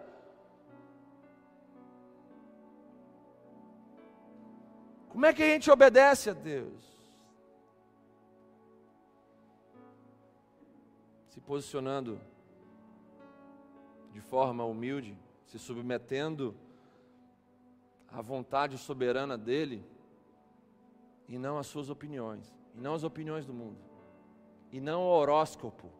Como 5.09 5.25
é 5.25 5.33
que 5.33 5.43
a 5.43 5.47
gente 5.47 5.71
obedece 5.71 6.29
a 6.29 6.35
Deus? 6.35 6.96
Se 11.37 11.41
posicionando 11.43 12.19
de 14.11 14.23
forma 14.23 14.65
humilde, 14.65 15.15
se 15.45 15.59
submetendo 15.59 16.57
à 18.09 18.23
vontade 18.23 18.79
soberana 18.79 19.37
dele 19.37 19.85
e 21.29 21.37
não 21.37 21.59
às 21.59 21.67
suas 21.67 21.91
opiniões, 21.91 22.57
e 22.75 22.81
não 22.81 22.95
às 22.95 23.05
opiniões 23.05 23.45
do 23.45 23.53
mundo, 23.53 23.77
e 24.73 24.81
não 24.81 25.03
ao 25.03 25.21
horóscopo. 25.21 25.93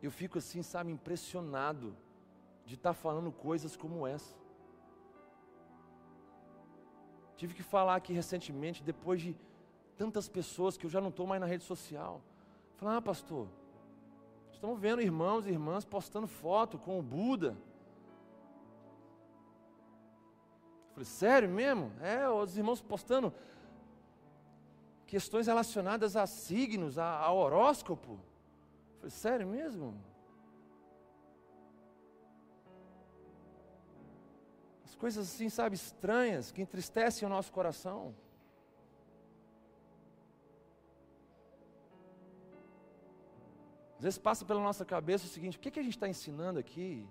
Eu 0.00 0.12
fico 0.12 0.38
assim, 0.38 0.62
sabe, 0.62 0.92
impressionado 0.92 1.96
de 2.64 2.76
estar 2.76 2.90
tá 2.90 2.94
falando 2.94 3.32
coisas 3.32 3.76
como 3.76 4.06
essa. 4.06 4.36
Tive 7.36 7.54
que 7.54 7.62
falar 7.64 7.96
aqui 7.96 8.12
recentemente, 8.12 8.84
depois 8.84 9.20
de 9.20 9.36
tantas 9.96 10.28
pessoas 10.28 10.76
que 10.76 10.86
eu 10.86 10.90
já 10.90 11.00
não 11.00 11.08
estou 11.08 11.26
mais 11.26 11.40
na 11.40 11.46
rede 11.46 11.64
social. 11.64 12.20
Falar, 12.76 12.96
ah, 12.96 13.02
pastor, 13.02 13.48
estamos 14.52 14.78
vendo 14.78 15.00
irmãos 15.00 15.46
e 15.46 15.50
irmãs 15.50 15.84
postando 15.84 16.26
foto 16.26 16.78
com 16.78 16.98
o 16.98 17.02
Buda. 17.02 17.56
falei, 20.92 21.04
sério 21.04 21.48
mesmo? 21.48 21.92
É, 22.00 22.28
os 22.28 22.56
irmãos 22.56 22.80
postando 22.80 23.32
questões 25.06 25.46
relacionadas 25.46 26.16
a 26.16 26.26
signos, 26.26 26.98
a, 26.98 27.18
a 27.18 27.32
horóscopo. 27.32 28.18
falei, 28.98 29.10
sério 29.10 29.46
mesmo? 29.46 29.94
As 34.84 34.94
coisas 34.94 35.26
assim, 35.26 35.48
sabe, 35.48 35.74
estranhas, 35.74 36.52
que 36.52 36.62
entristecem 36.62 37.26
o 37.26 37.28
nosso 37.28 37.52
coração. 37.52 38.14
Às 44.04 44.06
vezes 44.06 44.18
passa 44.18 44.44
pela 44.44 44.60
nossa 44.60 44.84
cabeça 44.84 45.24
o 45.24 45.28
seguinte: 45.30 45.56
o 45.56 45.60
que, 45.60 45.70
que 45.70 45.80
a 45.80 45.82
gente 45.82 45.96
está 45.96 46.06
ensinando 46.06 46.58
aqui? 46.58 47.08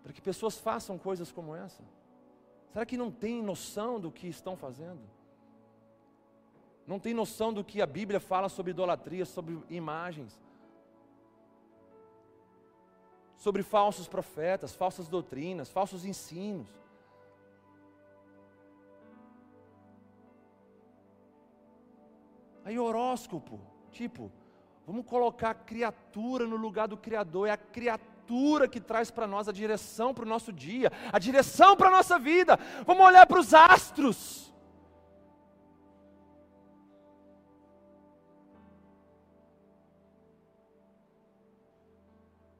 Para 0.00 0.12
que 0.12 0.22
pessoas 0.22 0.56
façam 0.56 0.96
coisas 0.96 1.32
como 1.32 1.56
essa? 1.56 1.82
Será 2.72 2.86
que 2.86 2.96
não 2.96 3.10
tem 3.10 3.42
noção 3.42 3.98
do 3.98 4.12
que 4.12 4.28
estão 4.28 4.56
fazendo? 4.56 5.00
Não 6.86 7.00
tem 7.00 7.12
noção 7.12 7.52
do 7.52 7.64
que 7.64 7.82
a 7.82 7.86
Bíblia 7.86 8.20
fala 8.20 8.48
sobre 8.48 8.70
idolatria, 8.70 9.26
sobre 9.26 9.60
imagens, 9.68 10.40
sobre 13.36 13.64
falsos 13.64 14.06
profetas, 14.06 14.72
falsas 14.72 15.08
doutrinas, 15.08 15.68
falsos 15.68 16.04
ensinos. 16.04 16.68
Aí 22.64 22.78
horóscopo, 22.78 23.58
tipo, 23.90 24.30
vamos 24.90 25.06
colocar 25.06 25.50
a 25.50 25.54
criatura 25.54 26.44
no 26.44 26.56
lugar 26.56 26.88
do 26.88 26.96
Criador, 26.96 27.46
é 27.46 27.52
a 27.52 27.56
criatura 27.56 28.66
que 28.66 28.80
traz 28.80 29.08
para 29.08 29.24
nós 29.24 29.48
a 29.48 29.52
direção 29.52 30.12
para 30.12 30.24
o 30.24 30.28
nosso 30.28 30.52
dia, 30.52 30.90
a 31.12 31.18
direção 31.18 31.76
para 31.76 31.86
a 31.86 31.92
nossa 31.92 32.18
vida. 32.18 32.58
Vamos 32.84 33.06
olhar 33.06 33.24
para 33.24 33.38
os 33.38 33.54
astros. 33.54 34.52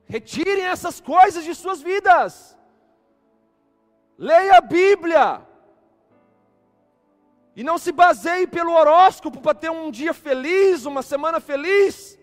Retirem 0.07 0.67
essas 0.67 1.01
coisas 1.01 1.43
de 1.43 1.53
suas 1.53 1.83
vidas. 1.83 2.57
Leia 4.17 4.59
a 4.59 4.61
Bíblia. 4.61 5.43
E 7.57 7.65
não 7.65 7.77
se 7.77 7.91
baseie 7.91 8.47
pelo 8.47 8.73
horóscopo 8.73 9.41
para 9.41 9.53
ter 9.55 9.71
um 9.71 9.91
dia 9.91 10.15
feliz, 10.15 10.87
uma 10.87 11.03
semana 11.03 11.41
feliz. 11.41 12.20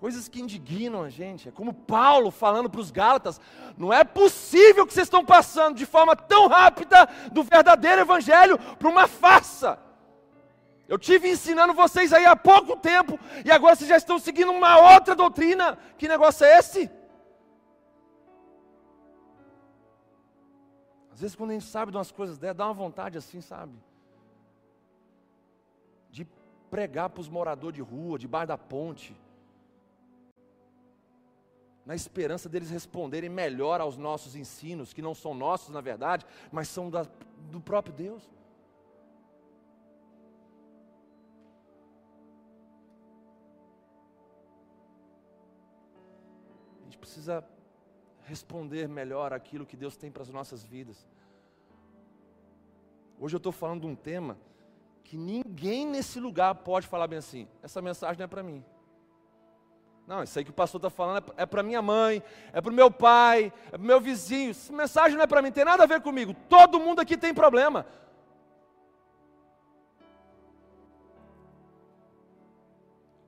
Coisas 0.00 0.28
que 0.28 0.40
indignam 0.40 1.02
a 1.02 1.08
gente. 1.08 1.48
É 1.48 1.52
como 1.52 1.74
Paulo 1.74 2.30
falando 2.30 2.70
para 2.70 2.80
os 2.80 2.90
Gálatas: 2.90 3.40
não 3.76 3.92
é 3.92 4.04
possível 4.04 4.86
que 4.86 4.92
vocês 4.92 5.06
estão 5.06 5.24
passando 5.24 5.76
de 5.76 5.84
forma 5.84 6.14
tão 6.14 6.46
rápida 6.46 7.08
do 7.32 7.42
verdadeiro 7.42 8.02
evangelho 8.02 8.58
para 8.76 8.88
uma 8.88 9.08
farsa. 9.08 9.78
Eu 10.86 10.98
tive 10.98 11.28
ensinando 11.28 11.74
vocês 11.74 12.12
aí 12.12 12.24
há 12.24 12.36
pouco 12.36 12.76
tempo 12.76 13.18
e 13.44 13.50
agora 13.50 13.74
vocês 13.74 13.90
já 13.90 13.96
estão 13.96 14.18
seguindo 14.18 14.52
uma 14.52 14.94
outra 14.94 15.14
doutrina. 15.16 15.76
Que 15.98 16.06
negócio 16.06 16.46
é 16.46 16.58
esse? 16.58 16.90
Às 21.12 21.20
vezes 21.20 21.34
quando 21.34 21.50
a 21.50 21.54
gente 21.54 21.66
sabe 21.66 21.90
de 21.90 21.98
umas 21.98 22.12
coisas 22.12 22.38
dessas, 22.38 22.56
dá 22.56 22.66
uma 22.66 22.72
vontade 22.72 23.18
assim, 23.18 23.40
sabe? 23.40 23.72
De 26.08 26.24
pregar 26.70 27.10
para 27.10 27.20
os 27.20 27.28
moradores 27.28 27.74
de 27.74 27.82
rua, 27.82 28.16
debaixo 28.16 28.46
da 28.46 28.56
ponte 28.56 29.14
na 31.88 31.94
esperança 31.94 32.50
deles 32.50 32.68
responderem 32.68 33.30
melhor 33.30 33.80
aos 33.80 33.96
nossos 33.96 34.36
ensinos, 34.36 34.92
que 34.92 35.00
não 35.00 35.14
são 35.14 35.32
nossos 35.32 35.70
na 35.70 35.80
verdade, 35.80 36.26
mas 36.52 36.68
são 36.68 36.90
da, 36.90 37.06
do 37.50 37.62
próprio 37.62 37.94
Deus. 37.94 38.22
A 46.82 46.84
gente 46.84 46.98
precisa 46.98 47.42
responder 48.24 48.86
melhor 48.86 49.32
aquilo 49.32 49.64
que 49.64 49.74
Deus 49.74 49.96
tem 49.96 50.10
para 50.10 50.20
as 50.22 50.28
nossas 50.28 50.62
vidas. 50.62 51.08
Hoje 53.18 53.34
eu 53.34 53.38
estou 53.38 53.50
falando 53.50 53.80
de 53.80 53.86
um 53.86 53.96
tema 53.96 54.36
que 55.02 55.16
ninguém 55.16 55.86
nesse 55.86 56.20
lugar 56.20 56.54
pode 56.56 56.86
falar 56.86 57.06
bem 57.06 57.18
assim: 57.18 57.48
essa 57.62 57.80
mensagem 57.80 58.18
não 58.18 58.24
é 58.24 58.28
para 58.28 58.42
mim. 58.42 58.62
Não, 60.08 60.22
isso 60.22 60.38
aí 60.38 60.44
que 60.44 60.50
o 60.50 60.54
pastor 60.54 60.78
está 60.78 60.88
falando 60.88 61.34
é 61.36 61.44
para 61.44 61.62
minha 61.62 61.82
mãe, 61.82 62.22
é 62.50 62.62
para 62.62 62.70
o 62.70 62.74
meu 62.74 62.90
pai, 62.90 63.52
é 63.66 63.72
para 63.72 63.82
o 63.82 63.84
meu 63.84 64.00
vizinho. 64.00 64.52
Essa 64.52 64.72
mensagem 64.72 65.18
não 65.18 65.24
é 65.24 65.26
para 65.26 65.42
mim, 65.42 65.52
tem 65.52 65.66
nada 65.66 65.82
a 65.82 65.86
ver 65.86 66.00
comigo. 66.00 66.34
Todo 66.48 66.80
mundo 66.80 67.00
aqui 67.00 67.14
tem 67.14 67.34
problema. 67.34 67.84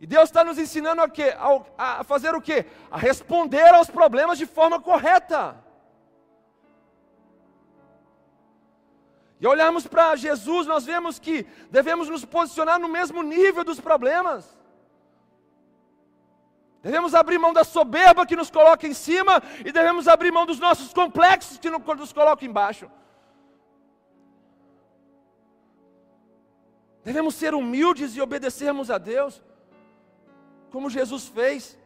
E 0.00 0.06
Deus 0.06 0.30
está 0.30 0.42
nos 0.42 0.56
ensinando 0.56 1.02
a, 1.02 1.08
quê? 1.10 1.34
a 1.76 2.02
fazer 2.02 2.34
o 2.34 2.40
quê? 2.40 2.64
A 2.90 2.96
responder 2.96 3.74
aos 3.74 3.90
problemas 3.90 4.38
de 4.38 4.46
forma 4.46 4.80
correta. 4.80 5.62
E 9.38 9.46
olharmos 9.46 9.86
para 9.86 10.16
Jesus, 10.16 10.66
nós 10.66 10.86
vemos 10.86 11.18
que 11.18 11.46
devemos 11.70 12.08
nos 12.08 12.24
posicionar 12.24 12.78
no 12.78 12.88
mesmo 12.88 13.22
nível 13.22 13.64
dos 13.64 13.78
problemas. 13.78 14.58
Devemos 16.82 17.14
abrir 17.14 17.38
mão 17.38 17.52
da 17.52 17.62
soberba 17.62 18.24
que 18.24 18.34
nos 18.34 18.50
coloca 18.50 18.86
em 18.86 18.94
cima 18.94 19.42
e 19.64 19.70
devemos 19.70 20.08
abrir 20.08 20.32
mão 20.32 20.46
dos 20.46 20.58
nossos 20.58 20.92
complexos 20.94 21.58
que 21.58 21.68
nos 21.68 22.12
colocam 22.12 22.48
embaixo. 22.48 22.90
Devemos 27.04 27.34
ser 27.34 27.54
humildes 27.54 28.16
e 28.16 28.20
obedecermos 28.20 28.90
a 28.90 28.98
Deus, 28.98 29.42
como 30.70 30.90
Jesus 30.90 31.28
fez. 31.28 31.78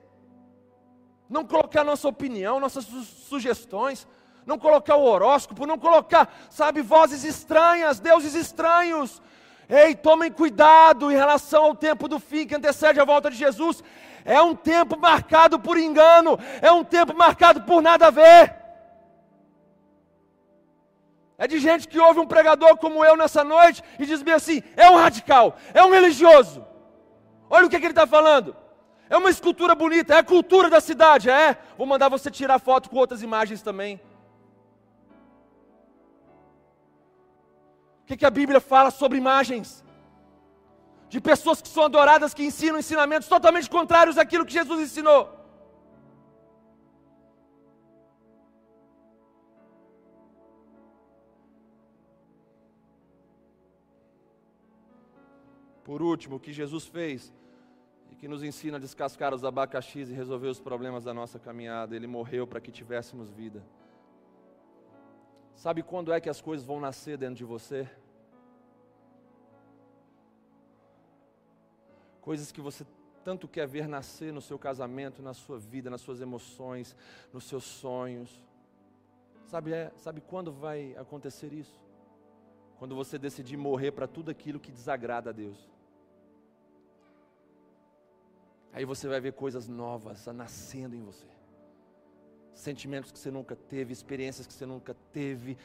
Não 1.28 1.44
colocar 1.44 1.82
nossa 1.82 2.06
opinião, 2.06 2.60
nossas 2.60 2.84
sugestões, 2.84 4.06
não 4.46 4.58
colocar 4.58 4.96
o 4.96 5.04
horóscopo, 5.04 5.66
não 5.66 5.78
colocar, 5.78 6.32
sabe, 6.50 6.82
vozes 6.82 7.24
estranhas, 7.24 7.98
deuses 7.98 8.34
estranhos. 8.34 9.22
Ei, 9.68 9.94
tomem 9.94 10.30
cuidado 10.30 11.10
em 11.10 11.14
relação 11.14 11.64
ao 11.64 11.74
tempo 11.74 12.06
do 12.06 12.18
fim 12.18 12.46
que 12.46 12.54
antecede 12.54 13.00
a 13.00 13.04
volta 13.04 13.30
de 13.30 13.36
Jesus. 13.36 13.82
É 14.24 14.40
um 14.40 14.54
tempo 14.54 14.98
marcado 14.98 15.58
por 15.58 15.76
engano, 15.76 16.38
é 16.62 16.72
um 16.72 16.82
tempo 16.82 17.14
marcado 17.14 17.62
por 17.62 17.82
nada 17.82 18.06
a 18.06 18.10
ver. 18.10 18.54
É 21.36 21.46
de 21.46 21.58
gente 21.58 21.86
que 21.86 21.98
ouve 21.98 22.20
um 22.20 22.26
pregador 22.26 22.76
como 22.78 23.04
eu 23.04 23.16
nessa 23.16 23.44
noite 23.44 23.82
e 23.98 24.06
diz 24.06 24.22
bem 24.22 24.34
assim: 24.34 24.62
é 24.76 24.88
um 24.88 24.96
radical, 24.96 25.56
é 25.74 25.84
um 25.84 25.90
religioso. 25.90 26.64
Olha 27.50 27.66
o 27.66 27.70
que, 27.70 27.78
que 27.78 27.84
ele 27.84 27.92
está 27.92 28.06
falando. 28.06 28.56
É 29.10 29.16
uma 29.16 29.28
escultura 29.28 29.74
bonita, 29.74 30.14
é 30.14 30.18
a 30.18 30.24
cultura 30.24 30.70
da 30.70 30.80
cidade, 30.80 31.28
é? 31.28 31.58
Vou 31.76 31.86
mandar 31.86 32.08
você 32.08 32.30
tirar 32.30 32.58
foto 32.58 32.88
com 32.88 32.96
outras 32.96 33.22
imagens 33.22 33.60
também. 33.60 34.00
O 38.02 38.06
que, 38.06 38.16
que 38.16 38.24
a 38.24 38.30
Bíblia 38.30 38.60
fala 38.60 38.90
sobre 38.90 39.18
imagens? 39.18 39.83
De 41.14 41.20
pessoas 41.20 41.62
que 41.62 41.68
são 41.68 41.84
adoradas, 41.84 42.34
que 42.34 42.42
ensinam 42.42 42.76
ensinamentos 42.76 43.28
totalmente 43.28 43.70
contrários 43.70 44.18
àquilo 44.18 44.44
que 44.44 44.52
Jesus 44.52 44.80
ensinou. 44.80 45.20
Por 55.84 56.02
último, 56.02 56.34
o 56.34 56.40
que 56.40 56.52
Jesus 56.52 56.84
fez 56.84 57.32
e 58.10 58.16
que 58.16 58.26
nos 58.26 58.42
ensina 58.42 58.78
a 58.78 58.80
descascar 58.80 59.32
os 59.32 59.44
abacaxis 59.44 60.10
e 60.10 60.12
resolver 60.12 60.48
os 60.48 60.58
problemas 60.58 61.04
da 61.04 61.14
nossa 61.14 61.38
caminhada, 61.38 61.94
ele 61.94 62.08
morreu 62.08 62.44
para 62.44 62.60
que 62.60 62.72
tivéssemos 62.72 63.30
vida. 63.30 63.62
Sabe 65.54 65.80
quando 65.84 66.12
é 66.12 66.20
que 66.20 66.28
as 66.28 66.40
coisas 66.40 66.66
vão 66.66 66.80
nascer 66.80 67.16
dentro 67.16 67.36
de 67.36 67.44
você? 67.44 67.88
Coisas 72.24 72.50
que 72.50 72.62
você 72.62 72.86
tanto 73.22 73.46
quer 73.46 73.66
ver 73.68 73.86
nascer 73.86 74.32
no 74.32 74.40
seu 74.40 74.58
casamento, 74.58 75.20
na 75.20 75.34
sua 75.34 75.58
vida, 75.58 75.90
nas 75.90 76.00
suas 76.00 76.22
emoções, 76.22 76.96
nos 77.30 77.44
seus 77.44 77.64
sonhos. 77.64 78.42
Sabe, 79.44 79.74
é, 79.74 79.92
sabe 79.98 80.22
quando 80.22 80.50
vai 80.50 80.96
acontecer 80.96 81.52
isso? 81.52 81.84
Quando 82.78 82.94
você 82.94 83.18
decidir 83.18 83.58
morrer 83.58 83.92
para 83.92 84.06
tudo 84.06 84.30
aquilo 84.30 84.58
que 84.58 84.72
desagrada 84.72 85.28
a 85.28 85.32
Deus. 85.34 85.70
Aí 88.72 88.86
você 88.86 89.06
vai 89.06 89.20
ver 89.20 89.34
coisas 89.34 89.68
novas 89.68 90.24
nascendo 90.28 90.96
em 90.96 91.02
você. 91.02 91.26
Sentimentos 92.54 93.12
que 93.12 93.18
você 93.18 93.30
nunca 93.30 93.54
teve, 93.54 93.92
experiências 93.92 94.46
que 94.46 94.54
você 94.54 94.64
nunca 94.64 94.96
teve, 95.12 95.58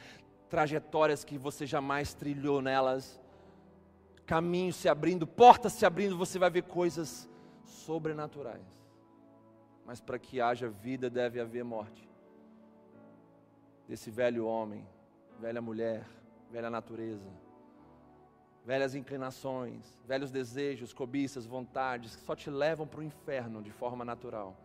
trajetórias 0.50 1.24
que 1.24 1.38
você 1.38 1.64
jamais 1.64 2.12
trilhou 2.12 2.60
nelas, 2.60 3.18
caminhos 4.32 4.76
se 4.76 4.88
abrindo, 4.88 5.26
portas 5.26 5.72
se 5.72 5.84
abrindo, 5.84 6.16
você 6.16 6.38
vai 6.38 6.50
ver 6.50 6.62
coisas 6.62 7.28
sobrenaturais. 7.64 8.62
Mas 9.84 10.00
para 10.00 10.20
que 10.20 10.40
haja 10.40 10.68
vida, 10.68 11.10
deve 11.10 11.40
haver 11.40 11.64
morte. 11.64 12.08
Desse 13.88 14.08
velho 14.08 14.46
homem, 14.46 14.86
velha 15.40 15.60
mulher, 15.60 16.06
velha 16.48 16.70
natureza 16.70 17.28
velhas 18.64 18.94
inclinações, 18.94 19.98
velhos 20.06 20.30
desejos, 20.30 20.92
cobiças, 20.92 21.46
vontades, 21.46 22.14
que 22.14 22.22
só 22.22 22.36
te 22.36 22.50
levam 22.50 22.86
para 22.86 23.00
o 23.00 23.02
inferno 23.02 23.62
de 23.62 23.72
forma 23.72 24.04
natural. 24.04 24.56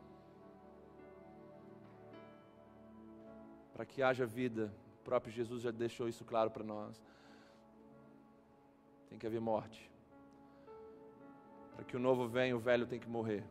Para 3.73 3.85
que 3.85 4.03
haja 4.03 4.25
vida, 4.25 4.71
o 5.01 5.03
próprio 5.03 5.33
Jesus 5.33 5.63
já 5.63 5.71
deixou 5.71 6.07
isso 6.07 6.23
claro 6.23 6.51
para 6.51 6.63
nós. 6.63 7.01
Tem 9.15 9.19
que 9.21 9.27
haver 9.27 9.39
morte. 9.39 9.89
Para 11.73 11.85
que 11.85 11.95
o 11.95 11.99
novo 11.99 12.27
venha, 12.27 12.53
o 12.53 12.59
velho 12.59 12.85
tem 12.85 12.99
que 12.99 13.07
morrer. 13.07 13.45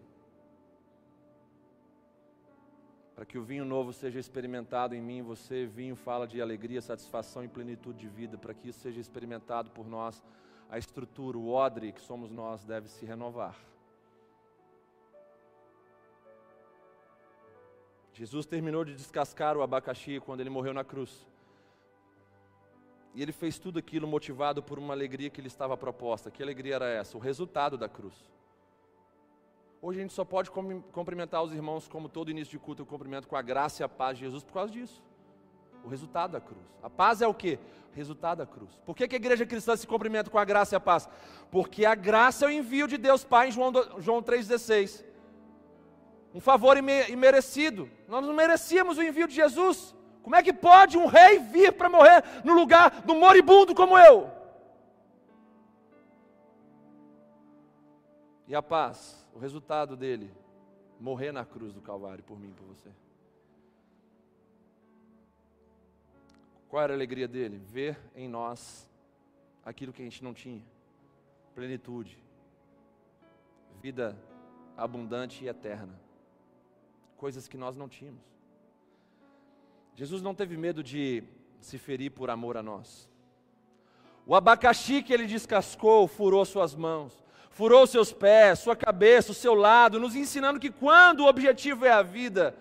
Para 3.14 3.24
que 3.24 3.38
o 3.38 3.42
vinho 3.42 3.64
novo 3.64 3.90
seja 3.90 4.20
experimentado 4.20 4.94
em 4.94 5.00
mim, 5.00 5.22
você, 5.22 5.64
vinho 5.64 5.96
fala 5.96 6.28
de 6.28 6.38
alegria, 6.42 6.82
satisfação 6.82 7.42
e 7.42 7.48
plenitude 7.48 7.98
de 7.98 8.08
vida. 8.08 8.36
Para 8.36 8.52
que 8.52 8.68
isso 8.68 8.80
seja 8.80 9.00
experimentado 9.00 9.70
por 9.70 9.88
nós, 9.88 10.22
a 10.68 10.76
estrutura, 10.76 11.38
o 11.38 11.48
odre 11.48 11.92
que 11.92 12.00
somos 12.02 12.30
nós, 12.30 12.62
deve 12.62 12.86
se 12.86 13.06
renovar. 13.06 13.56
Jesus 18.12 18.44
terminou 18.44 18.84
de 18.84 18.94
descascar 18.94 19.56
o 19.56 19.62
abacaxi 19.62 20.20
quando 20.20 20.40
ele 20.40 20.50
morreu 20.50 20.74
na 20.74 20.84
cruz. 20.84 21.26
E 23.14 23.22
ele 23.22 23.32
fez 23.32 23.58
tudo 23.58 23.78
aquilo 23.78 24.08
motivado 24.08 24.62
por 24.62 24.78
uma 24.78 24.92
alegria 24.92 25.30
que 25.30 25.40
lhe 25.40 25.46
estava 25.46 25.76
proposta. 25.76 26.30
Que 26.30 26.42
alegria 26.42 26.74
era 26.74 26.88
essa? 26.88 27.16
O 27.16 27.20
resultado 27.20 27.78
da 27.78 27.88
cruz. 27.88 28.14
Hoje 29.80 29.98
a 29.98 30.02
gente 30.02 30.14
só 30.14 30.24
pode 30.24 30.50
cumprimentar 30.50 31.42
os 31.42 31.52
irmãos, 31.52 31.86
como 31.86 32.08
todo 32.08 32.30
início 32.30 32.50
de 32.50 32.58
culto 32.58 32.82
eu 32.82 32.86
cumprimento 32.86 33.28
com 33.28 33.36
a 33.36 33.42
graça 33.42 33.82
e 33.82 33.84
a 33.84 33.88
paz 33.88 34.18
de 34.18 34.24
Jesus 34.24 34.42
por 34.42 34.54
causa 34.54 34.72
disso. 34.72 35.02
O 35.84 35.88
resultado 35.88 36.32
da 36.32 36.40
cruz. 36.40 36.64
A 36.82 36.88
paz 36.88 37.20
é 37.20 37.28
o 37.28 37.34
que? 37.34 37.58
Resultado 37.92 38.38
da 38.38 38.46
cruz. 38.46 38.80
Por 38.84 38.96
que, 38.96 39.06
que, 39.06 39.14
a 39.14 39.18
igreja 39.18 39.46
cristã 39.46 39.76
se 39.76 39.86
cumprimenta 39.86 40.30
com 40.30 40.38
a 40.38 40.44
graça 40.44 40.74
e 40.74 40.76
a 40.76 40.80
paz? 40.80 41.08
Porque 41.50 41.84
a 41.84 41.94
graça 41.94 42.46
é 42.46 42.48
o 42.48 42.50
envio 42.50 42.88
de 42.88 42.96
Deus 42.96 43.24
Pai 43.24 43.48
em 43.48 43.52
João, 43.52 43.72
João 43.98 44.22
3,16. 44.22 45.04
Um 46.34 46.40
favor 46.40 46.76
imerecido. 46.76 47.88
Nós 48.08 48.26
não 48.26 48.32
merecíamos 48.32 48.98
o 48.98 49.02
envio 49.02 49.28
de 49.28 49.34
Jesus. 49.34 49.94
Como 50.24 50.34
é 50.34 50.42
que 50.42 50.52
pode 50.52 50.98
um 50.98 51.06
rei 51.06 51.38
vir 51.38 51.72
para 51.74 51.88
morrer 51.88 52.24
no 52.42 52.54
lugar 52.54 53.02
do 53.02 53.14
moribundo 53.14 53.74
como 53.74 53.96
eu? 53.96 54.28
E 58.48 58.54
a 58.54 58.62
paz 58.62 59.24
o 59.34 59.38
resultado 59.38 59.96
dele, 59.96 60.32
morrer 60.98 61.32
na 61.32 61.44
cruz 61.44 61.74
do 61.74 61.82
Calvário 61.82 62.22
por 62.22 62.38
mim 62.38 62.52
por 62.52 62.64
você. 62.66 62.90
Qual 66.68 66.82
era 66.82 66.92
a 66.92 66.96
alegria 66.96 67.28
dele? 67.28 67.58
Ver 67.58 67.98
em 68.14 68.28
nós 68.28 68.88
aquilo 69.64 69.92
que 69.92 70.00
a 70.00 70.04
gente 70.04 70.22
não 70.22 70.32
tinha: 70.32 70.64
plenitude, 71.54 72.18
vida 73.82 74.16
abundante 74.76 75.44
e 75.44 75.48
eterna, 75.48 76.00
coisas 77.16 77.46
que 77.46 77.56
nós 77.56 77.76
não 77.76 77.88
tínhamos. 77.88 78.33
Jesus 79.94 80.22
não 80.22 80.34
teve 80.34 80.56
medo 80.56 80.82
de 80.82 81.22
se 81.60 81.78
ferir 81.78 82.10
por 82.10 82.30
amor 82.30 82.56
a 82.56 82.62
nós. 82.62 83.08
O 84.26 84.34
abacaxi 84.34 85.02
que 85.02 85.12
ele 85.12 85.26
descascou 85.26 86.08
furou 86.08 86.44
suas 86.44 86.74
mãos 86.74 87.24
furou 87.54 87.86
seus 87.86 88.12
pés, 88.12 88.58
sua 88.58 88.74
cabeça, 88.74 89.30
o 89.30 89.34
seu 89.34 89.54
lado, 89.54 90.00
nos 90.00 90.16
ensinando 90.16 90.58
que 90.58 90.70
quando 90.70 91.20
o 91.20 91.28
objetivo 91.28 91.84
é 91.86 91.92
a 91.92 92.02
vida, 92.02 92.54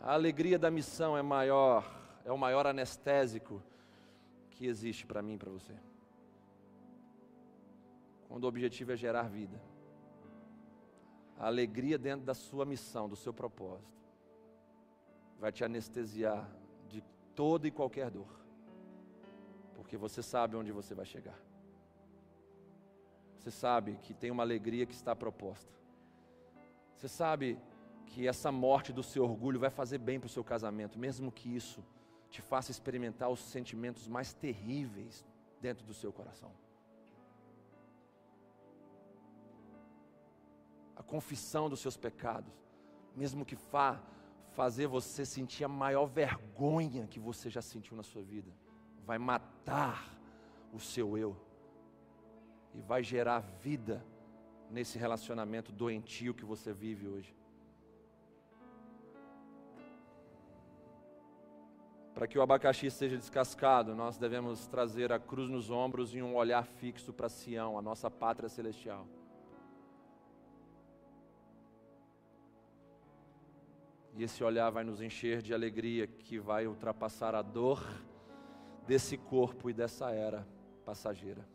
a 0.00 0.14
alegria 0.14 0.58
da 0.58 0.70
missão 0.70 1.16
é 1.16 1.20
maior, 1.20 1.84
é 2.24 2.32
o 2.32 2.38
maior 2.38 2.66
anestésico 2.66 3.62
que 4.52 4.66
existe 4.66 5.04
para 5.04 5.20
mim 5.20 5.34
e 5.34 5.36
para 5.36 5.50
você. 5.50 5.74
Quando 8.26 8.44
o 8.44 8.48
objetivo 8.48 8.92
é 8.92 8.96
gerar 8.96 9.24
vida, 9.24 9.60
a 11.38 11.46
alegria 11.46 11.98
dentro 11.98 12.24
da 12.24 12.34
sua 12.34 12.64
missão, 12.64 13.06
do 13.06 13.16
seu 13.16 13.34
propósito, 13.34 13.97
vai 15.38 15.52
te 15.52 15.64
anestesiar 15.64 16.48
de 16.88 17.02
toda 17.34 17.66
e 17.68 17.70
qualquer 17.70 18.10
dor, 18.10 18.28
porque 19.74 19.96
você 19.96 20.22
sabe 20.22 20.56
onde 20.56 20.72
você 20.72 20.94
vai 20.94 21.06
chegar 21.06 21.38
você 23.48 23.50
sabe 23.50 23.98
que 24.02 24.12
tem 24.12 24.30
uma 24.30 24.42
alegria 24.42 24.84
que 24.84 24.92
está 24.92 25.16
proposta. 25.16 25.72
Você 26.94 27.08
sabe 27.08 27.58
que 28.06 28.26
essa 28.26 28.50
morte 28.52 28.92
do 28.92 29.02
seu 29.02 29.24
orgulho 29.24 29.58
vai 29.58 29.70
fazer 29.70 29.98
bem 29.98 30.18
para 30.20 30.26
o 30.26 30.30
seu 30.30 30.44
casamento, 30.44 30.98
mesmo 30.98 31.32
que 31.32 31.54
isso 31.54 31.82
te 32.30 32.42
faça 32.42 32.70
experimentar 32.70 33.30
os 33.30 33.40
sentimentos 33.40 34.06
mais 34.06 34.34
terríveis 34.34 35.24
dentro 35.60 35.86
do 35.86 35.94
seu 35.94 36.12
coração. 36.12 36.52
A 40.94 41.02
confissão 41.02 41.70
dos 41.70 41.80
seus 41.80 41.96
pecados, 41.96 42.52
mesmo 43.16 43.46
que 43.46 43.54
vá 43.54 43.98
fazer 44.58 44.88
você 44.88 45.24
sentir 45.24 45.62
a 45.62 45.68
maior 45.68 46.06
vergonha 46.06 47.06
que 47.06 47.20
você 47.20 47.48
já 47.48 47.62
sentiu 47.62 47.96
na 47.96 48.02
sua 48.02 48.22
vida, 48.22 48.50
vai 49.06 49.16
matar 49.16 50.12
o 50.72 50.80
seu 50.80 51.16
eu 51.16 51.36
e 52.74 52.80
vai 52.80 53.04
gerar 53.04 53.38
vida 53.38 54.04
nesse 54.68 54.98
relacionamento 54.98 55.70
doentio 55.70 56.34
que 56.34 56.44
você 56.44 56.72
vive 56.72 57.06
hoje. 57.06 57.32
Para 62.12 62.26
que 62.26 62.36
o 62.36 62.42
abacaxi 62.42 62.90
seja 62.90 63.16
descascado, 63.16 63.94
nós 63.94 64.18
devemos 64.18 64.66
trazer 64.66 65.12
a 65.12 65.20
cruz 65.20 65.48
nos 65.48 65.70
ombros 65.70 66.12
e 66.16 66.20
um 66.20 66.34
olhar 66.34 66.66
fixo 66.66 67.12
para 67.12 67.28
Sião, 67.28 67.78
a 67.78 67.80
nossa 67.80 68.10
pátria 68.10 68.48
celestial. 68.48 69.06
E 74.18 74.24
esse 74.24 74.42
olhar 74.42 74.68
vai 74.70 74.82
nos 74.82 75.00
encher 75.00 75.40
de 75.40 75.54
alegria 75.54 76.08
que 76.08 76.40
vai 76.40 76.66
ultrapassar 76.66 77.36
a 77.36 77.40
dor 77.40 77.80
desse 78.84 79.16
corpo 79.16 79.70
e 79.70 79.72
dessa 79.72 80.10
era 80.10 80.44
passageira. 80.84 81.46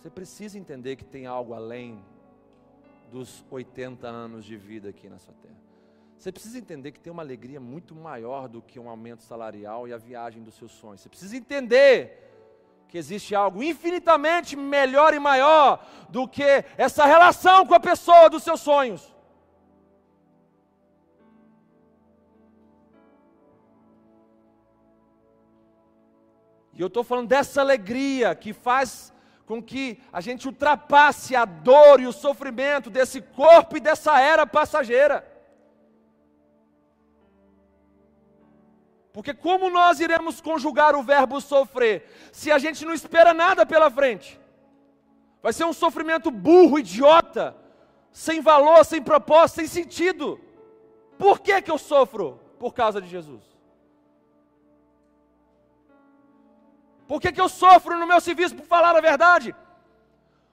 Você 0.00 0.08
precisa 0.08 0.58
entender 0.58 0.96
que 0.96 1.04
tem 1.04 1.26
algo 1.26 1.52
além 1.52 2.02
dos 3.12 3.44
80 3.50 4.06
anos 4.08 4.46
de 4.46 4.56
vida 4.56 4.88
aqui 4.88 5.06
na 5.10 5.18
sua 5.18 5.34
terra. 5.34 5.60
Você 6.16 6.32
precisa 6.32 6.56
entender 6.58 6.90
que 6.90 7.00
tem 7.00 7.12
uma 7.12 7.22
alegria 7.22 7.60
muito 7.60 7.94
maior 7.94 8.48
do 8.48 8.62
que 8.62 8.80
um 8.80 8.88
aumento 8.88 9.22
salarial 9.22 9.86
e 9.86 9.92
a 9.92 9.98
viagem 9.98 10.42
dos 10.42 10.54
seus 10.54 10.72
sonhos. 10.72 11.02
Você 11.02 11.10
precisa 11.10 11.36
entender 11.36 12.86
que 12.88 12.96
existe 12.96 13.34
algo 13.34 13.62
infinitamente 13.62 14.56
melhor 14.56 15.12
e 15.12 15.18
maior 15.18 15.86
do 16.08 16.26
que 16.26 16.64
essa 16.78 17.04
relação 17.04 17.66
com 17.66 17.74
a 17.74 17.80
pessoa 17.80 18.30
dos 18.30 18.42
seus 18.42 18.60
sonhos. 18.60 19.13
E 26.76 26.80
eu 26.80 26.88
estou 26.88 27.04
falando 27.04 27.28
dessa 27.28 27.60
alegria 27.60 28.34
que 28.34 28.52
faz 28.52 29.12
com 29.46 29.62
que 29.62 30.00
a 30.12 30.20
gente 30.20 30.46
ultrapasse 30.48 31.36
a 31.36 31.44
dor 31.44 32.00
e 32.00 32.06
o 32.06 32.12
sofrimento 32.12 32.90
desse 32.90 33.20
corpo 33.20 33.76
e 33.76 33.80
dessa 33.80 34.20
era 34.20 34.46
passageira. 34.46 35.24
Porque 39.12 39.32
como 39.32 39.70
nós 39.70 40.00
iremos 40.00 40.40
conjugar 40.40 40.96
o 40.96 41.02
verbo 41.02 41.40
sofrer 41.40 42.10
se 42.32 42.50
a 42.50 42.58
gente 42.58 42.84
não 42.84 42.92
espera 42.92 43.32
nada 43.32 43.64
pela 43.64 43.88
frente? 43.88 44.40
Vai 45.40 45.52
ser 45.52 45.64
um 45.64 45.72
sofrimento 45.72 46.30
burro, 46.32 46.78
idiota, 46.78 47.54
sem 48.10 48.40
valor, 48.40 48.84
sem 48.84 49.00
propósito, 49.00 49.56
sem 49.56 49.66
sentido. 49.68 50.40
Por 51.16 51.38
que, 51.40 51.62
que 51.62 51.70
eu 51.70 51.78
sofro? 51.78 52.40
Por 52.58 52.74
causa 52.74 53.00
de 53.00 53.08
Jesus. 53.08 53.53
Por 57.06 57.20
que, 57.20 57.32
que 57.32 57.40
eu 57.40 57.48
sofro 57.48 57.98
no 57.98 58.06
meu 58.06 58.20
serviço 58.20 58.54
por 58.54 58.66
falar 58.66 58.96
a 58.96 59.00
verdade? 59.00 59.54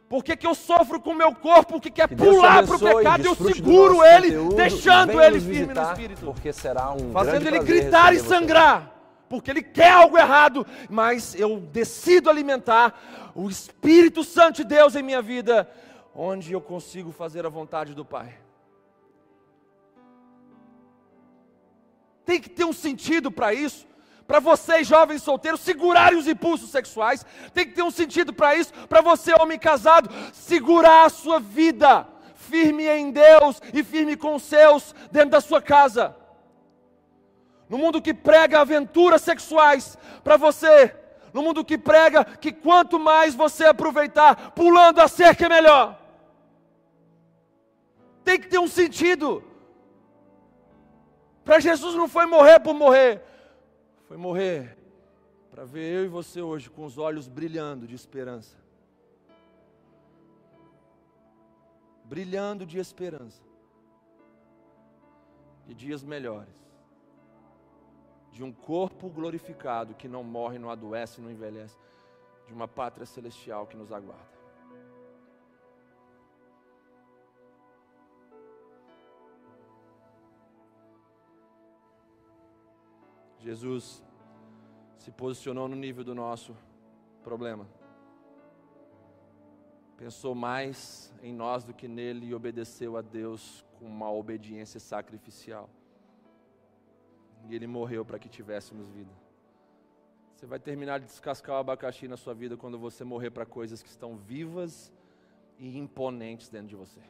Por 0.09 0.25
que, 0.25 0.35
que 0.35 0.45
eu 0.45 0.53
sofro 0.53 0.99
com 0.99 1.11
o 1.11 1.15
meu 1.15 1.33
corpo 1.33 1.79
que 1.79 1.89
quer 1.89 2.09
Que 2.09 2.17
pular 2.17 2.65
para 2.67 2.75
o 2.75 2.79
pecado 2.79 3.23
e 3.23 3.27
eu 3.27 3.35
seguro 3.35 4.03
ele, 4.03 4.27
conteúdo, 4.27 4.55
deixando 4.57 5.21
ele 5.21 5.39
firme 5.39 5.73
no 5.73 5.81
espírito? 5.83 6.25
Porque 6.25 6.51
será 6.51 6.91
um 6.91 7.13
fazendo 7.13 7.47
ele 7.47 7.59
gritar 7.59 8.11
e 8.11 8.17
receber 8.17 8.19
você. 8.19 8.27
sangrar, 8.27 8.91
porque 9.29 9.49
ele 9.49 9.63
quer 9.63 9.91
algo 9.91 10.17
errado, 10.17 10.67
mas 10.89 11.33
eu 11.35 11.61
decido 11.61 12.29
alimentar 12.29 13.31
o 13.33 13.49
Espírito 13.49 14.21
Santo 14.21 14.57
de 14.57 14.63
Deus 14.65 14.97
em 14.97 15.01
minha 15.01 15.21
vida, 15.21 15.69
onde 16.13 16.51
eu 16.51 16.59
consigo 16.59 17.13
fazer 17.13 17.45
a 17.45 17.49
vontade 17.49 17.93
do 17.93 18.03
Pai. 18.03 18.37
Tem 22.25 22.41
que 22.41 22.49
ter 22.49 22.65
um 22.65 22.73
sentido 22.73 23.31
para 23.31 23.53
isso. 23.53 23.87
Para 24.27 24.39
vocês, 24.39 24.87
jovens 24.87 25.23
solteiros, 25.23 25.61
segurarem 25.61 26.17
os 26.17 26.27
impulsos 26.27 26.69
sexuais. 26.69 27.25
Tem 27.53 27.65
que 27.65 27.73
ter 27.73 27.83
um 27.83 27.91
sentido 27.91 28.31
para 28.31 28.55
isso. 28.55 28.73
Para 28.87 29.01
você, 29.01 29.33
homem 29.33 29.59
casado, 29.59 30.09
segurar 30.33 31.05
a 31.05 31.09
sua 31.09 31.39
vida. 31.39 32.07
Firme 32.35 32.87
em 32.87 33.11
Deus 33.11 33.61
e 33.73 33.83
firme 33.83 34.15
com 34.15 34.35
os 34.35 34.43
seus 34.43 34.95
dentro 35.11 35.31
da 35.31 35.41
sua 35.41 35.61
casa. 35.61 36.15
No 37.69 37.77
mundo 37.77 38.01
que 38.01 38.13
prega 38.13 38.59
aventuras 38.59 39.21
sexuais 39.21 39.97
para 40.23 40.37
você. 40.37 40.95
No 41.33 41.41
mundo 41.41 41.63
que 41.63 41.77
prega 41.77 42.25
que 42.25 42.51
quanto 42.51 42.99
mais 42.99 43.33
você 43.33 43.65
aproveitar, 43.65 44.51
pulando 44.51 44.99
a 44.99 45.07
cerca 45.07 45.45
é 45.45 45.49
melhor. 45.49 45.97
Tem 48.23 48.39
que 48.39 48.47
ter 48.47 48.59
um 48.59 48.67
sentido. 48.67 49.43
Para 51.43 51.59
Jesus 51.59 51.95
não 51.95 52.07
foi 52.07 52.25
morrer 52.25 52.59
por 52.59 52.73
morrer, 52.73 53.21
foi 54.11 54.17
morrer 54.17 54.77
para 55.49 55.63
ver 55.63 55.89
eu 55.89 56.03
e 56.03 56.07
você 56.09 56.41
hoje 56.41 56.69
com 56.69 56.83
os 56.83 56.97
olhos 56.97 57.29
brilhando 57.29 57.87
de 57.87 57.95
esperança. 57.95 58.57
Brilhando 62.03 62.65
de 62.65 62.77
esperança. 62.77 63.41
De 65.65 65.73
dias 65.73 66.03
melhores. 66.03 66.53
De 68.33 68.43
um 68.43 68.51
corpo 68.51 69.09
glorificado 69.09 69.93
que 69.93 70.09
não 70.09 70.25
morre, 70.25 70.59
não 70.59 70.69
adoece, 70.69 71.21
não 71.21 71.31
envelhece. 71.31 71.79
De 72.47 72.51
uma 72.51 72.67
pátria 72.67 73.05
celestial 73.05 73.65
que 73.65 73.77
nos 73.77 73.93
aguarda. 73.93 74.40
Jesus 83.41 84.03
se 84.97 85.11
posicionou 85.11 85.67
no 85.67 85.75
nível 85.75 86.03
do 86.03 86.13
nosso 86.13 86.55
problema. 87.23 87.67
Pensou 89.97 90.35
mais 90.35 91.13
em 91.21 91.33
nós 91.33 91.63
do 91.63 91.73
que 91.73 91.87
nele 91.87 92.27
e 92.27 92.35
obedeceu 92.35 92.97
a 92.97 93.01
Deus 93.01 93.65
com 93.77 93.85
uma 93.85 94.11
obediência 94.11 94.79
sacrificial. 94.79 95.69
E 97.47 97.55
ele 97.55 97.65
morreu 97.65 98.05
para 98.05 98.19
que 98.19 98.29
tivéssemos 98.29 98.87
vida. 98.89 99.11
Você 100.35 100.45
vai 100.45 100.59
terminar 100.59 100.99
de 100.99 101.05
descascar 101.05 101.55
o 101.55 101.59
abacaxi 101.59 102.07
na 102.07 102.17
sua 102.17 102.33
vida 102.33 102.55
quando 102.57 102.77
você 102.77 103.03
morrer 103.03 103.31
para 103.31 103.45
coisas 103.45 103.81
que 103.81 103.89
estão 103.89 104.15
vivas 104.17 104.91
e 105.57 105.77
imponentes 105.77 106.49
dentro 106.49 106.67
de 106.67 106.75
você 106.75 107.01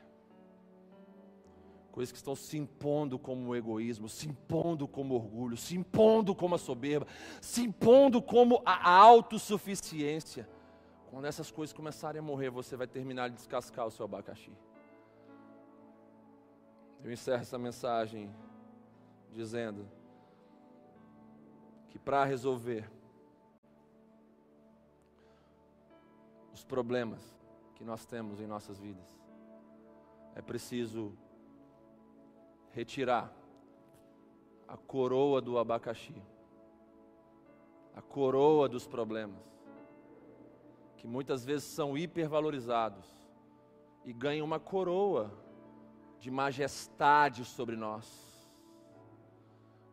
coisas 1.92 2.12
que 2.12 2.18
estão 2.18 2.36
se 2.36 2.58
impondo 2.58 3.20
como 3.20 3.56
egoísmo, 3.56 4.08
se 4.08 4.28
impondo 4.28 4.88
como 4.88 5.14
orgulho, 5.14 5.58
se 5.58 5.76
impondo 5.76 6.34
como 6.34 6.56
a 6.56 6.58
soberba, 6.58 7.06
se 7.42 7.62
impondo 7.62 8.22
como 8.22 8.62
a 8.66 8.90
autossuficiência. 8.92 10.50
Quando 11.10 11.26
essas 11.26 11.52
coisas 11.52 11.74
começarem 11.74 12.20
a 12.20 12.24
morrer, 12.24 12.50
você 12.50 12.76
vai 12.78 12.88
terminar 12.88 13.30
de 13.30 13.36
descascar 13.36 13.86
o 13.86 13.92
seu 13.92 14.06
abacaxi. 14.06 14.52
Eu 17.04 17.12
encerro 17.12 17.42
essa 17.42 17.58
mensagem 17.58 18.34
dizendo 19.32 19.88
que 21.90 22.00
para 22.00 22.24
resolver 22.24 22.90
os 26.54 26.64
problemas 26.64 27.22
que 27.76 27.84
nós 27.84 28.06
temos 28.06 28.40
em 28.40 28.48
nossas 28.48 28.80
vidas, 28.80 29.04
é 30.36 30.42
preciso 30.42 31.18
retirar 32.74 33.34
a 34.68 34.78
coroa 34.78 35.42
do 35.42 35.58
abacaxi, 35.58 36.22
a 37.94 38.02
coroa 38.02 38.70
dos 38.70 38.88
problemas, 38.88 39.44
que 40.98 41.08
muitas 41.08 41.44
vezes 41.44 41.66
são 41.66 41.98
hipervalorizados 41.98 43.06
e 44.06 44.14
ganham 44.14 44.46
uma 44.46 44.60
coroa 44.60 45.32
de 46.20 46.32
majestade 46.32 47.44
sobre 47.44 47.76
nós. 47.76 48.32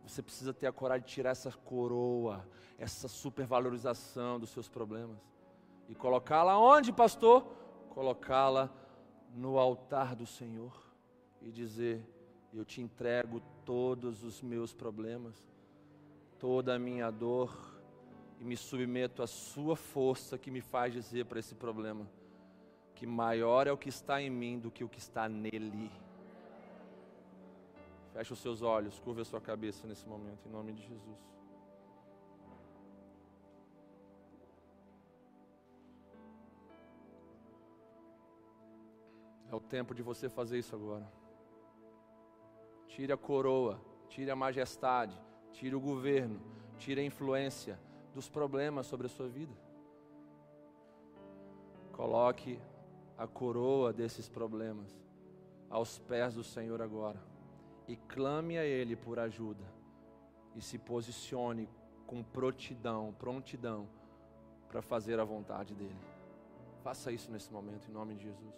Você 0.06 0.22
precisa 0.22 0.54
ter 0.54 0.66
a 0.66 0.72
coragem 0.72 1.06
de 1.06 1.12
tirar 1.12 1.30
essa 1.30 1.50
coroa, 1.52 2.46
essa 2.78 3.08
supervalorização 3.08 4.38
dos 4.38 4.50
seus 4.50 4.68
problemas 4.68 5.18
e 5.88 5.94
colocá-la 5.94 6.58
onde, 6.58 6.92
pastor? 6.92 7.42
Colocá-la 7.90 8.70
no 9.34 9.58
altar 9.58 10.14
do 10.14 10.26
Senhor 10.26 10.72
e 11.40 11.50
dizer: 11.50 12.06
eu 12.52 12.64
te 12.64 12.80
entrego 12.80 13.42
todos 13.64 14.24
os 14.24 14.40
meus 14.42 14.72
problemas, 14.72 15.36
toda 16.38 16.74
a 16.74 16.78
minha 16.78 17.10
dor, 17.10 17.76
e 18.40 18.44
me 18.44 18.56
submeto 18.56 19.22
à 19.22 19.26
Sua 19.26 19.76
força 19.76 20.38
que 20.38 20.50
me 20.50 20.60
faz 20.60 20.92
dizer 20.92 21.26
para 21.26 21.40
esse 21.40 21.54
problema 21.54 22.08
que 22.98 23.06
maior 23.06 23.68
é 23.68 23.72
o 23.72 23.78
que 23.78 23.88
está 23.88 24.20
em 24.20 24.28
mim 24.28 24.58
do 24.58 24.72
que 24.72 24.82
o 24.82 24.88
que 24.88 24.98
está 24.98 25.28
nele. 25.28 25.88
Feche 28.12 28.32
os 28.32 28.40
seus 28.40 28.60
olhos, 28.60 28.98
curva 28.98 29.22
a 29.22 29.24
sua 29.24 29.40
cabeça 29.40 29.86
nesse 29.86 30.04
momento, 30.08 30.48
em 30.48 30.50
nome 30.50 30.72
de 30.72 30.82
Jesus. 30.82 31.16
É 39.48 39.54
o 39.54 39.60
tempo 39.60 39.94
de 39.94 40.02
você 40.02 40.28
fazer 40.28 40.58
isso 40.58 40.74
agora. 40.74 41.08
Tire 42.98 43.12
a 43.12 43.16
coroa, 43.16 43.80
tire 44.08 44.28
a 44.28 44.34
majestade, 44.34 45.16
tire 45.52 45.72
o 45.72 45.78
governo, 45.78 46.40
tire 46.78 47.00
a 47.00 47.04
influência 47.04 47.78
dos 48.12 48.28
problemas 48.28 48.86
sobre 48.86 49.06
a 49.06 49.08
sua 49.08 49.28
vida. 49.28 49.54
Coloque 51.92 52.60
a 53.16 53.24
coroa 53.24 53.92
desses 53.92 54.28
problemas 54.28 55.00
aos 55.70 55.96
pés 55.96 56.34
do 56.34 56.42
Senhor 56.42 56.82
agora 56.82 57.22
e 57.86 57.94
clame 57.94 58.58
a 58.58 58.64
Ele 58.64 58.96
por 58.96 59.20
ajuda 59.20 59.64
e 60.56 60.60
se 60.60 60.76
posicione 60.76 61.68
com 62.04 62.20
prontidão, 62.20 63.14
prontidão 63.16 63.88
para 64.66 64.82
fazer 64.82 65.20
a 65.20 65.24
vontade 65.24 65.72
dEle. 65.72 65.94
Faça 66.82 67.12
isso 67.12 67.30
nesse 67.30 67.52
momento, 67.52 67.88
em 67.88 67.92
nome 67.92 68.16
de 68.16 68.24
Jesus. 68.24 68.56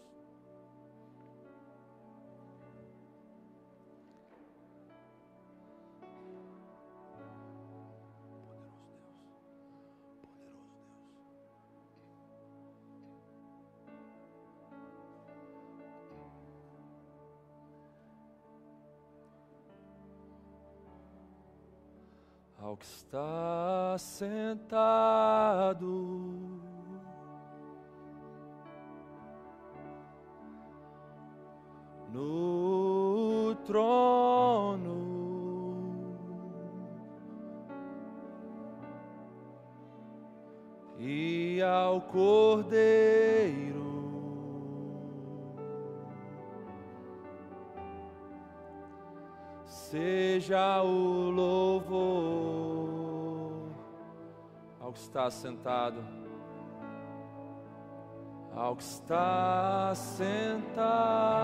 Que 22.80 22.86
está 22.86 23.96
sentado. 23.98 24.58
No 32.10 33.54
trono, 33.66 34.96
e 40.98 41.60
ao 41.62 42.00
Cordeiro. 42.00 43.69
Está 55.10 55.28
sentado, 55.28 56.00
ao 58.54 58.76
que 58.76 58.82
está 58.84 59.92
sentado. 59.96 61.40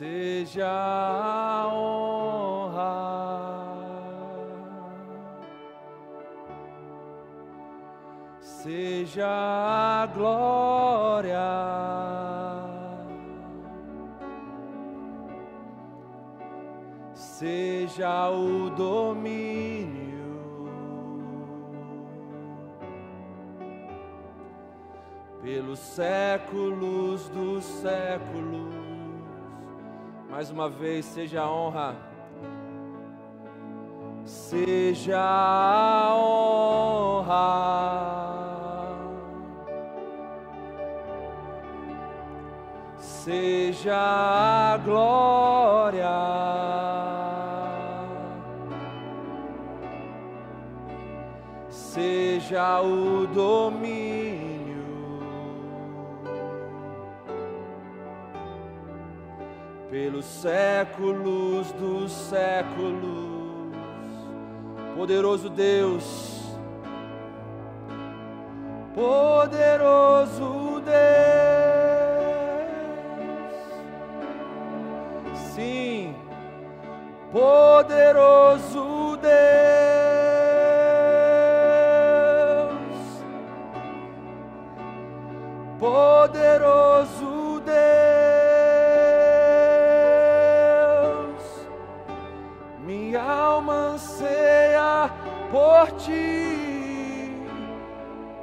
Seja 0.00 0.66
a 0.66 1.68
honra. 1.74 3.10
Seja 8.40 9.28
a 9.28 10.06
glória. 10.06 11.60
seja 17.14 18.30
o 18.30 18.68
domínio. 18.70 20.10
Pelos 25.42 25.78
séculos 25.78 27.30
dos 27.30 27.64
séculos, 27.64 28.69
mais 30.40 30.50
uma 30.50 30.70
vez, 30.70 31.04
seja 31.04 31.42
a 31.42 31.52
honra, 31.52 31.94
seja 34.24 35.20
a 35.20 36.16
honra, 36.16 37.36
seja 42.96 43.94
a 43.94 44.78
glória. 44.78 46.08
seja 51.68 52.80
o 52.80 53.26
domínio. 53.26 54.19
Pelos 60.10 60.24
séculos 60.24 61.70
dos 61.70 62.10
séculos, 62.10 63.72
poderoso 64.96 65.48
Deus, 65.48 66.42
poderoso 68.92 70.82
Deus, 70.84 70.96
sim, 75.54 76.12
poderoso 77.30 79.16
Deus. 79.16 79.30
poderoso 85.78 86.89
ti. 96.10 97.32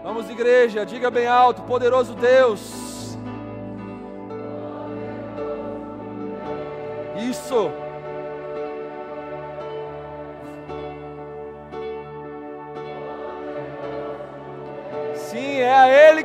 Vamos, 0.04 0.30
igreja, 0.30 0.86
diga 0.86 1.12
bem 1.12 1.28
alto: 1.28 1.62
poderoso 1.64 2.14
Deus. 2.16 3.18
Isso. 7.18 7.72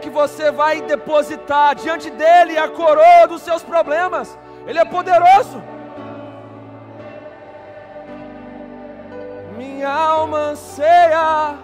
que 0.03 0.11
você 0.11 0.51
vai 0.51 0.83
depositar 0.83 1.77
diante 1.77 2.11
dele 2.11 2.59
a 2.59 2.69
coroa 2.69 3.29
dos 3.29 3.43
seus 3.43 3.63
problemas. 3.63 4.37
Ele 4.67 4.79
é 4.79 4.85
poderoso. 4.85 5.63
Minha 9.83 9.95
alma 9.95 10.39
anseia. 10.51 11.59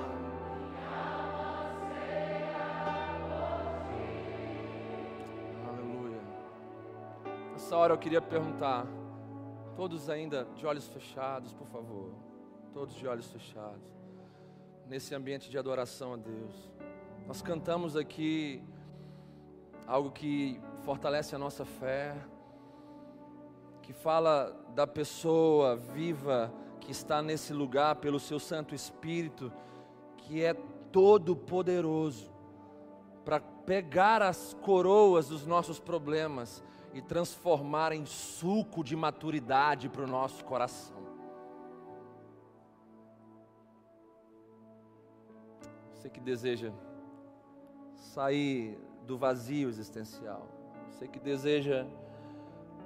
Aleluia. 5.69 6.21
Nessa 7.53 7.77
hora 7.77 7.95
eu 7.95 7.99
queria 7.99 8.21
perguntar, 8.21 8.89
todos 9.77 10.11
ainda 10.11 10.49
de 10.57 10.67
olhos 10.67 10.89
fechados, 10.89 11.55
por 11.55 11.69
favor. 11.69 12.11
Todos 12.73 12.97
de 12.97 13.07
olhos 13.07 13.31
fechados. 13.31 13.89
Nesse 14.89 15.15
ambiente 15.15 15.49
de 15.49 15.57
adoração 15.57 16.15
a 16.15 16.17
Deus. 16.17 16.73
Nós 17.25 17.41
cantamos 17.41 17.97
aqui 17.97 18.61
algo 19.87 20.11
que 20.11 20.61
fortalece 20.83 21.37
a 21.37 21.39
nossa 21.39 21.65
fé, 21.65 22.17
que 23.81 23.93
fala 23.93 24.61
da 24.75 24.89
pessoa 24.89 25.77
viva 25.77 26.53
que 26.79 26.91
está 26.91 27.21
nesse 27.21 27.53
lugar 27.53 27.97
pelo 27.97 28.19
seu 28.19 28.39
Santo 28.39 28.75
Espírito, 28.75 29.53
que 30.17 30.43
é 30.43 30.55
todo 30.91 31.37
poderoso 31.37 32.31
para 33.25 33.41
pegar 33.41 34.23
as 34.23 34.55
coroas 34.63 35.29
dos 35.29 35.47
nossos 35.47 35.79
problemas 35.79 36.63
e 36.95 37.03
transformar 37.03 37.93
em 37.93 38.07
suco 38.07 38.83
de 38.83 38.97
maturidade 38.97 39.89
para 39.89 40.03
o 40.03 40.07
nosso 40.07 40.45
coração. 40.45 40.97
Você 45.93 46.09
que 46.09 46.21
deseja 46.21 46.73
sair 47.95 48.79
do 49.07 49.19
vazio 49.19 49.69
existencial. 49.69 50.49
Você 50.91 51.07
que 51.07 51.19
deseja 51.19 51.87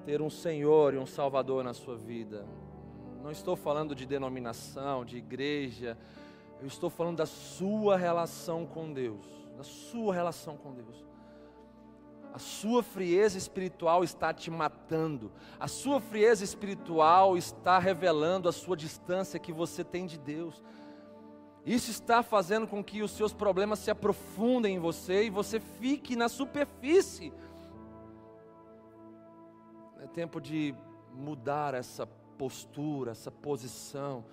ter 0.05 0.21
um 0.21 0.31
Senhor 0.31 0.95
e 0.95 0.99
um 0.99 1.07
Salvador 1.07 1.63
na 1.63 1.73
sua 1.73 1.97
vida. 1.97 2.45
Não 3.23 3.31
estou 3.31 3.55
falando 3.55 3.95
de 3.95 4.05
denominação, 4.05 5.05
de 5.05 5.17
igreja. 5.17 5.97
Eu 6.61 6.67
estou 6.67 6.91
falando 6.91 7.19
da 7.19 7.27
sua 7.27 7.97
relação 7.97 8.67
com 8.67 8.93
Deus. 8.93 9.25
Da 9.57 9.63
sua 9.63 10.13
relação 10.13 10.57
com 10.57 10.75
Deus. 10.75 11.05
A 12.35 12.39
sua 12.39 12.83
frieza 12.83 13.39
espiritual 13.39 14.03
está 14.03 14.33
te 14.35 14.51
matando. 14.51 15.31
A 15.61 15.69
sua 15.69 16.01
frieza 16.01 16.43
espiritual 16.43 17.37
está 17.37 17.79
revelando 17.79 18.49
a 18.49 18.53
sua 18.53 18.77
distância 18.77 19.39
que 19.39 19.53
você 19.53 19.85
tem 19.85 20.05
de 20.05 20.19
Deus. 20.19 20.61
Isso 21.65 21.93
está 21.93 22.25
fazendo 22.25 22.67
com 22.67 22.83
que 22.83 23.03
os 23.03 23.13
seus 23.13 23.33
problemas 23.33 23.79
se 23.79 23.91
aprofundem 23.91 24.75
em 24.75 24.81
você 24.81 25.27
e 25.27 25.31
você 25.31 25.61
fique 25.61 26.17
na 26.17 26.29
superfície. 26.29 27.33
É 30.01 30.09
tempo 30.09 30.41
de 30.41 30.75
mudar 31.15 31.75
essa 31.75 32.09
postura, 32.33 33.13
essa 33.13 33.31
posição 33.31 34.25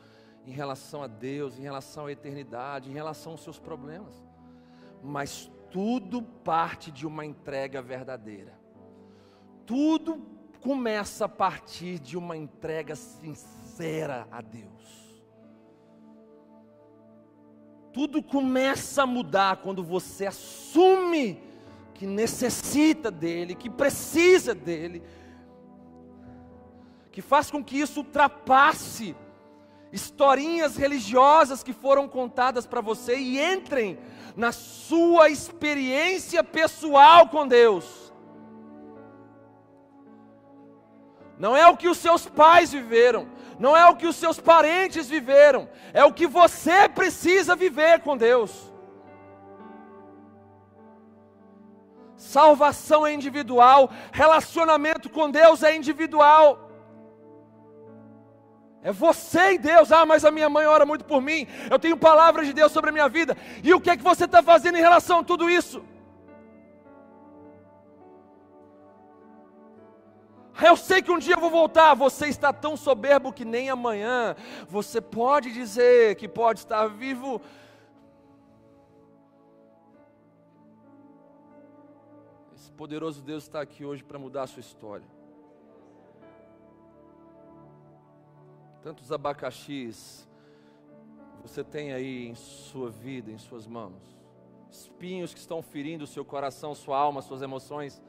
em 0.45 0.51
relação 0.51 1.03
a 1.03 1.07
Deus, 1.07 1.57
em 1.57 1.61
relação 1.61 2.07
à 2.07 2.11
eternidade, 2.11 2.89
em 2.89 2.93
relação 2.93 3.33
aos 3.33 3.43
seus 3.43 3.59
problemas. 3.59 4.13
Mas 5.03 5.49
tudo 5.71 6.21
parte 6.21 6.91
de 6.91 7.05
uma 7.05 7.25
entrega 7.25 7.81
verdadeira. 7.81 8.57
Tudo 9.65 10.21
começa 10.61 11.25
a 11.25 11.29
partir 11.29 11.99
de 11.99 12.17
uma 12.17 12.35
entrega 12.35 12.95
sincera 12.95 14.27
a 14.31 14.41
Deus. 14.41 14.79
Tudo 17.93 18.21
começa 18.21 19.03
a 19.03 19.07
mudar 19.07 19.57
quando 19.57 19.83
você 19.83 20.25
assume 20.25 21.41
que 21.93 22.05
necessita 22.05 23.11
dele, 23.11 23.55
que 23.55 23.69
precisa 23.69 24.55
dele, 24.55 25.03
que 27.19 27.21
faz 27.21 27.51
com 27.51 27.61
que 27.61 27.77
isso 27.77 27.99
ultrapasse 27.99 29.13
historinhas 29.91 30.77
religiosas 30.77 31.61
que 31.61 31.73
foram 31.73 32.07
contadas 32.07 32.65
para 32.65 32.79
você 32.79 33.17
e 33.17 33.37
entrem 33.37 33.99
na 34.37 34.53
sua 34.53 35.27
experiência 35.27 36.41
pessoal 36.45 37.27
com 37.27 37.45
Deus. 37.45 38.13
Não 41.37 41.57
é 41.57 41.67
o 41.67 41.75
que 41.75 41.89
os 41.89 41.97
seus 41.97 42.25
pais 42.25 42.71
viveram, 42.71 43.27
não 43.59 43.75
é 43.75 43.85
o 43.85 43.97
que 43.97 44.07
os 44.07 44.15
seus 44.15 44.39
parentes 44.39 45.09
viveram, 45.09 45.69
é 45.93 46.05
o 46.05 46.13
que 46.13 46.25
você 46.25 46.87
precisa 46.87 47.53
viver 47.53 47.99
com 47.99 48.15
Deus. 48.15 48.71
Salvação 52.15 53.05
é 53.05 53.11
individual, 53.11 53.91
relacionamento 54.13 55.09
com 55.09 55.29
Deus 55.29 55.63
é 55.63 55.75
individual. 55.75 56.68
É 58.81 58.91
você 58.91 59.53
e 59.53 59.57
Deus. 59.57 59.91
Ah, 59.91 60.05
mas 60.05 60.23
a 60.23 60.31
minha 60.31 60.49
mãe 60.49 60.65
ora 60.65 60.85
muito 60.85 61.03
por 61.03 61.21
mim. 61.21 61.47
Eu 61.69 61.77
tenho 61.77 61.97
palavras 61.97 62.47
de 62.47 62.53
Deus 62.53 62.71
sobre 62.71 62.89
a 62.89 62.93
minha 62.93 63.09
vida. 63.09 63.35
E 63.63 63.73
o 63.73 63.81
que 63.81 63.89
é 63.89 63.97
que 63.97 64.03
você 64.03 64.25
está 64.25 64.41
fazendo 64.41 64.77
em 64.77 64.81
relação 64.81 65.19
a 65.19 65.23
tudo 65.23 65.49
isso? 65.49 65.83
Eu 70.61 70.75
sei 70.75 71.01
que 71.01 71.11
um 71.11 71.19
dia 71.19 71.35
eu 71.35 71.39
vou 71.39 71.49
voltar. 71.49 71.93
Você 71.93 72.27
está 72.27 72.53
tão 72.53 72.77
soberbo 72.77 73.33
que 73.33 73.43
nem 73.45 73.69
amanhã. 73.69 74.35
Você 74.67 75.01
pode 75.01 75.51
dizer 75.51 76.15
que 76.15 76.27
pode 76.27 76.59
estar 76.59 76.87
vivo. 76.87 77.41
Esse 82.55 82.71
poderoso 82.71 83.21
Deus 83.21 83.43
está 83.43 83.61
aqui 83.61 83.83
hoje 83.83 84.03
para 84.03 84.19
mudar 84.19 84.43
a 84.43 84.47
sua 84.47 84.61
história. 84.61 85.18
Tantos 88.81 89.11
abacaxis 89.11 90.27
você 91.41 91.63
tem 91.63 91.93
aí 91.93 92.27
em 92.27 92.35
sua 92.35 92.89
vida, 92.89 93.31
em 93.31 93.37
suas 93.37 93.65
mãos. 93.65 94.17
Espinhos 94.69 95.33
que 95.33 95.39
estão 95.39 95.61
ferindo 95.61 96.03
o 96.03 96.07
seu 96.07 96.23
coração, 96.23 96.75
sua 96.75 96.97
alma, 96.97 97.21
suas 97.21 97.41
emoções. 97.41 98.01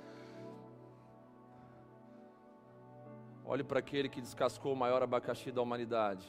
Olhe 3.44 3.64
para 3.64 3.78
aquele 3.78 4.08
que 4.08 4.20
descascou 4.20 4.72
o 4.72 4.76
maior 4.76 5.02
abacaxi 5.02 5.50
da 5.50 5.62
humanidade. 5.62 6.26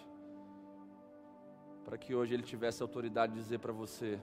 Para 1.83 1.97
que 1.97 2.15
hoje 2.15 2.33
ele 2.33 2.43
tivesse 2.43 2.81
autoridade 2.81 3.33
de 3.33 3.39
dizer 3.39 3.59
para 3.59 3.73
você: 3.73 4.19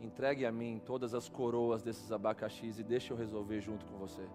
entregue 0.00 0.44
a 0.44 0.52
mim 0.52 0.80
todas 0.84 1.14
as 1.14 1.28
coroas 1.28 1.82
desses 1.82 2.10
abacaxis 2.10 2.78
e 2.78 2.82
deixe 2.82 3.12
eu 3.12 3.16
resolver 3.16 3.60
junto 3.60 3.86
com 3.86 3.96
você. 3.96 4.28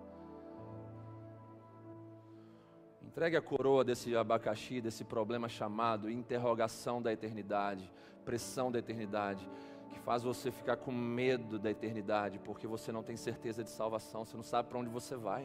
Entregue 3.13 3.37
a 3.37 3.41
coroa 3.43 3.83
desse 3.83 4.17
abacaxi, 4.17 4.81
desse 4.81 5.03
problema 5.05 5.47
chamado 5.47 6.09
interrogação 6.09 6.99
da 6.99 7.13
eternidade, 7.13 7.93
pressão 8.25 8.71
da 8.71 8.79
eternidade, 8.79 9.47
que 9.91 9.99
faz 9.99 10.23
você 10.23 10.49
ficar 10.49 10.77
com 10.77 10.91
medo 10.91 11.59
da 11.59 11.69
eternidade, 11.69 12.39
porque 12.39 12.65
você 12.65 12.91
não 12.91 13.03
tem 13.03 13.15
certeza 13.15 13.63
de 13.63 13.69
salvação, 13.69 14.25
você 14.25 14.35
não 14.35 14.41
sabe 14.41 14.67
para 14.67 14.79
onde 14.79 14.89
você 14.89 15.15
vai. 15.15 15.43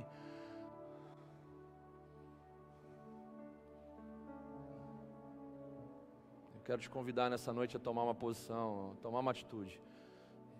Eu 6.55 6.63
quero 6.65 6.81
te 6.81 6.89
convidar 6.89 7.29
nessa 7.29 7.53
noite 7.53 7.77
a 7.77 7.81
tomar 7.81 8.05
uma 8.05 8.15
posição, 8.15 8.97
tomar 9.03 9.21
uma 9.21 9.31
atitude, 9.31 9.79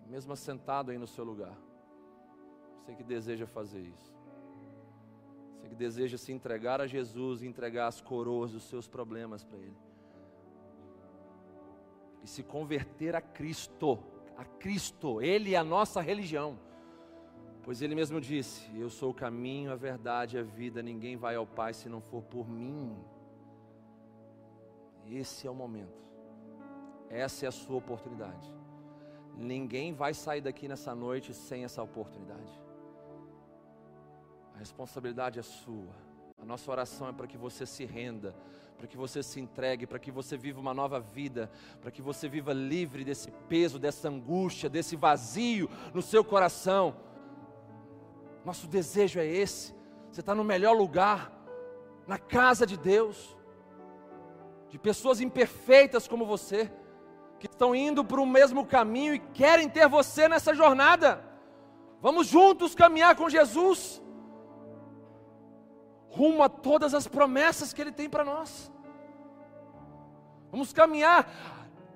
mesmo 0.05 0.35
sentado 0.35 0.91
aí 0.91 0.97
no 0.99 1.07
seu 1.07 1.23
lugar. 1.23 1.57
Você 2.77 2.93
que 2.93 3.03
deseja 3.03 3.47
fazer 3.47 3.81
isso. 3.81 4.18
Você 5.59 5.67
que 5.67 5.75
deseja 5.75 6.17
se 6.17 6.31
entregar 6.31 6.79
a 6.79 6.87
Jesus 6.87 7.41
e 7.41 7.47
entregar 7.47 7.87
as 7.87 7.99
coroas 7.99 8.51
dos 8.51 8.63
seus 8.63 8.87
problemas 8.87 9.43
para 9.43 9.57
Ele. 9.57 9.77
E 12.23 12.27
se 12.27 12.43
converter 12.43 13.15
a 13.15 13.21
Cristo, 13.21 13.99
a 14.37 14.45
Cristo, 14.45 15.21
Ele 15.21 15.53
é 15.53 15.57
a 15.57 15.63
nossa 15.63 16.01
religião. 16.01 16.57
Pois 17.63 17.81
Ele 17.81 17.93
mesmo 17.93 18.21
disse: 18.21 18.69
Eu 18.77 18.89
sou 18.89 19.11
o 19.11 19.13
caminho, 19.13 19.71
a 19.71 19.75
verdade 19.75 20.37
e 20.37 20.39
a 20.39 20.43
vida, 20.43 20.81
ninguém 20.81 21.17
vai 21.17 21.35
ao 21.35 21.45
Pai 21.45 21.73
se 21.73 21.89
não 21.89 22.01
for 22.01 22.23
por 22.23 22.49
mim. 22.49 22.97
Esse 25.05 25.47
é 25.47 25.51
o 25.51 25.55
momento, 25.55 26.05
essa 27.09 27.45
é 27.45 27.49
a 27.49 27.51
sua 27.51 27.77
oportunidade. 27.77 28.53
Ninguém 29.35 29.93
vai 29.93 30.13
sair 30.13 30.41
daqui 30.41 30.67
nessa 30.67 30.93
noite 30.93 31.33
sem 31.33 31.63
essa 31.63 31.81
oportunidade. 31.81 32.68
A 34.59 34.65
responsabilidade 34.67 35.39
é 35.39 35.41
sua. 35.41 35.95
A 36.37 36.43
nossa 36.43 36.69
oração 36.69 37.07
é 37.07 37.13
para 37.13 37.25
que 37.25 37.37
você 37.37 37.65
se 37.65 37.85
renda, 37.85 38.35
para 38.77 38.87
que 38.87 38.97
você 38.97 39.23
se 39.23 39.39
entregue, 39.39 39.87
para 39.87 39.97
que 39.97 40.11
você 40.11 40.35
viva 40.35 40.59
uma 40.59 40.73
nova 40.73 40.99
vida, 40.99 41.49
para 41.79 41.89
que 41.89 42.01
você 42.01 42.27
viva 42.27 42.51
livre 42.51 43.05
desse 43.05 43.31
peso, 43.47 43.79
dessa 43.79 44.09
angústia, 44.09 44.69
desse 44.69 44.97
vazio 44.97 45.69
no 45.93 46.01
seu 46.01 46.25
coração. 46.25 46.93
Nosso 48.43 48.67
desejo 48.67 49.17
é 49.17 49.25
esse. 49.25 49.73
Você 50.11 50.19
está 50.19 50.35
no 50.35 50.43
melhor 50.43 50.75
lugar, 50.75 51.31
na 52.05 52.17
casa 52.17 52.67
de 52.67 52.75
Deus, 52.75 53.37
de 54.67 54.77
pessoas 54.77 55.21
imperfeitas 55.21 56.05
como 56.05 56.25
você, 56.25 56.69
que 57.39 57.47
estão 57.47 57.73
indo 57.73 58.03
para 58.03 58.19
o 58.19 58.25
mesmo 58.25 58.65
caminho 58.65 59.13
e 59.13 59.19
querem 59.19 59.69
ter 59.69 59.87
você 59.87 60.27
nessa 60.27 60.53
jornada. 60.53 61.23
Vamos 62.01 62.27
juntos 62.27 62.75
caminhar 62.75 63.15
com 63.15 63.29
Jesus 63.29 64.01
rumo 66.09 66.43
a 66.43 66.49
todas 66.49 66.93
as 66.93 67.07
promessas 67.07 67.73
que 67.73 67.81
Ele 67.81 67.91
tem 67.91 68.09
para 68.09 68.25
nós. 68.25 68.71
Vamos 70.51 70.73
caminhar 70.73 71.29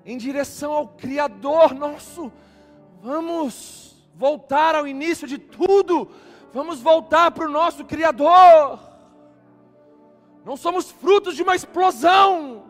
em 0.04 0.16
direção 0.16 0.72
ao 0.72 0.88
Criador 0.88 1.74
nosso. 1.74 2.32
Vamos 3.02 4.08
voltar 4.14 4.74
ao 4.74 4.86
início 4.86 5.26
de 5.26 5.38
tudo. 5.38 6.08
Vamos 6.52 6.80
voltar 6.80 7.32
para 7.32 7.46
o 7.46 7.50
nosso 7.50 7.84
Criador. 7.84 8.78
Não 10.44 10.56
somos 10.56 10.90
frutos 10.90 11.34
de 11.34 11.42
uma 11.42 11.56
explosão. 11.56 12.64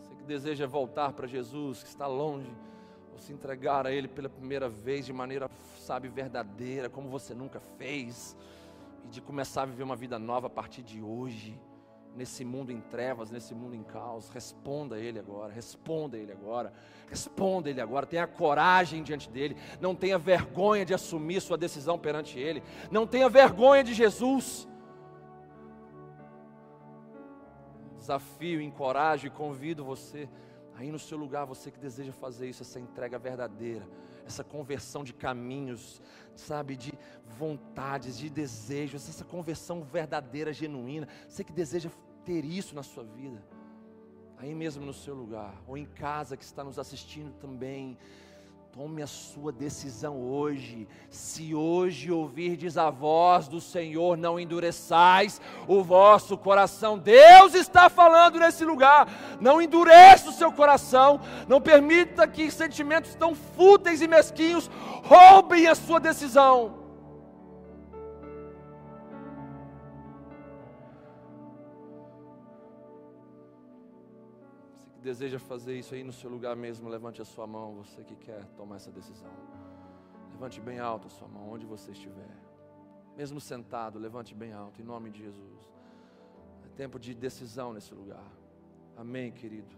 Você 0.00 0.14
que 0.16 0.24
deseja 0.24 0.66
voltar 0.66 1.12
para 1.12 1.26
Jesus, 1.26 1.82
que 1.82 1.88
está 1.88 2.06
longe 2.06 2.50
se 3.20 3.32
entregar 3.32 3.86
a 3.86 3.92
Ele 3.92 4.08
pela 4.08 4.28
primeira 4.28 4.68
vez 4.68 5.04
de 5.06 5.12
maneira, 5.12 5.50
sabe, 5.78 6.08
verdadeira, 6.08 6.88
como 6.88 7.08
você 7.08 7.34
nunca 7.34 7.60
fez, 7.78 8.36
e 9.04 9.08
de 9.08 9.20
começar 9.20 9.62
a 9.62 9.66
viver 9.66 9.82
uma 9.82 9.96
vida 9.96 10.18
nova 10.18 10.46
a 10.46 10.50
partir 10.50 10.82
de 10.82 11.02
hoje, 11.02 11.60
nesse 12.16 12.44
mundo 12.44 12.72
em 12.72 12.80
trevas, 12.80 13.30
nesse 13.30 13.54
mundo 13.54 13.74
em 13.74 13.82
caos. 13.82 14.30
Responda 14.30 14.96
a 14.96 14.98
Ele 14.98 15.18
agora, 15.18 15.52
responda 15.52 16.16
a 16.16 16.20
Ele 16.20 16.32
agora, 16.32 16.72
responda 17.08 17.68
a 17.68 17.70
Ele 17.70 17.80
agora. 17.80 18.06
Tenha 18.06 18.26
coragem 18.26 19.02
diante 19.02 19.28
dEle, 19.30 19.56
não 19.80 19.94
tenha 19.94 20.18
vergonha 20.18 20.84
de 20.84 20.94
assumir 20.94 21.40
sua 21.40 21.58
decisão 21.58 21.98
perante 21.98 22.38
Ele, 22.38 22.62
não 22.90 23.06
tenha 23.06 23.28
vergonha 23.28 23.84
de 23.84 23.94
Jesus. 23.94 24.66
Desafio, 27.98 28.60
encorajo 28.60 29.26
e 29.26 29.30
convido 29.30 29.84
você 29.84 30.28
Aí 30.80 30.90
no 30.90 30.98
seu 30.98 31.18
lugar, 31.18 31.44
você 31.44 31.70
que 31.70 31.78
deseja 31.78 32.10
fazer 32.10 32.48
isso, 32.48 32.62
essa 32.62 32.80
entrega 32.80 33.18
verdadeira, 33.18 33.86
essa 34.26 34.42
conversão 34.42 35.04
de 35.04 35.12
caminhos, 35.12 36.00
sabe, 36.34 36.74
de 36.74 36.90
vontades, 37.38 38.16
de 38.16 38.30
desejos, 38.30 39.06
essa 39.06 39.22
conversão 39.22 39.82
verdadeira, 39.82 40.54
genuína. 40.54 41.06
Você 41.28 41.44
que 41.44 41.52
deseja 41.52 41.90
ter 42.24 42.46
isso 42.46 42.74
na 42.74 42.82
sua 42.82 43.04
vida, 43.04 43.44
aí 44.38 44.54
mesmo 44.54 44.82
no 44.82 44.94
seu 44.94 45.14
lugar, 45.14 45.54
ou 45.66 45.76
em 45.76 45.84
casa 45.84 46.34
que 46.34 46.44
está 46.44 46.64
nos 46.64 46.78
assistindo 46.78 47.30
também, 47.34 47.98
Tome 48.72 49.02
a 49.02 49.06
sua 49.06 49.50
decisão 49.50 50.22
hoje. 50.22 50.86
Se 51.10 51.52
hoje 51.56 52.12
ouvirdes 52.12 52.78
a 52.78 52.88
voz 52.88 53.48
do 53.48 53.60
Senhor, 53.60 54.16
não 54.16 54.38
endureçais 54.38 55.40
o 55.66 55.82
vosso 55.82 56.38
coração. 56.38 56.96
Deus 56.96 57.54
está 57.54 57.90
falando 57.90 58.38
nesse 58.38 58.64
lugar. 58.64 59.08
Não 59.40 59.60
endureça 59.60 60.30
o 60.30 60.32
seu 60.32 60.52
coração. 60.52 61.20
Não 61.48 61.60
permita 61.60 62.28
que 62.28 62.48
sentimentos 62.48 63.16
tão 63.16 63.34
fúteis 63.34 64.00
e 64.00 64.06
mesquinhos 64.06 64.70
roubem 65.02 65.66
a 65.66 65.74
sua 65.74 65.98
decisão. 65.98 66.79
Que 75.00 75.04
deseja 75.04 75.38
fazer 75.38 75.78
isso 75.78 75.94
aí 75.94 76.04
no 76.04 76.12
seu 76.12 76.28
lugar 76.28 76.54
mesmo, 76.54 76.86
levante 76.88 77.22
a 77.22 77.24
sua 77.24 77.46
mão, 77.46 77.74
você 77.74 78.04
que 78.04 78.14
quer 78.14 78.44
tomar 78.54 78.76
essa 78.76 78.92
decisão. 78.92 79.32
Levante 80.32 80.60
bem 80.60 80.78
alto 80.78 81.06
a 81.06 81.10
sua 81.10 81.26
mão, 81.26 81.50
onde 81.50 81.64
você 81.64 81.90
estiver. 81.90 82.36
Mesmo 83.16 83.40
sentado, 83.40 83.98
levante 83.98 84.34
bem 84.34 84.52
alto, 84.52 84.80
em 84.80 84.84
nome 84.84 85.10
de 85.10 85.22
Jesus. 85.22 85.60
É 86.66 86.68
tempo 86.76 86.98
de 86.98 87.14
decisão 87.14 87.72
nesse 87.72 87.94
lugar. 87.94 88.30
Amém, 88.96 89.32
querido. 89.32 89.74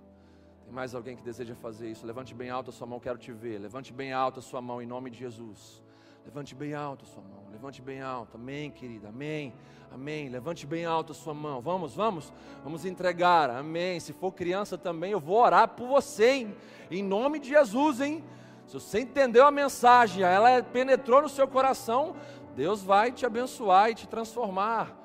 Tem 0.65 0.73
mais 0.73 0.93
alguém 0.95 1.17
que 1.17 1.23
deseja 1.23 1.55
fazer 1.55 1.89
isso? 1.89 2.05
Levante 2.05 2.35
bem 2.35 2.51
alto 2.51 2.71
a 2.71 2.73
sua 2.73 2.87
mão, 2.87 2.99
quero 2.99 3.19
te 3.19 3.33
ver. 3.33 3.59
Levante 3.59 3.93
bem 3.93 4.13
alto 4.13 4.41
a 4.41 4.43
sua 4.43 4.61
mão, 4.61 4.83
em 4.83 4.87
nome 4.87 5.09
de 5.09 5.19
Jesus. 5.19 5.82
Levante 6.25 6.55
bem 6.55 6.75
alto 6.75 7.05
a 7.05 7.09
sua 7.09 7.23
mão. 7.23 7.43
Levante 7.51 7.83
bem 7.83 8.01
alto. 8.01 8.37
Amém, 8.37 8.71
querida. 8.71 9.09
Amém. 9.09 9.53
Amém. 9.91 10.29
Levante 10.29 10.67
bem 10.67 10.85
alto 10.85 11.13
a 11.13 11.15
sua 11.15 11.35
mão. 11.35 11.61
Vamos, 11.61 11.95
vamos. 11.95 12.33
Vamos 12.63 12.85
entregar. 12.85 13.51
Amém. 13.51 14.01
Se 14.01 14.13
for 14.13 14.33
criança 14.33 14.79
também, 14.79 15.13
eu 15.13 15.21
vou 15.21 15.37
orar 15.37 15.69
por 15.69 15.87
você, 15.87 16.31
hein? 16.31 16.55
Em 16.91 17.03
nome 17.03 17.39
de 17.39 17.49
Jesus, 17.49 18.01
hein? 18.01 18.25
Se 18.67 18.75
você 18.75 19.01
entendeu 19.01 19.47
a 19.47 19.51
mensagem, 19.51 20.23
ela 20.23 20.63
penetrou 20.63 21.21
no 21.23 21.29
seu 21.29 21.47
coração, 21.47 22.15
Deus 22.55 22.83
vai 22.83 23.13
te 23.13 23.27
abençoar 23.27 23.91
e 23.91 23.95
te 23.95 24.09
transformar. 24.09 24.97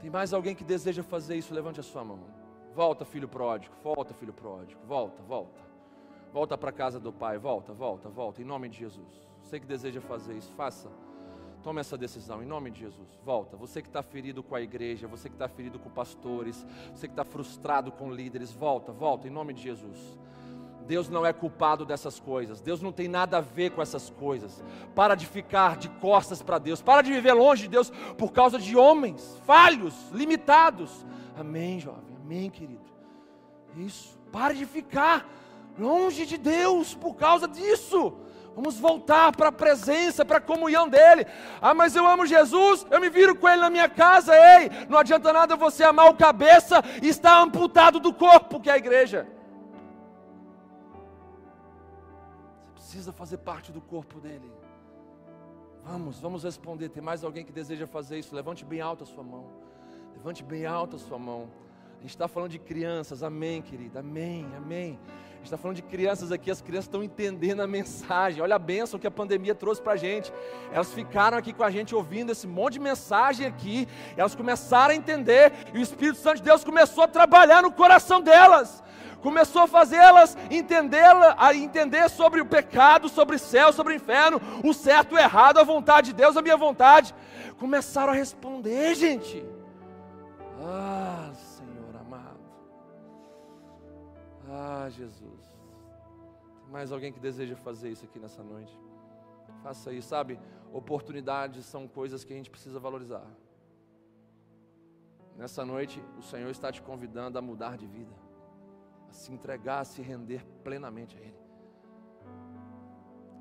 Tem 0.00 0.10
mais 0.10 0.32
alguém 0.32 0.54
que 0.54 0.64
deseja 0.64 1.02
fazer 1.02 1.36
isso? 1.36 1.54
Levante 1.54 1.80
a 1.80 1.82
sua 1.82 2.04
mão. 2.04 2.20
Volta, 2.74 3.04
filho 3.04 3.28
pródigo. 3.28 3.74
Volta, 3.82 4.12
filho 4.14 4.32
pródigo. 4.32 4.80
Volta, 4.86 5.22
volta. 5.22 5.60
Volta 6.32 6.58
para 6.58 6.70
a 6.70 6.72
casa 6.72 6.98
do 6.98 7.12
Pai. 7.12 7.38
Volta, 7.38 7.72
volta, 7.72 8.08
volta. 8.08 8.42
Em 8.42 8.44
nome 8.44 8.68
de 8.68 8.78
Jesus. 8.78 9.33
Você 9.54 9.60
que 9.60 9.66
deseja 9.68 10.00
fazer 10.00 10.34
isso, 10.36 10.50
faça. 10.56 10.90
Tome 11.62 11.78
essa 11.78 11.96
decisão 11.96 12.42
em 12.42 12.44
nome 12.44 12.72
de 12.72 12.80
Jesus. 12.80 13.08
Volta. 13.24 13.56
Você 13.56 13.80
que 13.80 13.86
está 13.86 14.02
ferido 14.02 14.42
com 14.42 14.56
a 14.56 14.60
igreja, 14.60 15.06
você 15.06 15.28
que 15.28 15.36
está 15.36 15.46
ferido 15.46 15.78
com 15.78 15.88
pastores, 15.88 16.66
você 16.92 17.06
que 17.06 17.12
está 17.12 17.22
frustrado 17.22 17.92
com 17.92 18.12
líderes, 18.12 18.50
volta, 18.50 18.90
volta 18.90 19.28
em 19.28 19.30
nome 19.30 19.54
de 19.54 19.62
Jesus. 19.62 20.18
Deus 20.88 21.08
não 21.08 21.24
é 21.24 21.32
culpado 21.32 21.86
dessas 21.86 22.18
coisas. 22.18 22.60
Deus 22.60 22.82
não 22.82 22.90
tem 22.90 23.06
nada 23.06 23.38
a 23.38 23.40
ver 23.40 23.70
com 23.70 23.80
essas 23.80 24.10
coisas. 24.10 24.60
Para 24.92 25.14
de 25.14 25.24
ficar 25.24 25.76
de 25.76 25.88
costas 25.88 26.42
para 26.42 26.58
Deus. 26.58 26.82
Para 26.82 27.02
de 27.02 27.12
viver 27.12 27.34
longe 27.34 27.62
de 27.62 27.68
Deus 27.68 27.90
por 28.18 28.32
causa 28.32 28.58
de 28.58 28.76
homens 28.76 29.40
falhos, 29.46 30.10
limitados. 30.10 31.06
Amém, 31.36 31.78
jovem. 31.78 32.16
Amém, 32.24 32.50
querido. 32.50 32.90
Isso. 33.76 34.18
Pare 34.32 34.54
de 34.54 34.66
ficar 34.66 35.24
longe 35.78 36.26
de 36.26 36.38
Deus 36.38 36.92
por 36.96 37.14
causa 37.14 37.46
disso. 37.46 38.14
Vamos 38.54 38.78
voltar 38.78 39.34
para 39.36 39.48
a 39.48 39.52
presença, 39.52 40.24
para 40.24 40.38
a 40.38 40.40
comunhão 40.40 40.88
dele. 40.88 41.26
Ah, 41.60 41.74
mas 41.74 41.96
eu 41.96 42.06
amo 42.06 42.24
Jesus, 42.26 42.86
eu 42.90 43.00
me 43.00 43.10
viro 43.10 43.34
com 43.34 43.48
ele 43.48 43.60
na 43.60 43.70
minha 43.70 43.88
casa. 43.88 44.32
Ei, 44.34 44.70
não 44.88 44.98
adianta 44.98 45.32
nada 45.32 45.56
você 45.56 45.82
amar 45.82 46.08
o 46.08 46.14
cabeça 46.14 46.82
e 47.02 47.08
estar 47.08 47.40
amputado 47.40 47.98
do 47.98 48.12
corpo, 48.12 48.60
que 48.60 48.70
é 48.70 48.74
a 48.74 48.78
igreja. 48.78 49.26
precisa 52.94 53.12
fazer 53.12 53.38
parte 53.38 53.72
do 53.72 53.80
corpo 53.80 54.20
dele. 54.20 54.52
Vamos, 55.82 56.20
vamos 56.20 56.44
responder. 56.44 56.88
Tem 56.90 57.02
mais 57.02 57.24
alguém 57.24 57.44
que 57.44 57.50
deseja 57.50 57.88
fazer 57.88 58.20
isso? 58.20 58.32
Levante 58.36 58.64
bem 58.64 58.80
alto 58.80 59.02
a 59.02 59.06
sua 59.06 59.24
mão. 59.24 59.50
Levante 60.14 60.44
bem 60.44 60.64
alto 60.64 60.94
a 60.94 60.98
sua 61.00 61.18
mão. 61.18 61.50
A 61.98 62.02
gente 62.02 62.10
está 62.10 62.28
falando 62.28 62.52
de 62.52 62.58
crianças, 62.60 63.24
amém, 63.24 63.60
querida, 63.62 63.98
amém, 63.98 64.46
amém. 64.56 65.00
Gente 65.44 65.52
está 65.52 65.58
falando 65.58 65.76
de 65.76 65.82
crianças 65.82 66.32
aqui, 66.32 66.50
as 66.50 66.62
crianças 66.62 66.86
estão 66.86 67.04
entendendo 67.04 67.60
a 67.60 67.66
mensagem. 67.66 68.40
Olha 68.40 68.56
a 68.56 68.58
bênção 68.58 68.98
que 68.98 69.06
a 69.06 69.10
pandemia 69.10 69.54
trouxe 69.54 69.82
para 69.82 69.92
a 69.92 69.96
gente. 69.96 70.32
Elas 70.72 70.90
ficaram 70.90 71.36
aqui 71.36 71.52
com 71.52 71.62
a 71.62 71.70
gente 71.70 71.94
ouvindo 71.94 72.32
esse 72.32 72.46
monte 72.46 72.74
de 72.74 72.80
mensagem 72.80 73.46
aqui. 73.46 73.86
Elas 74.16 74.34
começaram 74.34 74.94
a 74.94 74.96
entender 74.96 75.52
e 75.74 75.78
o 75.78 75.82
Espírito 75.82 76.18
Santo 76.18 76.36
de 76.36 76.44
Deus 76.44 76.64
começou 76.64 77.04
a 77.04 77.08
trabalhar 77.08 77.60
no 77.62 77.70
coração 77.70 78.22
delas 78.22 78.82
começou 79.20 79.62
a 79.62 79.66
fazê-las 79.66 80.36
entendê-la, 80.50 81.34
a 81.38 81.54
entender 81.54 82.10
sobre 82.10 82.42
o 82.42 82.46
pecado, 82.46 83.08
sobre 83.08 83.36
o 83.36 83.38
céu, 83.38 83.72
sobre 83.72 83.94
o 83.94 83.96
inferno, 83.96 84.40
o 84.62 84.74
certo, 84.74 85.14
o 85.14 85.18
errado, 85.18 85.58
a 85.58 85.62
vontade 85.62 86.08
de 86.08 86.14
Deus, 86.14 86.36
a 86.36 86.42
minha 86.42 86.58
vontade. 86.58 87.14
Começaram 87.58 88.12
a 88.12 88.16
responder, 88.16 88.94
gente. 88.94 89.42
Ah, 94.56 94.88
Jesus. 94.88 95.42
Tem 96.62 96.70
mais 96.70 96.92
alguém 96.92 97.12
que 97.12 97.18
deseja 97.18 97.56
fazer 97.56 97.90
isso 97.90 98.04
aqui 98.04 98.18
nessa 98.18 98.42
noite? 98.42 98.78
Faça 99.62 99.92
isso, 99.92 100.08
sabe? 100.08 100.38
Oportunidades 100.72 101.64
são 101.66 101.88
coisas 101.88 102.22
que 102.24 102.32
a 102.32 102.36
gente 102.36 102.50
precisa 102.50 102.78
valorizar. 102.78 103.26
Nessa 105.36 105.64
noite, 105.64 106.00
o 106.18 106.22
Senhor 106.22 106.50
está 106.50 106.70
te 106.70 106.80
convidando 106.80 107.38
a 107.38 107.42
mudar 107.42 107.76
de 107.76 107.86
vida 107.86 108.24
se 109.14 109.32
entregar, 109.32 109.80
a 109.80 109.84
se 109.84 110.02
render 110.02 110.44
plenamente 110.62 111.16
a 111.16 111.20
Ele. 111.20 111.44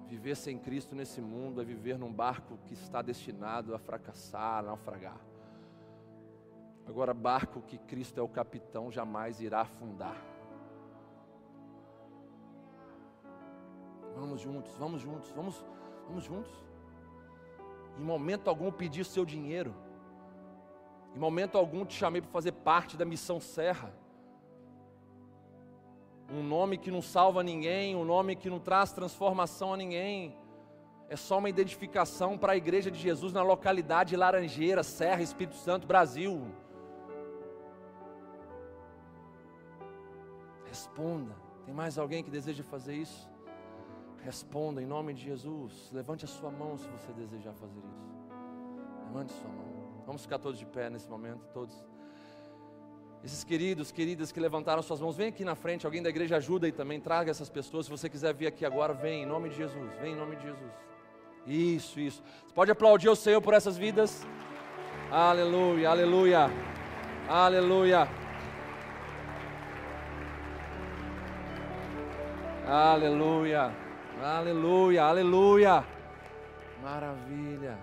Viver 0.07 0.35
sem 0.35 0.59
Cristo 0.59 0.95
nesse 0.95 1.19
mundo 1.19 1.61
é 1.61 1.65
viver 1.65 1.97
num 1.97 2.13
barco 2.13 2.59
que 2.65 2.73
está 2.73 3.01
destinado 3.01 3.73
a 3.73 3.79
fracassar, 3.79 4.59
a 4.59 4.61
naufragar. 4.61 5.19
Agora, 6.85 7.13
barco 7.13 7.61
que 7.61 7.77
Cristo 7.77 8.19
é 8.19 8.23
o 8.23 8.27
capitão 8.27 8.91
jamais 8.91 9.41
irá 9.41 9.61
afundar. 9.61 10.32
Vamos 14.15 14.41
juntos, 14.41 14.71
vamos 14.77 15.01
juntos, 15.01 15.31
vamos, 15.31 15.65
vamos 16.07 16.23
juntos. 16.23 16.51
Em 17.97 18.03
momento 18.03 18.49
algum 18.49 18.71
pedi 18.71 19.03
seu 19.03 19.25
dinheiro. 19.25 19.73
Em 21.15 21.19
momento 21.19 21.57
algum 21.57 21.85
te 21.85 21.93
chamei 21.93 22.21
para 22.21 22.31
fazer 22.31 22.51
parte 22.51 22.97
da 22.97 23.05
missão 23.05 23.39
Serra 23.39 23.93
um 26.33 26.41
nome 26.41 26.77
que 26.77 26.89
não 26.89 27.01
salva 27.01 27.43
ninguém, 27.43 27.95
um 27.95 28.03
nome 28.03 28.35
que 28.35 28.49
não 28.49 28.59
traz 28.59 28.91
transformação 28.91 29.73
a 29.73 29.77
ninguém. 29.77 30.35
É 31.07 31.15
só 31.15 31.37
uma 31.37 31.49
identificação 31.49 32.37
para 32.37 32.53
a 32.53 32.57
igreja 32.57 32.89
de 32.89 32.97
Jesus 32.97 33.31
na 33.31 33.43
localidade 33.43 34.15
Laranjeira, 34.15 34.81
Serra, 34.83 35.21
Espírito 35.21 35.55
Santo, 35.55 35.85
Brasil. 35.85 36.41
Responda. 40.65 41.35
Tem 41.65 41.73
mais 41.73 41.99
alguém 41.99 42.23
que 42.23 42.31
deseja 42.31 42.63
fazer 42.63 42.95
isso? 42.95 43.29
Responda 44.23 44.81
em 44.81 44.85
nome 44.85 45.13
de 45.13 45.23
Jesus. 45.23 45.89
Levante 45.91 46.25
a 46.25 46.27
sua 46.27 46.49
mão 46.49 46.77
se 46.77 46.87
você 46.87 47.11
desejar 47.11 47.53
fazer 47.53 47.79
isso. 47.79 48.13
Levante 49.07 49.33
a 49.33 49.37
sua 49.37 49.49
mão. 49.49 49.73
Vamos 50.05 50.21
ficar 50.21 50.39
todos 50.39 50.57
de 50.57 50.65
pé 50.65 50.89
nesse 50.89 51.09
momento, 51.09 51.45
todos. 51.53 51.75
Esses 53.23 53.43
queridos, 53.43 53.91
queridas 53.91 54.31
que 54.31 54.39
levantaram 54.39 54.81
suas 54.81 54.99
mãos, 54.99 55.15
vem 55.15 55.27
aqui 55.29 55.45
na 55.45 55.55
frente, 55.55 55.85
alguém 55.85 56.01
da 56.01 56.09
igreja 56.09 56.37
ajuda 56.37 56.65
aí 56.65 56.71
também, 56.71 56.99
traga 56.99 57.31
essas 57.31 57.49
pessoas. 57.49 57.85
Se 57.85 57.91
você 57.91 58.09
quiser 58.09 58.33
vir 58.33 58.47
aqui 58.47 58.65
agora, 58.65 58.93
vem 58.93 59.23
em 59.23 59.25
nome 59.25 59.49
de 59.49 59.55
Jesus, 59.55 59.91
vem 60.01 60.13
em 60.13 60.15
nome 60.15 60.35
de 60.35 60.43
Jesus. 60.43 60.71
Isso, 61.45 61.99
isso. 61.99 62.23
Você 62.45 62.53
pode 62.53 62.71
aplaudir 62.71 63.09
o 63.09 63.15
Senhor 63.15 63.41
por 63.41 63.53
essas 63.53 63.77
vidas? 63.77 64.25
Aleluia, 65.09 65.89
aleluia, 65.89 66.49
aleluia. 67.29 68.07
Aleluia, 72.65 73.75
aleluia, 74.21 75.03
aleluia. 75.03 75.85
Maravilha. 76.81 77.77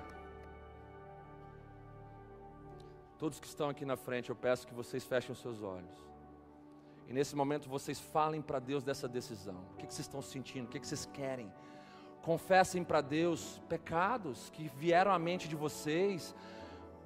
Todos 3.18 3.38
que 3.38 3.46
estão 3.46 3.68
aqui 3.68 3.84
na 3.84 3.96
frente, 3.96 4.30
eu 4.30 4.36
peço 4.36 4.66
que 4.66 4.74
vocês 4.74 5.04
fechem 5.04 5.32
os 5.32 5.40
seus 5.40 5.62
olhos. 5.62 6.10
E 7.06 7.12
nesse 7.12 7.34
momento 7.34 7.68
vocês 7.68 7.98
falem 7.98 8.40
para 8.40 8.58
Deus 8.58 8.84
dessa 8.84 9.08
decisão. 9.08 9.56
O 9.72 9.76
que, 9.76 9.84
vocês 9.84 10.06
estão 10.06 10.22
sentindo? 10.22 10.66
O 10.66 10.68
que, 10.68 10.78
que 10.78 10.86
vocês 10.86 11.06
querem? 11.06 11.52
Confessem 12.22 12.84
para 12.84 13.00
Deus 13.00 13.60
pecados 13.68 14.48
que 14.50 14.68
vieram 14.76 15.10
à 15.10 15.18
mente 15.18 15.48
de 15.48 15.56
vocês. 15.56 16.34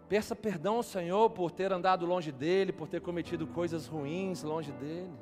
Peça 0.09 0.37
perdão 0.37 0.77
ao 0.77 0.83
Senhor 0.83 1.31
por 1.31 1.51
ter 1.51 1.73
andado 1.73 2.05
longe 2.05 2.31
dele, 2.31 2.73
por 2.73 2.87
ter 2.87 3.01
cometido 3.01 3.47
coisas 3.47 3.87
ruins 3.87 4.43
longe 4.43 4.73
dele. 4.73 5.19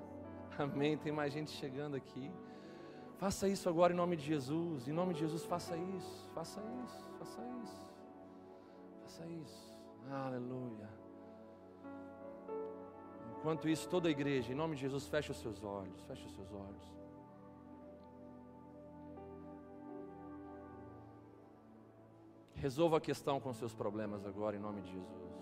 Amém. 0.58 0.98
Tem 0.98 1.12
mais 1.12 1.32
gente 1.32 1.52
chegando 1.52 1.96
aqui. 1.96 2.30
Faça 3.22 3.48
isso 3.48 3.68
agora 3.68 3.92
em 3.92 3.96
nome 3.96 4.16
de 4.16 4.24
Jesus. 4.24 4.88
Em 4.88 4.92
nome 4.92 5.14
de 5.14 5.20
Jesus, 5.20 5.44
faça 5.44 5.76
isso. 5.76 6.28
Faça 6.34 6.60
isso. 6.84 7.02
Faça 7.20 7.40
isso. 7.62 7.88
Faça 9.02 9.26
isso. 9.26 9.80
Aleluia. 10.10 10.88
Enquanto 13.30 13.68
isso, 13.68 13.88
toda 13.88 14.08
a 14.08 14.10
igreja, 14.10 14.50
em 14.50 14.56
nome 14.56 14.74
de 14.74 14.80
Jesus, 14.80 15.06
feche 15.06 15.30
os 15.30 15.36
seus 15.36 15.62
olhos, 15.62 16.02
feche 16.02 16.26
os 16.26 16.34
seus 16.34 16.52
olhos. 16.52 16.84
Resolva 22.56 22.96
a 22.96 23.00
questão 23.00 23.38
com 23.38 23.52
seus 23.52 23.72
problemas 23.72 24.26
agora, 24.26 24.56
em 24.56 24.60
nome 24.60 24.80
de 24.82 24.90
Jesus. 24.90 25.32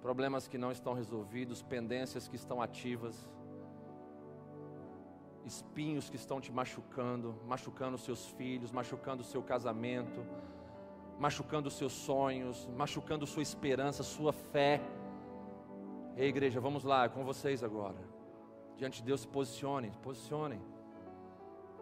Problemas 0.00 0.46
que 0.46 0.56
não 0.56 0.70
estão 0.70 0.94
resolvidos, 0.94 1.60
pendências 1.60 2.28
que 2.28 2.36
estão 2.36 2.62
ativas, 2.62 3.28
espinhos 5.44 6.10
que 6.10 6.16
estão 6.16 6.40
te 6.40 6.52
machucando, 6.52 7.34
machucando 7.46 7.96
seus 7.98 8.26
filhos, 8.26 8.70
machucando 8.70 9.22
o 9.22 9.24
seu 9.24 9.42
casamento 9.42 10.24
machucando 11.20 11.70
seus 11.70 11.92
sonhos, 11.92 12.66
machucando 12.74 13.26
sua 13.26 13.42
esperança, 13.42 14.02
sua 14.02 14.32
fé. 14.32 14.80
Ei, 16.16 16.28
igreja, 16.28 16.58
vamos 16.58 16.82
lá, 16.82 17.04
é 17.04 17.08
com 17.10 17.22
vocês 17.22 17.62
agora. 17.62 17.98
Diante 18.74 19.02
de 19.02 19.06
Deus, 19.06 19.20
se 19.20 19.28
posicionem, 19.28 19.92
posicionem. 20.02 20.58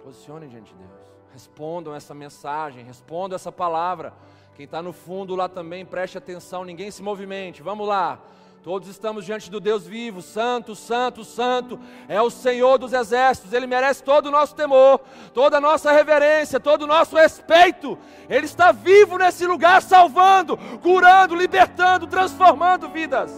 Posicionem 0.03 0.49
diante 0.49 0.75
de 0.75 0.79
Deus. 0.81 1.13
Respondam 1.33 1.95
essa 1.95 2.13
mensagem, 2.15 2.85
respondam 2.85 3.37
essa 3.37 3.53
palavra. 3.53 4.13
Quem 4.57 4.65
está 4.65 4.83
no 4.83 4.93
fundo 4.93 5.37
lá 5.37 5.49
também, 5.49 5.87
preste 5.87 6.19
atenção, 6.19 6.65
ninguém 6.65 6.91
se 6.91 7.01
movimente. 7.01 7.63
Vamos 7.63 7.87
lá. 7.87 8.21
Todos 8.63 8.89
estamos 8.89 9.25
diante 9.25 9.51
do 9.51 9.61
Deus 9.61 9.87
vivo, 9.87 10.21
Santo, 10.21 10.75
Santo, 10.75 11.25
Santo, 11.25 11.79
é 12.09 12.21
o 12.21 12.29
Senhor 12.29 12.77
dos 12.77 12.93
exércitos, 12.93 13.53
Ele 13.53 13.67
merece 13.67 14.03
todo 14.03 14.27
o 14.27 14.31
nosso 14.31 14.55
temor, 14.55 15.01
toda 15.33 15.59
a 15.59 15.61
nossa 15.61 15.93
reverência, 15.93 16.59
todo 16.59 16.83
o 16.83 16.87
nosso 16.87 17.17
respeito. 17.17 17.97
Ele 18.29 18.47
está 18.47 18.73
vivo 18.73 19.17
nesse 19.17 19.47
lugar, 19.47 19.81
salvando, 19.81 20.59
curando, 20.83 21.37
libertando, 21.37 22.07
transformando 22.07 22.89
vidas. 22.89 23.33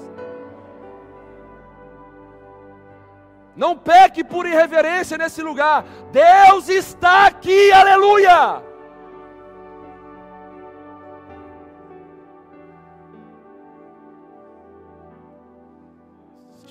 Não 3.55 3.77
peque 3.77 4.25
por 4.25 4.47
irreverência 4.47 5.19
nesse 5.19 5.43
lugar, 5.43 5.85
Deus 6.11 6.69
está 6.69 7.27
aqui, 7.27 7.71
aleluia. 7.73 8.70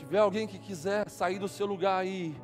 Tiver 0.10 0.22
alguém 0.22 0.48
que 0.48 0.58
quiser 0.58 1.08
sair 1.08 1.38
do 1.38 1.48
seu 1.48 1.68
lugar 1.68 2.00
aí 2.00 2.36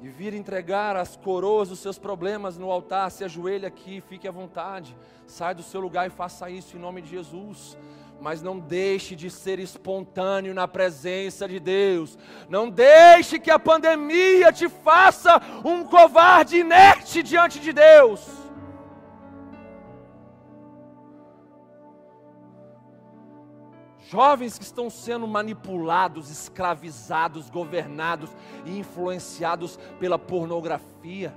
e 0.00 0.08
vir 0.08 0.34
entregar 0.34 0.96
as 0.96 1.14
coroas 1.14 1.68
dos 1.68 1.78
seus 1.78 1.96
problemas 1.96 2.58
no 2.58 2.72
altar, 2.72 3.08
se 3.08 3.22
ajoelhe 3.22 3.64
aqui, 3.64 4.00
fique 4.00 4.26
à 4.26 4.32
vontade, 4.32 4.96
sai 5.24 5.54
do 5.54 5.62
seu 5.62 5.80
lugar 5.80 6.08
e 6.08 6.10
faça 6.10 6.50
isso 6.50 6.76
em 6.76 6.80
nome 6.80 7.00
de 7.00 7.08
Jesus. 7.08 7.78
mas 8.20 8.42
não 8.42 8.58
deixe 8.58 9.14
de 9.16 9.30
ser 9.30 9.60
espontâneo 9.60 10.54
na 10.54 10.66
presença 10.66 11.48
de 11.48 11.58
Deus. 11.58 12.16
Não 12.48 12.70
deixe 12.70 13.38
que 13.38 13.50
a 13.50 13.58
pandemia 13.58 14.52
te 14.52 14.68
faça 14.68 15.40
um 15.64 15.82
covarde 15.82 16.58
inerte 16.58 17.20
diante 17.20 17.58
de 17.58 17.72
Deus. 17.72 18.41
Jovens 24.12 24.58
que 24.58 24.64
estão 24.64 24.90
sendo 24.90 25.26
manipulados, 25.26 26.30
escravizados, 26.30 27.48
governados 27.48 28.28
e 28.66 28.78
influenciados 28.78 29.78
pela 29.98 30.18
pornografia 30.18 31.34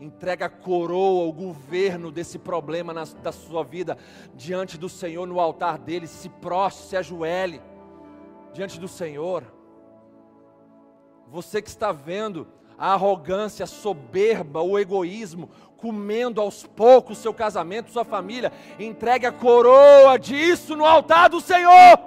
entrega 0.00 0.46
a 0.46 0.48
coroa, 0.48 1.28
o 1.28 1.32
governo 1.32 2.10
desse 2.10 2.38
problema 2.38 2.94
na, 2.94 3.04
da 3.04 3.30
sua 3.30 3.62
vida 3.62 3.98
diante 4.34 4.78
do 4.78 4.88
Senhor 4.88 5.26
no 5.26 5.38
altar 5.38 5.76
dele, 5.76 6.06
se 6.06 6.30
prostre, 6.30 6.86
se 6.86 6.96
ajoelhe 6.96 7.60
diante 8.54 8.80
do 8.80 8.88
Senhor. 8.88 9.44
Você 11.26 11.60
que 11.60 11.68
está 11.68 11.92
vendo 11.92 12.46
a 12.78 12.92
arrogância, 12.92 13.64
a 13.64 13.66
soberba, 13.66 14.62
o 14.62 14.78
egoísmo 14.78 15.50
comendo 15.76 16.40
aos 16.40 16.64
poucos 16.66 17.18
seu 17.18 17.32
casamento, 17.32 17.90
sua 17.90 18.04
família, 18.04 18.52
entregue 18.78 19.26
a 19.26 19.32
coroa 19.32 20.18
disso 20.18 20.76
no 20.76 20.84
altar 20.84 21.28
do 21.28 21.40
Senhor. 21.40 21.98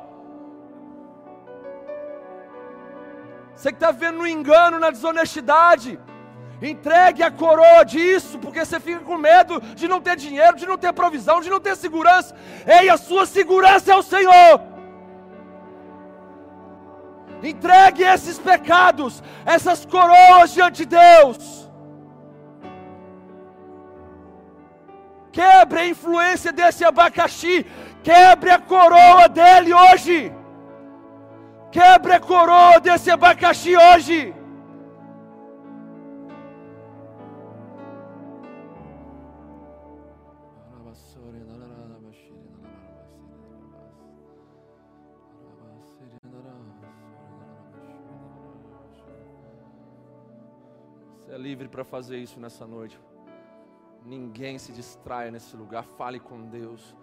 Você 3.56 3.70
que 3.70 3.76
está 3.76 3.92
vendo 3.92 4.18
no 4.18 4.28
engano, 4.28 4.80
na 4.80 4.90
desonestidade, 4.90 6.00
Entregue 6.62 7.24
a 7.24 7.32
coroa 7.32 7.84
disso, 7.84 8.38
porque 8.38 8.64
você 8.64 8.80
fica 8.80 9.00
com 9.00 9.18
medo 9.18 9.60
de 9.76 9.88
não 9.88 10.00
ter 10.00 10.16
dinheiro, 10.16 10.56
de 10.56 10.68
não 10.68 10.78
ter 10.78 10.94
provisão, 10.94 11.42
de 11.42 11.50
não 11.50 11.60
ter 11.60 11.76
segurança. 11.76 12.36
Ei, 12.68 12.88
a 12.88 12.98
sua 12.98 13.26
segurança 13.26 13.92
é 13.92 13.96
o 13.96 14.04
Senhor. 14.04 14.71
Entregue 17.44 18.04
esses 18.04 18.38
pecados, 18.38 19.24
essas 19.46 19.86
coroas 19.86 20.54
diante 20.54 20.86
de 20.86 20.98
Deus. 20.98 21.70
Quebre 25.32 25.80
a 25.80 25.88
influência 25.88 26.52
desse 26.52 26.84
abacaxi. 26.84 27.66
Quebre 28.04 28.52
a 28.52 28.60
coroa 28.60 29.28
dele 29.30 29.74
hoje. 29.74 30.32
Quebre 31.72 32.14
a 32.14 32.20
coroa 32.20 32.80
desse 32.80 33.10
abacaxi 33.10 33.76
hoje. 33.76 34.36
Livre 51.42 51.68
para 51.68 51.84
fazer 51.84 52.18
isso 52.18 52.40
nessa 52.40 52.66
noite. 52.66 53.00
Ninguém 54.06 54.58
se 54.58 54.72
distraia 54.72 55.32
nesse 55.32 55.56
lugar. 55.56 55.84
Fale 55.84 56.20
com 56.20 56.48
Deus. 56.48 56.96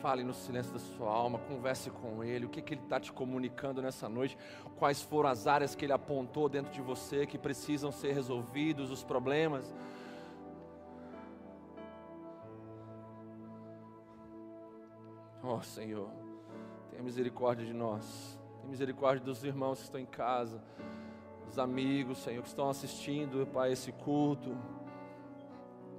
Fale 0.00 0.24
no 0.24 0.34
silêncio 0.34 0.72
da 0.72 0.78
sua 0.78 1.10
alma. 1.10 1.38
Converse 1.38 1.90
com 1.90 2.22
Ele. 2.22 2.46
O 2.46 2.48
que, 2.48 2.60
que 2.60 2.74
Ele 2.74 2.82
está 2.82 2.98
te 2.98 3.12
comunicando 3.12 3.80
nessa 3.80 4.08
noite? 4.08 4.36
Quais 4.76 5.00
foram 5.00 5.28
as 5.28 5.46
áreas 5.46 5.74
que 5.74 5.84
Ele 5.84 5.92
apontou 5.92 6.48
dentro 6.48 6.72
de 6.72 6.80
você 6.80 7.26
que 7.26 7.38
precisam 7.38 7.92
ser 7.92 8.12
resolvidos, 8.12 8.90
os 8.90 9.04
problemas. 9.04 9.74
Oh 15.44 15.60
Senhor, 15.60 16.08
tenha 16.90 17.02
misericórdia 17.02 17.66
de 17.66 17.72
nós. 17.72 18.38
Tenha 18.58 18.70
misericórdia 18.70 19.24
dos 19.24 19.42
irmãos 19.42 19.78
que 19.78 19.84
estão 19.84 20.00
em 20.00 20.06
casa 20.06 20.62
os 21.52 21.58
amigos, 21.58 22.16
Senhor, 22.16 22.40
que 22.40 22.48
estão 22.48 22.70
assistindo, 22.70 23.46
Pai, 23.52 23.72
esse 23.72 23.92
culto. 23.92 24.56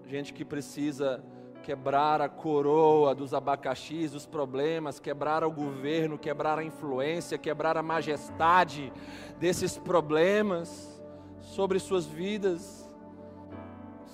Gente 0.08 0.34
que 0.34 0.44
precisa 0.44 1.24
quebrar 1.62 2.22
a 2.22 2.28
coroa 2.28 3.14
dos 3.14 3.36
abacaxis, 3.36 4.14
dos 4.14 4.26
problemas, 4.26 5.00
quebrar 5.00 5.44
o 5.44 5.52
governo, 5.52 6.18
quebrar 6.18 6.58
a 6.58 6.64
influência, 6.64 7.38
quebrar 7.38 7.78
a 7.78 7.84
majestade 7.84 8.92
desses 9.40 9.78
problemas 9.78 11.00
sobre 11.40 11.78
suas 11.78 12.08
vidas. 12.08 12.92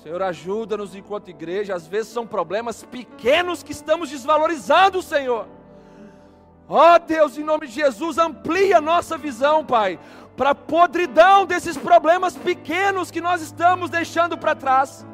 Senhor, 0.03 0.21
ajuda-nos 0.21 0.93
enquanto 0.93 1.29
igreja. 1.29 1.73
Às 1.73 1.87
vezes 1.87 2.11
são 2.11 2.27
problemas 2.27 2.83
pequenos 2.83 3.63
que 3.63 3.71
estamos 3.71 4.09
desvalorizando, 4.09 5.01
Senhor. 5.01 5.47
Ó 6.67 6.95
oh, 6.95 6.99
Deus, 6.99 7.37
em 7.37 7.43
nome 7.43 7.65
de 7.65 7.73
Jesus, 7.73 8.17
amplia 8.17 8.77
a 8.77 8.81
nossa 8.81 9.17
visão, 9.17 9.65
Pai 9.65 9.97
para 10.39 10.51
a 10.51 10.55
podridão 10.55 11.45
desses 11.45 11.75
problemas 11.75 12.37
pequenos 12.37 13.11
que 13.11 13.19
nós 13.19 13.41
estamos 13.41 13.89
deixando 13.89 14.37
para 14.37 14.55
trás. 14.55 15.05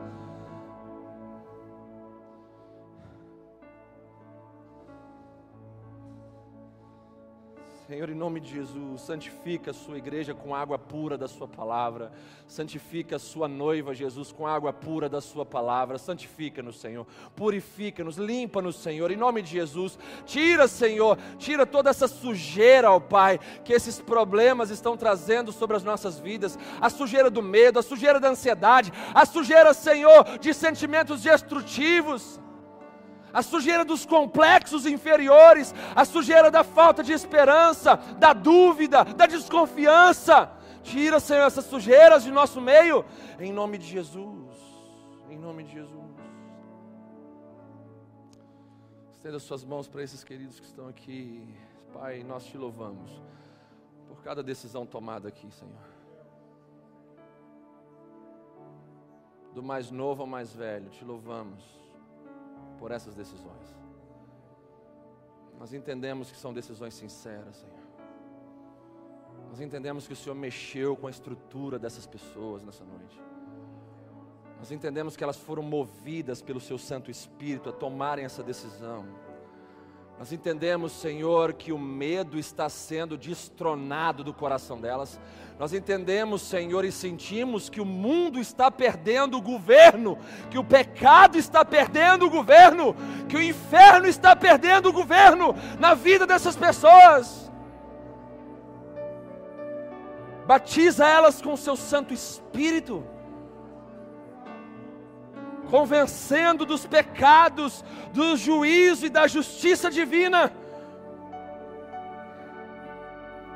Senhor, 7.87 8.09
em 8.09 8.15
nome 8.15 8.39
de 8.39 8.49
Jesus, 8.49 9.01
santifica 9.01 9.69
a 9.69 9.73
sua 9.73 9.99
igreja 9.99 10.33
com 10.33 10.55
água 10.55 10.75
pura 10.75 11.19
da 11.19 11.27
sua 11.27 11.47
palavra. 11.47 12.11
Santifica 12.47 13.17
a 13.17 13.19
sua 13.19 13.47
noiva, 13.47 13.93
Jesus, 13.93 14.31
com 14.31 14.47
água 14.47 14.73
pura 14.73 15.07
da 15.07 15.21
sua 15.21 15.45
palavra. 15.45 15.99
Santifica-nos, 15.99 16.79
Senhor. 16.79 17.05
Purifica-nos, 17.35 18.17
limpa-nos, 18.17 18.77
Senhor. 18.77 19.11
Em 19.11 19.15
nome 19.15 19.43
de 19.43 19.51
Jesus, 19.51 19.99
tira, 20.25 20.67
Senhor, 20.67 21.15
tira 21.37 21.63
toda 21.63 21.91
essa 21.91 22.07
sujeira, 22.07 22.89
ó 22.89 22.99
Pai, 22.99 23.39
que 23.63 23.71
esses 23.71 24.01
problemas 24.01 24.71
estão 24.71 24.97
trazendo 24.97 25.51
sobre 25.51 25.77
as 25.77 25.83
nossas 25.83 26.19
vidas. 26.19 26.57
A 26.81 26.89
sujeira 26.89 27.29
do 27.29 27.43
medo, 27.43 27.77
a 27.77 27.83
sujeira 27.83 28.19
da 28.19 28.29
ansiedade, 28.29 28.91
a 29.13 29.27
sujeira, 29.27 29.75
Senhor, 29.75 30.39
de 30.39 30.55
sentimentos 30.55 31.21
destrutivos 31.21 32.39
a 33.35 33.43
sujeira 33.43 33.83
dos 33.83 34.05
complexos 34.05 34.85
inferiores, 34.85 35.75
a 35.93 36.05
sujeira 36.05 36.49
da 36.49 36.63
falta 36.63 37.03
de 37.03 37.11
esperança, 37.11 37.97
da 38.17 38.31
dúvida, 38.31 39.03
da 39.03 39.25
desconfiança. 39.25 40.49
Tira, 40.81 41.19
Senhor, 41.19 41.45
essas 41.45 41.65
sujeiras 41.65 42.23
de 42.23 42.31
nosso 42.31 42.61
meio, 42.61 43.03
em 43.37 43.51
nome 43.51 43.77
de 43.77 43.87
Jesus. 43.87 44.55
Em 45.29 45.37
nome 45.37 45.63
de 45.63 45.73
Jesus. 45.73 46.15
Estenda 49.11 49.37
suas 49.39 49.65
mãos 49.65 49.89
para 49.89 50.01
esses 50.01 50.23
queridos 50.23 50.57
que 50.57 50.67
estão 50.67 50.87
aqui. 50.87 51.53
Pai, 51.91 52.23
nós 52.23 52.45
te 52.45 52.57
louvamos 52.57 53.21
por 54.07 54.23
cada 54.23 54.41
decisão 54.41 54.85
tomada 54.85 55.27
aqui, 55.27 55.51
Senhor. 55.51 55.73
Do 59.53 59.61
mais 59.61 59.91
novo 59.91 60.21
ao 60.21 60.27
mais 60.27 60.53
velho, 60.53 60.89
te 60.89 61.03
louvamos 61.03 61.84
por 62.79 62.91
essas 62.91 63.15
decisões. 63.15 63.75
Nós 65.59 65.73
entendemos 65.73 66.31
que 66.31 66.37
são 66.37 66.53
decisões 66.53 66.93
sinceras, 66.93 67.57
Senhor. 67.57 67.85
Nós 69.49 69.61
entendemos 69.61 70.05
que 70.05 70.13
o 70.13 70.15
Senhor 70.15 70.35
mexeu 70.35 70.95
com 70.95 71.07
a 71.07 71.09
estrutura 71.09 71.79
dessas 71.79 72.05
pessoas 72.05 72.61
nessa 72.63 72.83
noite. 72.83 73.21
Nós 74.57 74.71
entendemos 74.71 75.15
que 75.15 75.23
elas 75.23 75.37
foram 75.37 75.63
movidas 75.63 76.41
pelo 76.41 76.59
Seu 76.59 76.77
Santo 76.77 77.11
Espírito 77.11 77.69
a 77.69 77.73
tomarem 77.73 78.25
essa 78.25 78.43
decisão. 78.43 79.05
Nós 80.17 80.31
entendemos, 80.31 80.93
Senhor, 80.93 81.53
que 81.53 81.73
o 81.73 81.77
medo 81.77 82.39
está 82.39 82.69
sendo 82.69 83.17
destronado 83.17 84.23
do 84.23 84.33
coração 84.33 84.79
delas. 84.79 85.19
Nós 85.59 85.73
entendemos, 85.73 86.41
Senhor, 86.41 86.85
e 86.85 86.91
sentimos 86.91 87.69
que 87.69 87.81
o 87.81 87.85
mundo 87.85 88.39
está 88.39 88.71
perdendo 88.71 89.37
o 89.37 89.41
governo, 89.41 90.17
que 90.49 90.57
o 90.57 90.63
pecado 90.63 91.37
está 91.37 91.65
perdendo 91.65 92.25
o 92.25 92.29
governo, 92.29 92.95
que 93.27 93.35
o 93.35 93.41
inferno 93.41 94.07
está 94.07 94.35
perdendo 94.35 94.89
o 94.89 94.93
governo 94.93 95.53
na 95.79 95.93
vida 95.93 96.25
dessas 96.25 96.55
pessoas. 96.55 97.51
Batiza 100.47 101.05
elas 101.05 101.41
com 101.41 101.53
o 101.53 101.57
seu 101.57 101.75
Santo 101.75 102.13
Espírito 102.13 103.03
convencendo 105.69 106.65
dos 106.65 106.85
pecados, 106.85 107.83
do 108.13 108.35
juízo 108.35 109.05
e 109.05 109.09
da 109.09 109.27
justiça 109.27 109.89
divina, 109.89 110.51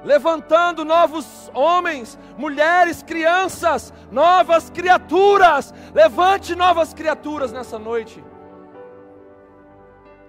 levantando 0.03 0.85
novos 0.85 1.51
homens, 1.53 2.17
mulheres, 2.37 3.03
crianças, 3.03 3.93
novas 4.11 4.69
criaturas. 4.69 5.73
Levante 5.93 6.55
novas 6.55 6.93
criaturas 6.93 7.51
nessa 7.51 7.77
noite, 7.77 8.23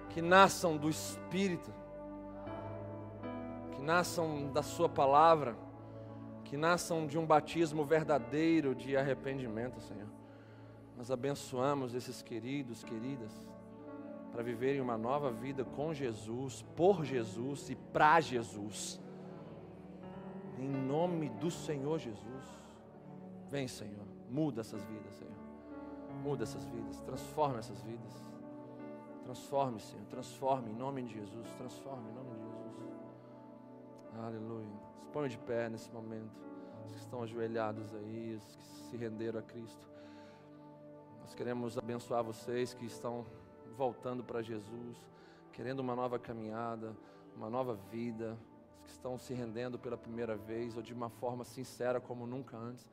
que 0.09 0.21
nasçam 0.21 0.75
do 0.75 0.89
Espírito, 0.89 1.73
que 3.71 3.81
nasçam 3.81 4.51
da 4.51 4.61
Sua 4.61 4.89
palavra, 4.89 5.55
que 6.43 6.57
nasçam 6.57 7.07
de 7.07 7.17
um 7.17 7.25
batismo 7.25 7.85
verdadeiro 7.85 8.75
de 8.75 8.97
arrependimento, 8.97 9.79
Senhor. 9.79 10.20
Nós 11.01 11.09
abençoamos 11.09 11.95
esses 11.95 12.21
queridos, 12.21 12.83
queridas. 12.83 13.31
para 14.31 14.43
viverem 14.43 14.79
uma 14.79 14.95
nova 14.95 15.31
vida 15.31 15.65
com 15.65 15.91
Jesus, 15.91 16.61
por 16.75 17.03
Jesus 17.03 17.71
e 17.71 17.75
para 17.75 18.21
Jesus. 18.21 19.01
Em 20.59 20.69
nome 20.69 21.27
do 21.27 21.49
Senhor 21.49 21.97
Jesus. 21.97 22.45
Vem, 23.49 23.67
Senhor, 23.67 24.05
muda 24.29 24.61
essas 24.61 24.83
vidas, 24.83 25.15
Senhor. 25.15 25.33
Muda 26.21 26.43
essas 26.43 26.63
vidas, 26.67 27.01
transforma 27.01 27.57
essas 27.57 27.81
vidas. 27.81 28.23
Transforme, 29.23 29.79
Senhor, 29.79 30.05
transforme 30.05 30.69
em 30.69 30.75
nome 30.75 31.01
de 31.01 31.15
Jesus. 31.15 31.47
Transforme 31.57 32.11
em 32.11 32.13
nome 32.13 32.29
de 32.29 32.45
Jesus. 32.45 32.93
Aleluia. 34.23 34.79
Se 34.99 35.05
ponham 35.07 35.27
de 35.27 35.37
pé 35.39 35.67
nesse 35.67 35.89
momento. 35.91 36.39
Os 36.85 36.93
que 36.93 36.99
estão 36.99 37.23
ajoelhados 37.23 37.91
aí, 37.95 38.35
os 38.35 38.55
que 38.55 38.63
se 38.63 38.97
renderam 38.97 39.39
a 39.39 39.43
Cristo. 39.43 39.90
Nós 41.31 41.37
queremos 41.37 41.77
abençoar 41.77 42.21
vocês 42.21 42.73
que 42.73 42.85
estão 42.85 43.25
voltando 43.77 44.21
para 44.21 44.41
Jesus, 44.41 45.01
querendo 45.53 45.79
uma 45.79 45.95
nova 45.95 46.19
caminhada, 46.19 46.93
uma 47.37 47.49
nova 47.49 47.73
vida, 47.89 48.37
que 48.83 48.89
estão 48.89 49.17
se 49.17 49.33
rendendo 49.33 49.79
pela 49.79 49.95
primeira 49.95 50.35
vez 50.35 50.75
ou 50.75 50.83
de 50.83 50.93
uma 50.93 51.09
forma 51.09 51.45
sincera 51.45 52.01
como 52.01 52.27
nunca 52.27 52.57
antes. 52.57 52.91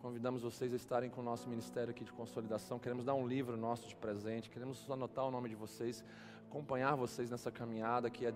Convidamos 0.00 0.44
vocês 0.44 0.72
a 0.72 0.76
estarem 0.76 1.10
com 1.10 1.20
o 1.20 1.24
nosso 1.24 1.48
ministério 1.48 1.90
aqui 1.90 2.04
de 2.04 2.12
consolidação. 2.12 2.78
Queremos 2.78 3.04
dar 3.04 3.14
um 3.14 3.26
livro 3.26 3.56
nosso 3.56 3.88
de 3.88 3.96
presente, 3.96 4.48
queremos 4.48 4.88
anotar 4.88 5.24
o 5.24 5.30
nome 5.32 5.48
de 5.48 5.56
vocês, 5.56 6.04
acompanhar 6.48 6.94
vocês 6.94 7.32
nessa 7.32 7.50
caminhada 7.50 8.08
que 8.08 8.26
é 8.26 8.34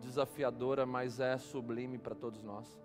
desafiadora, 0.00 0.86
mas 0.86 1.18
é 1.18 1.36
sublime 1.36 1.98
para 1.98 2.14
todos 2.14 2.44
nós. 2.44 2.78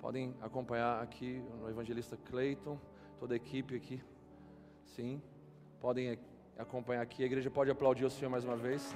Podem 0.00 0.34
acompanhar 0.40 1.00
aqui 1.00 1.40
o 1.62 1.68
evangelista 1.68 2.16
Cleiton, 2.16 2.76
toda 3.20 3.34
a 3.34 3.36
equipe 3.36 3.76
aqui. 3.76 4.02
Sim, 4.94 5.22
podem 5.80 6.18
acompanhar 6.58 7.00
aqui. 7.00 7.22
A 7.22 7.26
igreja 7.26 7.50
pode 7.50 7.70
aplaudir 7.70 8.04
o 8.04 8.10
Senhor 8.10 8.30
mais 8.30 8.44
uma 8.44 8.56
vez. 8.56 8.94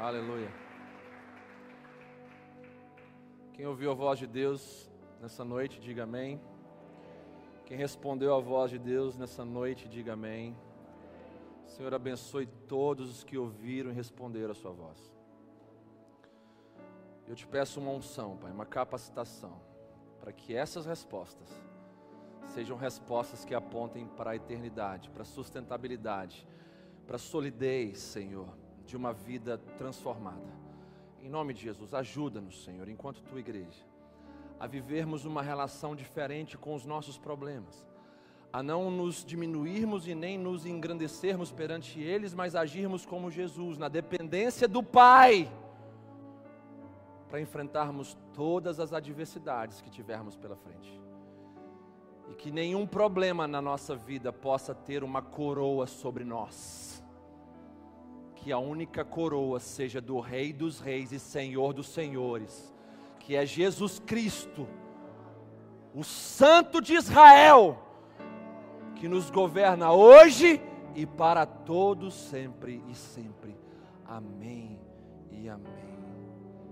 Aleluia. 0.00 0.50
Quem 3.52 3.66
ouviu 3.66 3.90
a 3.90 3.94
voz 3.94 4.18
de 4.18 4.26
Deus 4.26 4.90
nessa 5.20 5.44
noite, 5.44 5.78
diga 5.78 6.04
amém. 6.04 6.40
Quem 7.66 7.76
respondeu 7.76 8.34
à 8.34 8.40
voz 8.40 8.70
de 8.70 8.78
Deus 8.78 9.18
nessa 9.18 9.44
noite, 9.44 9.86
diga 9.86 10.14
amém. 10.14 10.56
Senhor, 11.68 11.92
abençoe 11.94 12.46
todos 12.66 13.10
os 13.10 13.22
que 13.22 13.36
ouviram 13.36 13.90
e 13.90 13.94
responderam 13.94 14.50
a 14.50 14.54
sua 14.54 14.72
voz. 14.72 15.14
Eu 17.26 17.36
te 17.36 17.46
peço 17.46 17.78
uma 17.78 17.90
unção, 17.90 18.38
Pai, 18.38 18.50
uma 18.50 18.64
capacitação, 18.64 19.60
para 20.18 20.32
que 20.32 20.56
essas 20.56 20.86
respostas 20.86 21.48
sejam 22.46 22.76
respostas 22.78 23.44
que 23.44 23.54
apontem 23.54 24.06
para 24.06 24.30
a 24.30 24.36
eternidade, 24.36 25.10
para 25.10 25.22
a 25.22 25.26
sustentabilidade, 25.26 26.46
para 27.06 27.16
a 27.16 27.18
solidez, 27.18 27.98
Senhor, 27.98 28.48
de 28.86 28.96
uma 28.96 29.12
vida 29.12 29.58
transformada. 29.76 30.50
Em 31.20 31.28
nome 31.28 31.52
de 31.52 31.60
Jesus, 31.60 31.92
ajuda-nos, 31.92 32.64
Senhor, 32.64 32.88
enquanto 32.88 33.22
tua 33.22 33.40
igreja, 33.40 33.84
a 34.58 34.66
vivermos 34.66 35.26
uma 35.26 35.42
relação 35.42 35.94
diferente 35.94 36.56
com 36.56 36.74
os 36.74 36.86
nossos 36.86 37.18
problemas 37.18 37.86
a 38.52 38.62
não 38.62 38.90
nos 38.90 39.24
diminuirmos 39.24 40.08
e 40.08 40.14
nem 40.14 40.38
nos 40.38 40.64
engrandecermos 40.64 41.52
perante 41.52 42.00
eles, 42.00 42.34
mas 42.34 42.54
agirmos 42.54 43.04
como 43.04 43.30
Jesus, 43.30 43.76
na 43.76 43.88
dependência 43.88 44.66
do 44.66 44.82
Pai, 44.82 45.50
para 47.28 47.40
enfrentarmos 47.40 48.16
todas 48.32 48.80
as 48.80 48.92
adversidades 48.92 49.80
que 49.82 49.90
tivermos 49.90 50.34
pela 50.34 50.56
frente. 50.56 50.98
E 52.30 52.34
que 52.34 52.50
nenhum 52.50 52.86
problema 52.86 53.46
na 53.46 53.60
nossa 53.60 53.94
vida 53.94 54.32
possa 54.32 54.74
ter 54.74 55.04
uma 55.04 55.20
coroa 55.20 55.86
sobre 55.86 56.24
nós. 56.24 57.04
Que 58.34 58.50
a 58.50 58.58
única 58.58 59.04
coroa 59.04 59.60
seja 59.60 60.00
do 60.00 60.20
Rei 60.20 60.52
dos 60.52 60.80
Reis 60.80 61.12
e 61.12 61.18
Senhor 61.18 61.74
dos 61.74 61.88
Senhores, 61.88 62.74
que 63.18 63.36
é 63.36 63.44
Jesus 63.44 63.98
Cristo, 63.98 64.66
o 65.94 66.02
Santo 66.02 66.80
de 66.80 66.94
Israel 66.94 67.87
que 68.98 69.08
nos 69.08 69.30
governa 69.30 69.92
hoje 69.92 70.60
e 70.94 71.06
para 71.06 71.46
todos 71.46 72.14
sempre 72.14 72.82
e 72.88 72.94
sempre. 72.94 73.56
Amém 74.04 74.78
e 75.30 75.48
amém. 75.48 75.87